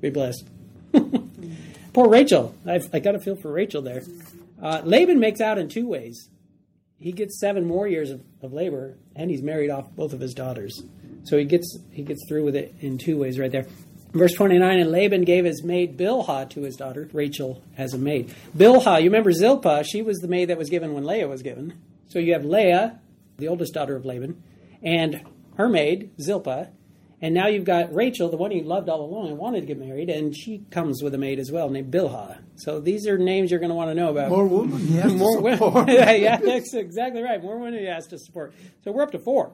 Be 0.00 0.10
blessed. 0.10 0.48
Poor 1.92 2.08
Rachel. 2.08 2.54
I've, 2.66 2.88
I 2.94 3.00
got 3.00 3.14
a 3.14 3.18
feel 3.18 3.36
for 3.36 3.50
Rachel 3.50 3.82
there. 3.82 4.02
Uh, 4.62 4.80
Laban 4.84 5.20
makes 5.20 5.40
out 5.40 5.58
in 5.58 5.68
two 5.68 5.86
ways. 5.86 6.28
He 6.98 7.12
gets 7.12 7.38
seven 7.38 7.66
more 7.66 7.86
years 7.86 8.10
of, 8.10 8.22
of 8.42 8.52
labor, 8.52 8.96
and 9.14 9.30
he's 9.30 9.42
married 9.42 9.70
off 9.70 9.94
both 9.94 10.12
of 10.12 10.20
his 10.20 10.32
daughters. 10.32 10.82
So 11.26 11.36
he 11.36 11.44
gets 11.44 11.78
he 11.90 12.02
gets 12.02 12.24
through 12.28 12.44
with 12.44 12.56
it 12.56 12.74
in 12.80 12.98
two 12.98 13.18
ways 13.18 13.38
right 13.38 13.50
there. 13.50 13.66
Verse 14.12 14.32
29, 14.32 14.78
and 14.78 14.90
Laban 14.90 15.24
gave 15.24 15.44
his 15.44 15.62
maid 15.62 15.98
Bilhah 15.98 16.48
to 16.50 16.62
his 16.62 16.76
daughter, 16.76 17.06
Rachel, 17.12 17.62
as 17.76 17.92
a 17.92 17.98
maid. 17.98 18.34
Bilhah, 18.56 18.98
you 18.98 19.10
remember 19.10 19.30
Zilpah, 19.30 19.84
she 19.84 20.00
was 20.00 20.18
the 20.18 20.28
maid 20.28 20.46
that 20.46 20.56
was 20.56 20.70
given 20.70 20.94
when 20.94 21.04
Leah 21.04 21.28
was 21.28 21.42
given. 21.42 21.74
So 22.08 22.18
you 22.18 22.32
have 22.32 22.44
Leah, 22.44 22.98
the 23.36 23.48
oldest 23.48 23.74
daughter 23.74 23.94
of 23.94 24.06
Laban, 24.06 24.42
and 24.82 25.22
her 25.58 25.68
maid, 25.68 26.12
Zilpah. 26.18 26.68
And 27.20 27.34
now 27.34 27.48
you've 27.48 27.64
got 27.64 27.94
Rachel, 27.94 28.30
the 28.30 28.36
one 28.36 28.50
he 28.50 28.62
loved 28.62 28.88
all 28.88 29.02
along 29.02 29.28
and 29.28 29.38
wanted 29.38 29.60
to 29.60 29.66
get 29.66 29.78
married, 29.78 30.08
and 30.08 30.36
she 30.36 30.64
comes 30.70 31.02
with 31.02 31.14
a 31.14 31.18
maid 31.18 31.38
as 31.38 31.50
well 31.50 31.68
named 31.68 31.92
Bilhah. 31.92 32.38
So 32.56 32.78
these 32.80 33.06
are 33.06 33.18
names 33.18 33.50
you're 33.50 33.60
going 33.60 33.70
to 33.70 33.76
want 33.76 33.90
to 33.90 33.94
know 33.94 34.10
about. 34.10 34.30
More 34.30 34.46
women. 34.46 34.86
Has 34.88 35.14
More 35.14 35.40
women. 35.40 35.88
yeah, 35.88 36.36
that's 36.36 36.74
exactly 36.74 37.22
right. 37.22 37.42
More 37.42 37.58
women 37.58 37.80
he 37.80 37.86
has 37.86 38.06
to 38.08 38.18
support. 38.18 38.54
So 38.84 38.92
we're 38.92 39.02
up 39.02 39.12
to 39.12 39.18
four. 39.18 39.52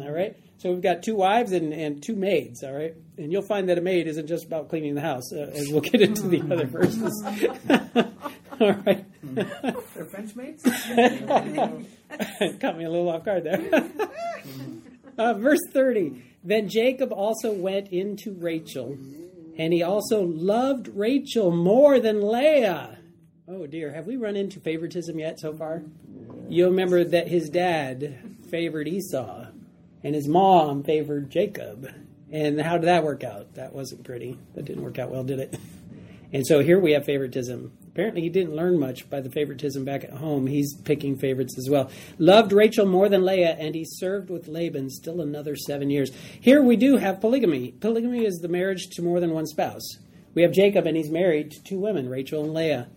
All 0.00 0.10
right. 0.10 0.36
So 0.58 0.72
we've 0.72 0.82
got 0.82 1.02
two 1.02 1.14
wives 1.14 1.52
and, 1.52 1.72
and 1.72 2.02
two 2.02 2.16
maids. 2.16 2.62
All 2.64 2.72
right. 2.72 2.94
And 3.18 3.30
you'll 3.32 3.42
find 3.42 3.68
that 3.68 3.78
a 3.78 3.80
maid 3.80 4.06
isn't 4.06 4.26
just 4.26 4.44
about 4.44 4.68
cleaning 4.68 4.94
the 4.94 5.00
house, 5.00 5.32
uh, 5.32 5.50
as 5.54 5.68
we'll 5.68 5.80
get 5.80 6.00
into 6.00 6.28
the 6.28 6.40
other 6.42 6.66
verses. 6.66 7.24
all 8.60 8.72
right. 8.72 9.04
They're 9.22 10.04
French 10.04 10.34
maids? 10.34 10.62
Caught 12.60 12.78
me 12.78 12.84
a 12.84 12.90
little 12.90 13.08
off 13.08 13.24
guard 13.24 13.44
there. 13.44 13.90
uh, 15.18 15.34
verse 15.34 15.60
30. 15.72 16.22
Then 16.42 16.68
Jacob 16.68 17.12
also 17.12 17.52
went 17.52 17.88
into 17.88 18.32
Rachel, 18.32 18.98
and 19.56 19.72
he 19.72 19.82
also 19.82 20.22
loved 20.22 20.88
Rachel 20.88 21.50
more 21.50 22.00
than 22.00 22.20
Leah. 22.20 22.98
Oh 23.48 23.66
dear, 23.66 23.92
have 23.92 24.06
we 24.06 24.16
run 24.16 24.36
into 24.36 24.60
favoritism 24.60 25.18
yet 25.18 25.38
so 25.38 25.52
far? 25.52 25.82
You'll 26.48 26.70
remember 26.70 27.04
that 27.04 27.28
his 27.28 27.48
dad 27.48 28.18
favored 28.50 28.88
Esau, 28.88 29.43
and 30.04 30.14
his 30.14 30.28
mom 30.28 30.84
favored 30.84 31.30
Jacob. 31.30 31.88
And 32.30 32.60
how 32.60 32.78
did 32.78 32.86
that 32.86 33.04
work 33.04 33.24
out? 33.24 33.54
That 33.54 33.72
wasn't 33.72 34.04
pretty. 34.04 34.38
That 34.54 34.64
didn't 34.64 34.82
work 34.82 34.98
out 34.98 35.10
well, 35.10 35.24
did 35.24 35.40
it? 35.40 35.58
And 36.32 36.44
so 36.44 36.60
here 36.60 36.80
we 36.80 36.92
have 36.92 37.04
favoritism. 37.04 37.72
Apparently, 37.86 38.20
he 38.20 38.28
didn't 38.28 38.56
learn 38.56 38.76
much 38.76 39.08
by 39.08 39.20
the 39.20 39.30
favoritism 39.30 39.84
back 39.84 40.02
at 40.02 40.10
home. 40.10 40.48
He's 40.48 40.74
picking 40.82 41.16
favorites 41.16 41.56
as 41.56 41.70
well. 41.70 41.92
Loved 42.18 42.52
Rachel 42.52 42.86
more 42.86 43.08
than 43.08 43.24
Leah, 43.24 43.56
and 43.56 43.72
he 43.72 43.84
served 43.86 44.30
with 44.30 44.48
Laban 44.48 44.90
still 44.90 45.20
another 45.20 45.54
seven 45.54 45.90
years. 45.90 46.10
Here 46.40 46.60
we 46.60 46.74
do 46.74 46.96
have 46.96 47.20
polygamy. 47.20 47.70
Polygamy 47.70 48.24
is 48.24 48.38
the 48.38 48.48
marriage 48.48 48.88
to 48.94 49.02
more 49.02 49.20
than 49.20 49.30
one 49.30 49.46
spouse. 49.46 49.98
We 50.34 50.42
have 50.42 50.50
Jacob, 50.50 50.88
and 50.88 50.96
he's 50.96 51.08
married 51.08 51.52
to 51.52 51.62
two 51.62 51.78
women, 51.78 52.08
Rachel 52.08 52.42
and 52.42 52.52
Leah. 52.52 52.88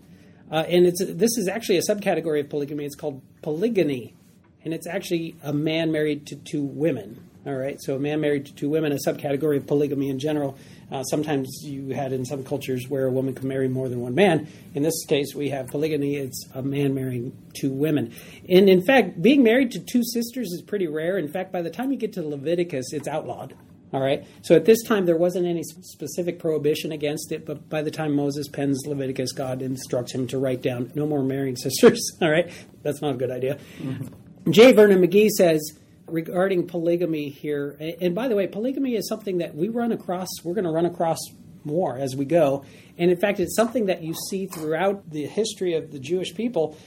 Uh, 0.51 0.63
and 0.67 0.87
it's 0.87 1.05
this 1.05 1.37
is 1.37 1.47
actually 1.47 1.77
a 1.77 1.83
subcategory 1.87 2.39
of 2.39 2.49
polygamy. 2.49 2.85
It's 2.85 2.95
called 2.95 3.21
polygyny, 3.43 4.15
and 4.63 4.73
it's 4.73 4.87
actually 4.87 5.35
a 5.43 5.53
man 5.53 5.91
married 5.91 6.27
to 6.27 6.35
two 6.35 6.63
women. 6.63 7.23
All 7.45 7.55
right, 7.55 7.81
so 7.81 7.95
a 7.95 7.99
man 7.99 8.19
married 8.19 8.45
to 8.47 8.53
two 8.53 8.69
women, 8.69 8.91
a 8.91 8.97
subcategory 8.97 9.55
of 9.55 9.67
polygamy 9.67 10.09
in 10.09 10.19
general. 10.19 10.57
Uh, 10.91 11.03
sometimes 11.03 11.61
you 11.63 11.93
had 11.93 12.11
in 12.11 12.25
some 12.25 12.43
cultures 12.43 12.89
where 12.89 13.05
a 13.05 13.11
woman 13.11 13.33
could 13.33 13.45
marry 13.45 13.69
more 13.69 13.87
than 13.87 14.01
one 14.01 14.15
man. 14.15 14.49
In 14.73 14.83
this 14.83 15.05
case, 15.05 15.33
we 15.33 15.49
have 15.49 15.67
polygyny. 15.67 16.17
It's 16.17 16.45
a 16.53 16.61
man 16.61 16.93
marrying 16.93 17.37
two 17.53 17.71
women. 17.71 18.13
And 18.49 18.67
in 18.67 18.81
fact, 18.81 19.21
being 19.21 19.43
married 19.43 19.71
to 19.71 19.79
two 19.79 20.03
sisters 20.03 20.51
is 20.51 20.61
pretty 20.61 20.87
rare. 20.87 21.17
In 21.17 21.29
fact, 21.29 21.53
by 21.53 21.61
the 21.61 21.69
time 21.69 21.91
you 21.91 21.97
get 21.97 22.11
to 22.13 22.21
Leviticus, 22.21 22.91
it's 22.91 23.07
outlawed. 23.07 23.53
All 23.93 24.01
right. 24.01 24.25
So 24.41 24.55
at 24.55 24.65
this 24.65 24.83
time, 24.83 25.05
there 25.05 25.15
wasn't 25.15 25.45
any 25.45 25.63
specific 25.63 26.39
prohibition 26.39 26.91
against 26.91 27.31
it, 27.31 27.45
but 27.45 27.69
by 27.69 27.81
the 27.81 27.91
time 27.91 28.13
Moses 28.13 28.49
pens 28.49 28.83
Leviticus, 28.85 29.31
God 29.31 29.61
instructs 29.61 30.11
him 30.11 30.27
to 30.27 30.37
write 30.37 30.61
down 30.61 30.91
no 30.95 31.05
more 31.05 31.23
marrying 31.23 31.55
sisters. 31.57 32.01
All 32.21 32.29
right. 32.29 32.51
That's 32.83 33.01
not 33.01 33.15
a 33.15 33.17
good 33.17 33.31
idea. 33.31 33.57
Mm-hmm. 33.79 34.07
J. 34.49 34.71
Vernon 34.71 35.01
McGee 35.01 35.29
says 35.29 35.77
regarding 36.07 36.67
polygamy 36.67 37.29
here, 37.29 37.75
and 38.01 38.15
by 38.15 38.27
the 38.27 38.35
way, 38.35 38.47
polygamy 38.47 38.95
is 38.95 39.07
something 39.09 39.39
that 39.39 39.55
we 39.55 39.69
run 39.69 39.91
across, 39.91 40.27
we're 40.43 40.53
going 40.53 40.65
to 40.65 40.71
run 40.71 40.85
across 40.85 41.19
more 41.65 41.97
as 41.97 42.15
we 42.15 42.25
go. 42.25 42.63
And 42.97 43.11
in 43.11 43.17
fact, 43.17 43.39
it's 43.39 43.55
something 43.55 43.87
that 43.87 44.01
you 44.01 44.13
see 44.29 44.47
throughout 44.47 45.09
the 45.09 45.25
history 45.25 45.73
of 45.73 45.91
the 45.91 45.99
Jewish 45.99 46.33
people 46.33 46.77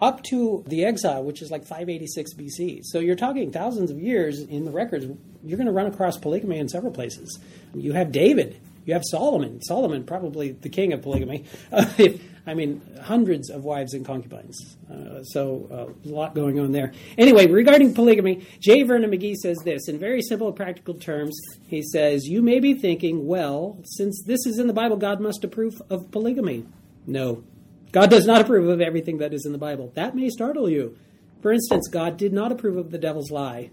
up 0.00 0.22
to 0.24 0.64
the 0.66 0.86
exile, 0.86 1.22
which 1.22 1.42
is 1.42 1.50
like 1.50 1.66
586 1.66 2.32
BC. 2.34 2.80
So 2.84 3.00
you're 3.00 3.16
talking 3.16 3.52
thousands 3.52 3.90
of 3.90 3.98
years 3.98 4.40
in 4.40 4.64
the 4.64 4.70
records. 4.70 5.04
You're 5.44 5.58
going 5.58 5.66
to 5.66 5.72
run 5.72 5.86
across 5.86 6.16
polygamy 6.16 6.58
in 6.58 6.70
several 6.70 6.92
places. 6.92 7.38
You 7.74 7.92
have 7.92 8.10
David. 8.10 8.58
You 8.84 8.94
have 8.94 9.02
Solomon. 9.04 9.62
Solomon, 9.62 10.04
probably 10.04 10.52
the 10.52 10.68
king 10.68 10.92
of 10.92 11.02
polygamy. 11.02 11.44
I 12.46 12.54
mean, 12.54 12.80
hundreds 13.02 13.50
of 13.50 13.64
wives 13.64 13.94
and 13.94 14.04
concubines. 14.04 14.76
Uh, 14.90 15.22
so 15.22 15.68
uh, 15.70 16.08
a 16.08 16.12
lot 16.12 16.34
going 16.34 16.58
on 16.58 16.72
there. 16.72 16.92
Anyway, 17.18 17.46
regarding 17.46 17.94
polygamy, 17.94 18.46
J. 18.58 18.82
Vernon 18.82 19.10
McGee 19.10 19.36
says 19.36 19.58
this 19.64 19.88
in 19.88 19.98
very 19.98 20.22
simple, 20.22 20.52
practical 20.52 20.94
terms. 20.94 21.38
He 21.66 21.82
says, 21.82 22.26
You 22.26 22.42
may 22.42 22.58
be 22.58 22.74
thinking, 22.74 23.26
well, 23.26 23.78
since 23.84 24.22
this 24.24 24.46
is 24.46 24.58
in 24.58 24.66
the 24.66 24.72
Bible, 24.72 24.96
God 24.96 25.20
must 25.20 25.44
approve 25.44 25.80
of 25.90 26.10
polygamy. 26.10 26.66
No, 27.06 27.44
God 27.92 28.10
does 28.10 28.26
not 28.26 28.40
approve 28.40 28.68
of 28.68 28.80
everything 28.80 29.18
that 29.18 29.34
is 29.34 29.44
in 29.44 29.52
the 29.52 29.58
Bible. 29.58 29.92
That 29.94 30.16
may 30.16 30.28
startle 30.28 30.68
you. 30.68 30.96
For 31.42 31.52
instance, 31.52 31.88
God 31.88 32.16
did 32.16 32.32
not 32.32 32.52
approve 32.52 32.76
of 32.76 32.90
the 32.90 32.98
devil's 32.98 33.30
lie. 33.30 33.70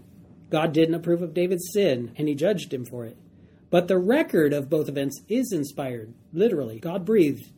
God 0.50 0.72
didn't 0.72 0.94
approve 0.94 1.22
of 1.22 1.34
David's 1.34 1.70
sin, 1.72 2.12
and 2.16 2.28
he 2.28 2.34
judged 2.34 2.72
him 2.72 2.84
for 2.84 3.04
it. 3.04 3.16
But 3.70 3.88
the 3.88 3.98
record 3.98 4.52
of 4.52 4.70
both 4.70 4.88
events 4.88 5.20
is 5.28 5.52
inspired, 5.52 6.14
literally. 6.32 6.78
God 6.78 7.04
breathed. 7.04 7.50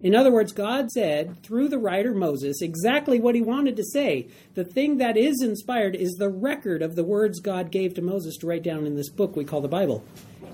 In 0.00 0.14
other 0.14 0.30
words, 0.30 0.52
God 0.52 0.90
said 0.90 1.42
through 1.42 1.68
the 1.68 1.78
writer 1.78 2.14
Moses 2.14 2.62
exactly 2.62 3.18
what 3.18 3.34
he 3.34 3.40
wanted 3.42 3.76
to 3.76 3.84
say. 3.84 4.28
The 4.54 4.64
thing 4.64 4.98
that 4.98 5.16
is 5.16 5.42
inspired 5.42 5.96
is 5.96 6.12
the 6.12 6.30
record 6.30 6.82
of 6.82 6.94
the 6.94 7.02
words 7.02 7.40
God 7.40 7.72
gave 7.72 7.94
to 7.94 8.02
Moses 8.02 8.36
to 8.38 8.46
write 8.46 8.62
down 8.62 8.86
in 8.86 8.94
this 8.94 9.10
book 9.10 9.34
we 9.34 9.44
call 9.44 9.60
the 9.60 9.68
Bible. 9.68 10.04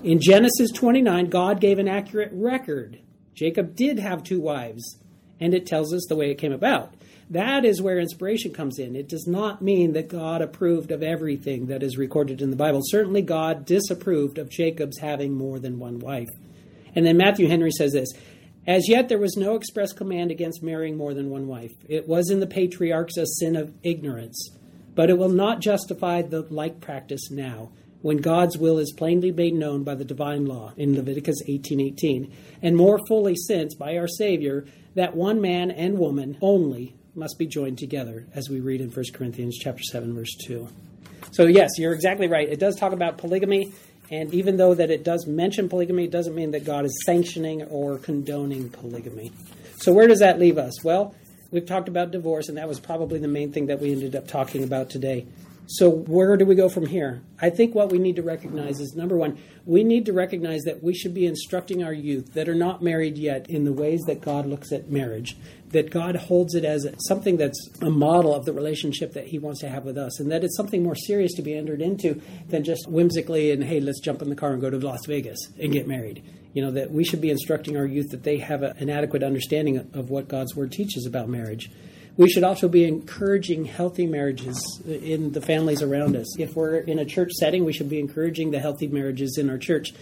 In 0.03 0.19
Genesis 0.19 0.71
29, 0.71 1.29
God 1.29 1.61
gave 1.61 1.77
an 1.77 1.87
accurate 1.87 2.31
record. 2.33 2.99
Jacob 3.35 3.75
did 3.75 3.99
have 3.99 4.23
two 4.23 4.41
wives 4.41 4.97
and 5.39 5.53
it 5.53 5.65
tells 5.65 5.93
us 5.93 6.05
the 6.07 6.15
way 6.15 6.31
it 6.31 6.39
came 6.39 6.53
about. 6.53 6.95
That 7.29 7.65
is 7.65 7.81
where 7.81 7.97
inspiration 7.97 8.53
comes 8.53 8.77
in. 8.77 8.95
It 8.95 9.09
does 9.09 9.25
not 9.25 9.61
mean 9.61 9.93
that 9.93 10.09
God 10.09 10.41
approved 10.41 10.91
of 10.91 11.01
everything 11.01 11.65
that 11.67 11.81
is 11.81 11.97
recorded 11.97 12.39
in 12.39 12.51
the 12.51 12.55
Bible. 12.55 12.81
Certainly, 12.83 13.23
God 13.23 13.65
disapproved 13.65 14.37
of 14.37 14.49
Jacob's 14.49 14.99
having 14.99 15.33
more 15.33 15.57
than 15.57 15.79
one 15.79 15.99
wife. 15.99 16.29
And 16.95 17.05
then 17.05 17.17
Matthew 17.17 17.47
Henry 17.47 17.71
says 17.71 17.93
this 17.93 18.13
As 18.67 18.87
yet, 18.87 19.09
there 19.09 19.17
was 19.17 19.37
no 19.37 19.55
express 19.55 19.91
command 19.91 20.29
against 20.29 20.61
marrying 20.61 20.97
more 20.97 21.15
than 21.15 21.31
one 21.31 21.47
wife. 21.47 21.71
It 21.89 22.07
was 22.07 22.29
in 22.29 22.41
the 22.41 22.47
patriarchs 22.47 23.17
a 23.17 23.25
sin 23.25 23.55
of 23.55 23.73
ignorance, 23.81 24.51
but 24.93 25.09
it 25.09 25.17
will 25.17 25.29
not 25.29 25.61
justify 25.61 26.21
the 26.21 26.41
like 26.41 26.79
practice 26.79 27.31
now 27.31 27.71
when 28.03 28.17
God's 28.17 28.55
will 28.55 28.77
is 28.77 28.93
plainly 28.95 29.31
made 29.31 29.55
known 29.55 29.83
by 29.83 29.95
the 29.95 30.05
divine 30.05 30.45
law 30.45 30.73
in 30.77 30.95
Leviticus 30.95 31.41
18:18, 31.47 32.31
and 32.61 32.77
more 32.77 32.99
fully 33.07 33.35
since 33.35 33.73
by 33.73 33.97
our 33.97 34.07
Savior 34.07 34.65
that 34.93 35.15
one 35.15 35.41
man 35.41 35.71
and 35.71 35.97
woman 35.97 36.37
only 36.39 36.93
must 37.15 37.37
be 37.39 37.47
joined 37.47 37.77
together, 37.77 38.27
as 38.35 38.49
we 38.49 38.59
read 38.59 38.81
in 38.81 38.89
1 38.89 39.05
Corinthians 39.13 39.57
chapter 39.57 39.81
7, 39.83 40.13
verse 40.13 40.35
2. 40.45 40.67
So 41.31 41.45
yes, 41.45 41.71
you're 41.77 41.93
exactly 41.93 42.27
right. 42.27 42.47
It 42.47 42.59
does 42.59 42.75
talk 42.75 42.91
about 42.91 43.17
polygamy, 43.17 43.73
and 44.11 44.33
even 44.33 44.57
though 44.57 44.73
that 44.73 44.91
it 44.91 45.03
does 45.03 45.25
mention 45.25 45.69
polygamy, 45.69 46.05
it 46.05 46.11
doesn't 46.11 46.35
mean 46.35 46.51
that 46.51 46.65
God 46.65 46.85
is 46.85 47.03
sanctioning 47.05 47.63
or 47.63 47.97
condoning 47.97 48.69
polygamy. 48.69 49.31
So 49.77 49.93
where 49.93 50.07
does 50.07 50.19
that 50.19 50.39
leave 50.39 50.57
us? 50.57 50.83
Well, 50.83 51.15
we've 51.51 51.65
talked 51.65 51.87
about 51.87 52.11
divorce, 52.11 52.49
and 52.49 52.57
that 52.57 52.67
was 52.67 52.79
probably 52.79 53.19
the 53.19 53.27
main 53.27 53.51
thing 53.51 53.67
that 53.67 53.79
we 53.79 53.91
ended 53.91 54.15
up 54.15 54.27
talking 54.27 54.63
about 54.63 54.89
today. 54.89 55.25
So, 55.67 55.89
where 55.89 56.37
do 56.37 56.45
we 56.45 56.53
go 56.53 56.69
from 56.69 56.85
here? 56.85 57.21
I 57.41 57.49
think 57.49 57.73
what 57.73 57.91
we 57.91 57.97
need 57.97 58.17
to 58.17 58.21
recognize 58.21 58.79
is 58.79 58.95
number 58.95 59.17
one, 59.17 59.37
we 59.65 59.83
need 59.83 60.05
to 60.05 60.13
recognize 60.13 60.61
that 60.63 60.83
we 60.83 60.93
should 60.93 61.13
be 61.13 61.25
instructing 61.25 61.83
our 61.83 61.93
youth 61.93 62.33
that 62.33 62.47
are 62.47 62.55
not 62.55 62.83
married 62.83 63.17
yet 63.17 63.49
in 63.49 63.65
the 63.65 63.73
ways 63.73 64.01
that 64.05 64.21
God 64.21 64.45
looks 64.45 64.71
at 64.71 64.91
marriage, 64.91 65.35
that 65.69 65.89
God 65.89 66.15
holds 66.15 66.53
it 66.53 66.63
as 66.63 66.87
something 67.07 67.37
that's 67.37 67.69
a 67.81 67.89
model 67.89 68.35
of 68.35 68.45
the 68.45 68.53
relationship 68.53 69.13
that 69.13 69.27
He 69.27 69.39
wants 69.39 69.61
to 69.61 69.69
have 69.69 69.85
with 69.85 69.97
us, 69.97 70.19
and 70.19 70.31
that 70.31 70.43
it's 70.43 70.55
something 70.55 70.83
more 70.83 70.95
serious 70.95 71.33
to 71.33 71.41
be 71.41 71.57
entered 71.57 71.81
into 71.81 72.21
than 72.47 72.63
just 72.63 72.87
whimsically 72.87 73.51
and, 73.51 73.63
hey, 73.63 73.79
let's 73.79 74.01
jump 74.01 74.21
in 74.21 74.29
the 74.29 74.35
car 74.35 74.53
and 74.53 74.61
go 74.61 74.69
to 74.69 74.77
Las 74.77 75.05
Vegas 75.07 75.39
and 75.59 75.73
get 75.73 75.87
married. 75.87 76.23
You 76.53 76.61
know, 76.61 76.71
that 76.71 76.91
we 76.91 77.03
should 77.03 77.21
be 77.21 77.31
instructing 77.31 77.75
our 77.75 77.87
youth 77.87 78.11
that 78.11 78.23
they 78.23 78.37
have 78.37 78.61
a, 78.61 78.75
an 78.77 78.89
adequate 78.89 79.23
understanding 79.23 79.77
of 79.93 80.11
what 80.11 80.27
God's 80.27 80.55
Word 80.55 80.71
teaches 80.71 81.07
about 81.07 81.27
marriage. 81.27 81.71
We 82.17 82.29
should 82.29 82.43
also 82.43 82.69
be 82.69 82.85
encouraging 82.85 83.65
healthy 83.65 84.05
marriages 84.05 84.81
in 84.85 85.33
the 85.33 85.41
families 85.41 85.81
around 85.81 86.15
us. 86.15 86.39
If 86.39 86.55
we're 86.55 86.77
in 86.77 86.97
a 86.97 87.05
church 87.05 87.31
setting, 87.33 87.65
we 87.65 87.73
should 87.73 87.89
be 87.89 87.99
encouraging 87.99 88.51
the 88.51 88.59
healthy 88.59 88.87
marriages 88.87 89.37
in 89.37 89.49
our 89.49 89.57
church. 89.57 89.93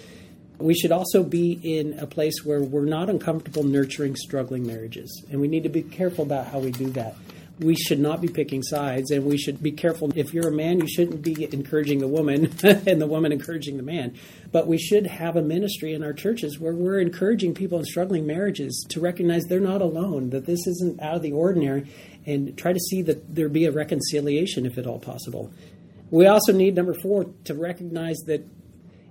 We 0.59 0.75
should 0.75 0.91
also 0.91 1.23
be 1.23 1.53
in 1.53 1.97
a 1.97 2.05
place 2.05 2.45
where 2.45 2.61
we're 2.61 2.85
not 2.85 3.09
uncomfortable 3.09 3.63
nurturing 3.63 4.15
struggling 4.15 4.67
marriages. 4.67 5.25
And 5.31 5.41
we 5.41 5.47
need 5.47 5.63
to 5.63 5.69
be 5.69 5.81
careful 5.81 6.23
about 6.23 6.47
how 6.47 6.59
we 6.59 6.71
do 6.71 6.91
that 6.91 7.15
we 7.59 7.75
should 7.75 7.99
not 7.99 8.19
be 8.19 8.27
picking 8.27 8.63
sides 8.63 9.11
and 9.11 9.25
we 9.25 9.37
should 9.37 9.61
be 9.61 9.71
careful. 9.71 10.11
If 10.15 10.33
you're 10.33 10.47
a 10.47 10.51
man, 10.51 10.79
you 10.79 10.87
shouldn't 10.87 11.21
be 11.21 11.47
encouraging 11.53 11.99
the 11.99 12.07
woman 12.07 12.45
and 12.63 13.01
the 13.01 13.07
woman 13.07 13.31
encouraging 13.31 13.77
the 13.77 13.83
man. 13.83 14.15
But 14.51 14.67
we 14.67 14.77
should 14.77 15.05
have 15.05 15.35
a 15.35 15.41
ministry 15.41 15.93
in 15.93 16.03
our 16.03 16.13
churches 16.13 16.59
where 16.59 16.73
we're 16.73 16.99
encouraging 16.99 17.53
people 17.53 17.77
in 17.77 17.85
struggling 17.85 18.25
marriages 18.25 18.85
to 18.89 18.99
recognize 18.99 19.43
they're 19.43 19.59
not 19.59 19.81
alone, 19.81 20.31
that 20.31 20.45
this 20.45 20.65
isn't 20.65 20.99
out 21.01 21.15
of 21.15 21.21
the 21.21 21.31
ordinary, 21.31 21.87
and 22.25 22.57
try 22.57 22.73
to 22.73 22.79
see 22.79 23.01
that 23.03 23.35
there 23.35 23.49
be 23.49 23.65
a 23.65 23.71
reconciliation 23.71 24.65
if 24.65 24.77
at 24.77 24.87
all 24.87 24.99
possible. 24.99 25.51
We 26.09 26.27
also 26.27 26.53
need, 26.53 26.75
number 26.75 26.93
four, 26.93 27.25
to 27.45 27.53
recognize 27.53 28.17
that 28.27 28.47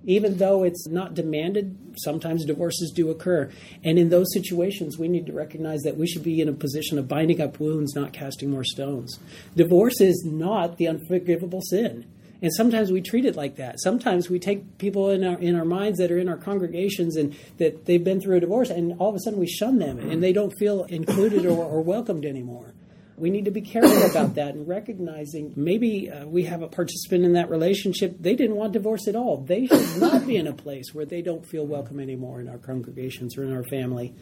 even 0.04 0.38
though 0.38 0.64
it's 0.64 0.86
not 0.86 1.14
demanded, 1.14 1.94
sometimes 1.98 2.44
divorces 2.44 2.92
do 2.94 3.10
occur. 3.10 3.50
And 3.84 3.98
in 3.98 4.08
those 4.08 4.32
situations, 4.32 4.98
we 4.98 5.08
need 5.08 5.26
to 5.26 5.32
recognize 5.32 5.82
that 5.82 5.96
we 5.96 6.06
should 6.06 6.22
be 6.22 6.40
in 6.40 6.48
a 6.48 6.52
position 6.52 6.98
of 6.98 7.08
binding 7.08 7.40
up 7.40 7.60
wounds, 7.60 7.94
not 7.94 8.12
casting 8.12 8.50
more 8.50 8.64
stones. 8.64 9.18
Divorce 9.56 10.00
is 10.00 10.24
not 10.24 10.76
the 10.76 10.88
unforgivable 10.88 11.60
sin. 11.62 12.06
And 12.42 12.52
sometimes 12.52 12.90
we 12.90 13.00
treat 13.00 13.24
it 13.24 13.36
like 13.36 13.56
that. 13.56 13.80
Sometimes 13.80 14.28
we 14.28 14.40
take 14.40 14.76
people 14.78 15.10
in 15.10 15.22
our 15.22 15.38
in 15.38 15.54
our 15.54 15.64
minds 15.64 15.98
that 15.98 16.10
are 16.10 16.18
in 16.18 16.28
our 16.28 16.36
congregations 16.36 17.16
and 17.16 17.36
that 17.58 17.86
they've 17.86 18.02
been 18.02 18.20
through 18.20 18.38
a 18.38 18.40
divorce, 18.40 18.68
and 18.68 18.98
all 18.98 19.10
of 19.10 19.14
a 19.14 19.20
sudden 19.20 19.38
we 19.38 19.46
shun 19.46 19.78
them, 19.78 19.98
and 19.98 20.20
they 20.20 20.32
don't 20.32 20.52
feel 20.58 20.82
included 20.84 21.46
or, 21.46 21.64
or 21.64 21.80
welcomed 21.82 22.24
anymore. 22.24 22.74
We 23.22 23.30
need 23.30 23.44
to 23.44 23.52
be 23.52 23.60
careful 23.60 24.02
about 24.10 24.34
that 24.34 24.56
and 24.56 24.66
recognizing 24.66 25.52
maybe 25.54 26.10
uh, 26.10 26.26
we 26.26 26.42
have 26.42 26.62
a 26.62 26.66
participant 26.66 27.24
in 27.24 27.34
that 27.34 27.50
relationship. 27.50 28.16
They 28.18 28.34
didn't 28.34 28.56
want 28.56 28.72
divorce 28.72 29.06
at 29.06 29.14
all. 29.14 29.36
They 29.36 29.68
should 29.68 30.00
not 30.00 30.26
be 30.26 30.34
in 30.34 30.48
a 30.48 30.52
place 30.52 30.92
where 30.92 31.04
they 31.04 31.22
don't 31.22 31.46
feel 31.46 31.64
welcome 31.64 32.00
anymore 32.00 32.40
in 32.40 32.48
our 32.48 32.58
congregations 32.58 33.38
or 33.38 33.44
in 33.44 33.52
our 33.52 33.62
family. 33.62 34.12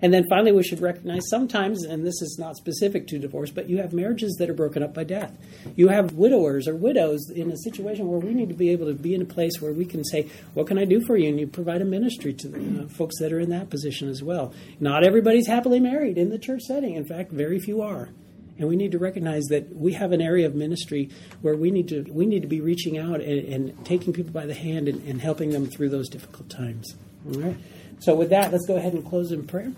And 0.00 0.14
then 0.14 0.26
finally, 0.30 0.52
we 0.52 0.62
should 0.62 0.80
recognize 0.80 1.22
sometimes, 1.28 1.82
and 1.82 2.06
this 2.06 2.22
is 2.22 2.36
not 2.38 2.54
specific 2.54 3.08
to 3.08 3.18
divorce, 3.18 3.50
but 3.50 3.68
you 3.68 3.78
have 3.78 3.92
marriages 3.92 4.36
that 4.38 4.48
are 4.48 4.54
broken 4.54 4.80
up 4.80 4.94
by 4.94 5.02
death. 5.02 5.36
You 5.74 5.88
have 5.88 6.12
widowers 6.12 6.68
or 6.68 6.76
widows 6.76 7.28
in 7.30 7.50
a 7.50 7.56
situation 7.56 8.06
where 8.06 8.20
we 8.20 8.32
need 8.32 8.50
to 8.50 8.54
be 8.54 8.70
able 8.70 8.86
to 8.86 8.94
be 8.94 9.16
in 9.16 9.22
a 9.22 9.26
place 9.26 9.60
where 9.60 9.72
we 9.72 9.86
can 9.86 10.04
say, 10.04 10.30
What 10.54 10.68
can 10.68 10.78
I 10.78 10.84
do 10.84 11.04
for 11.04 11.16
you? 11.16 11.30
And 11.30 11.40
you 11.40 11.48
provide 11.48 11.82
a 11.82 11.84
ministry 11.84 12.32
to 12.32 12.48
the 12.48 12.84
uh, 12.84 12.86
folks 12.86 13.18
that 13.18 13.32
are 13.32 13.40
in 13.40 13.50
that 13.50 13.70
position 13.70 14.08
as 14.08 14.22
well. 14.22 14.54
Not 14.78 15.02
everybody's 15.02 15.48
happily 15.48 15.80
married 15.80 16.16
in 16.16 16.30
the 16.30 16.38
church 16.38 16.62
setting. 16.62 16.94
In 16.94 17.04
fact, 17.04 17.32
very 17.32 17.58
few 17.58 17.82
are. 17.82 18.10
And 18.58 18.68
we 18.68 18.76
need 18.76 18.92
to 18.92 18.98
recognize 18.98 19.44
that 19.46 19.74
we 19.74 19.92
have 19.92 20.12
an 20.12 20.22
area 20.22 20.46
of 20.46 20.54
ministry 20.54 21.10
where 21.42 21.56
we 21.56 21.70
need 21.70 21.88
to 21.88 22.06
we 22.10 22.26
need 22.26 22.42
to 22.42 22.48
be 22.48 22.60
reaching 22.60 22.96
out 22.98 23.20
and, 23.20 23.52
and 23.52 23.84
taking 23.84 24.12
people 24.12 24.32
by 24.32 24.46
the 24.46 24.54
hand 24.54 24.88
and, 24.88 25.06
and, 25.06 25.20
helping 25.20 25.50
them 25.50 25.66
through 25.66 25.90
those 25.90 26.08
difficult 26.08 26.48
times. 26.48 26.94
All 27.26 27.40
right. 27.40 27.56
So 27.98 28.14
with 28.14 28.30
that, 28.30 28.52
let's 28.52 28.66
go 28.66 28.76
ahead 28.76 28.94
and 28.94 29.04
close 29.04 29.32
in 29.32 29.46
prayer. 29.46 29.72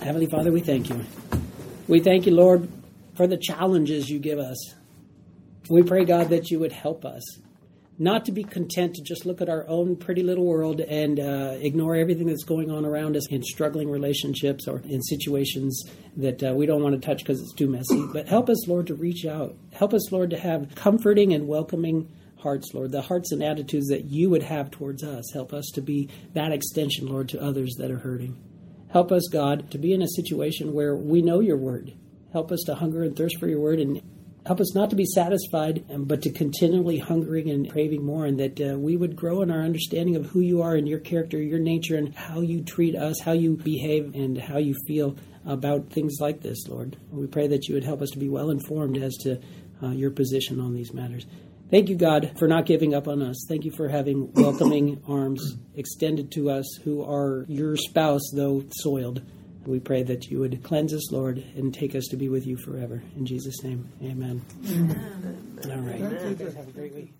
Heavenly 0.00 0.26
Father, 0.26 0.50
we 0.50 0.60
thank 0.60 0.88
you. 0.88 1.04
We 1.88 2.00
thank 2.00 2.26
you, 2.26 2.34
Lord, 2.34 2.68
for 3.16 3.26
the 3.26 3.36
challenges 3.36 4.08
you 4.08 4.18
give 4.18 4.38
us. 4.38 4.74
We 5.68 5.82
pray, 5.82 6.04
God, 6.04 6.30
that 6.30 6.50
you 6.50 6.58
would 6.58 6.72
help 6.72 7.04
us 7.04 7.22
not 8.00 8.24
to 8.24 8.32
be 8.32 8.42
content 8.42 8.94
to 8.94 9.02
just 9.02 9.26
look 9.26 9.42
at 9.42 9.50
our 9.50 9.68
own 9.68 9.94
pretty 9.94 10.22
little 10.22 10.46
world 10.46 10.80
and 10.80 11.20
uh, 11.20 11.54
ignore 11.60 11.94
everything 11.94 12.26
that's 12.26 12.44
going 12.44 12.70
on 12.70 12.86
around 12.86 13.14
us 13.14 13.28
in 13.28 13.42
struggling 13.42 13.90
relationships 13.90 14.66
or 14.66 14.80
in 14.86 15.02
situations 15.02 15.84
that 16.16 16.42
uh, 16.42 16.54
we 16.54 16.64
don't 16.64 16.82
want 16.82 16.94
to 16.94 17.06
touch 17.06 17.18
because 17.18 17.42
it's 17.42 17.52
too 17.52 17.68
messy. 17.68 18.02
But 18.10 18.26
help 18.26 18.48
us, 18.48 18.66
Lord, 18.66 18.86
to 18.86 18.94
reach 18.94 19.26
out. 19.26 19.54
Help 19.72 19.92
us, 19.92 20.10
Lord, 20.10 20.30
to 20.30 20.38
have 20.38 20.74
comforting 20.74 21.34
and 21.34 21.46
welcoming 21.46 22.10
hearts, 22.38 22.72
Lord, 22.72 22.90
the 22.90 23.02
hearts 23.02 23.32
and 23.32 23.42
attitudes 23.42 23.88
that 23.88 24.06
you 24.06 24.30
would 24.30 24.44
have 24.44 24.70
towards 24.70 25.04
us. 25.04 25.30
Help 25.34 25.52
us 25.52 25.70
to 25.74 25.82
be 25.82 26.08
that 26.32 26.52
extension, 26.52 27.06
Lord, 27.06 27.28
to 27.28 27.42
others 27.42 27.74
that 27.78 27.90
are 27.90 27.98
hurting. 27.98 28.42
Help 28.88 29.12
us, 29.12 29.28
God, 29.30 29.70
to 29.72 29.78
be 29.78 29.92
in 29.92 30.00
a 30.00 30.08
situation 30.08 30.72
where 30.72 30.96
we 30.96 31.20
know 31.20 31.40
your 31.40 31.58
word. 31.58 31.92
Help 32.32 32.50
us 32.50 32.62
to 32.64 32.76
hunger 32.76 33.02
and 33.02 33.14
thirst 33.14 33.38
for 33.38 33.46
your 33.46 33.60
word 33.60 33.78
and 33.78 34.00
Help 34.46 34.60
us 34.60 34.74
not 34.74 34.88
to 34.90 34.96
be 34.96 35.04
satisfied, 35.04 35.84
um, 35.92 36.04
but 36.04 36.22
to 36.22 36.30
continually 36.30 36.98
hungering 36.98 37.50
and 37.50 37.70
craving 37.70 38.04
more, 38.04 38.24
and 38.24 38.40
that 38.40 38.60
uh, 38.60 38.78
we 38.78 38.96
would 38.96 39.14
grow 39.14 39.42
in 39.42 39.50
our 39.50 39.60
understanding 39.60 40.16
of 40.16 40.26
who 40.26 40.40
you 40.40 40.62
are 40.62 40.74
and 40.74 40.88
your 40.88 40.98
character, 40.98 41.40
your 41.40 41.58
nature, 41.58 41.96
and 41.96 42.14
how 42.14 42.40
you 42.40 42.62
treat 42.62 42.96
us, 42.96 43.20
how 43.20 43.32
you 43.32 43.56
behave, 43.56 44.14
and 44.14 44.38
how 44.38 44.56
you 44.56 44.74
feel 44.86 45.16
about 45.44 45.90
things 45.90 46.16
like 46.20 46.40
this, 46.40 46.66
Lord. 46.68 46.96
We 47.10 47.26
pray 47.26 47.48
that 47.48 47.68
you 47.68 47.74
would 47.74 47.84
help 47.84 48.00
us 48.00 48.10
to 48.10 48.18
be 48.18 48.28
well 48.28 48.50
informed 48.50 48.96
as 48.96 49.14
to 49.22 49.40
uh, 49.82 49.90
your 49.90 50.10
position 50.10 50.58
on 50.60 50.74
these 50.74 50.92
matters. 50.92 51.26
Thank 51.70 51.88
you, 51.88 51.96
God, 51.96 52.32
for 52.38 52.48
not 52.48 52.66
giving 52.66 52.94
up 52.94 53.06
on 53.06 53.22
us. 53.22 53.44
Thank 53.48 53.64
you 53.64 53.70
for 53.70 53.88
having 53.88 54.32
welcoming 54.32 55.02
arms 55.06 55.54
extended 55.76 56.32
to 56.32 56.50
us 56.50 56.66
who 56.82 57.04
are 57.04 57.44
your 57.46 57.76
spouse, 57.76 58.32
though 58.34 58.64
soiled. 58.72 59.22
We 59.66 59.78
pray 59.78 60.02
that 60.04 60.30
you 60.30 60.38
would 60.40 60.62
cleanse 60.62 60.94
us, 60.94 61.12
Lord, 61.12 61.44
and 61.54 61.72
take 61.72 61.94
us 61.94 62.06
to 62.06 62.16
be 62.16 62.28
with 62.28 62.46
you 62.46 62.56
forever. 62.56 63.02
In 63.16 63.26
Jesus' 63.26 63.62
name, 63.62 63.88
amen. 64.02 64.42
Amen. 64.68 65.60
All 65.64 65.76
right. 65.78 66.00
Amen. 66.00 66.36
Have 66.56 66.68
a 66.68 66.72
great 66.72 66.94
week. 66.94 67.19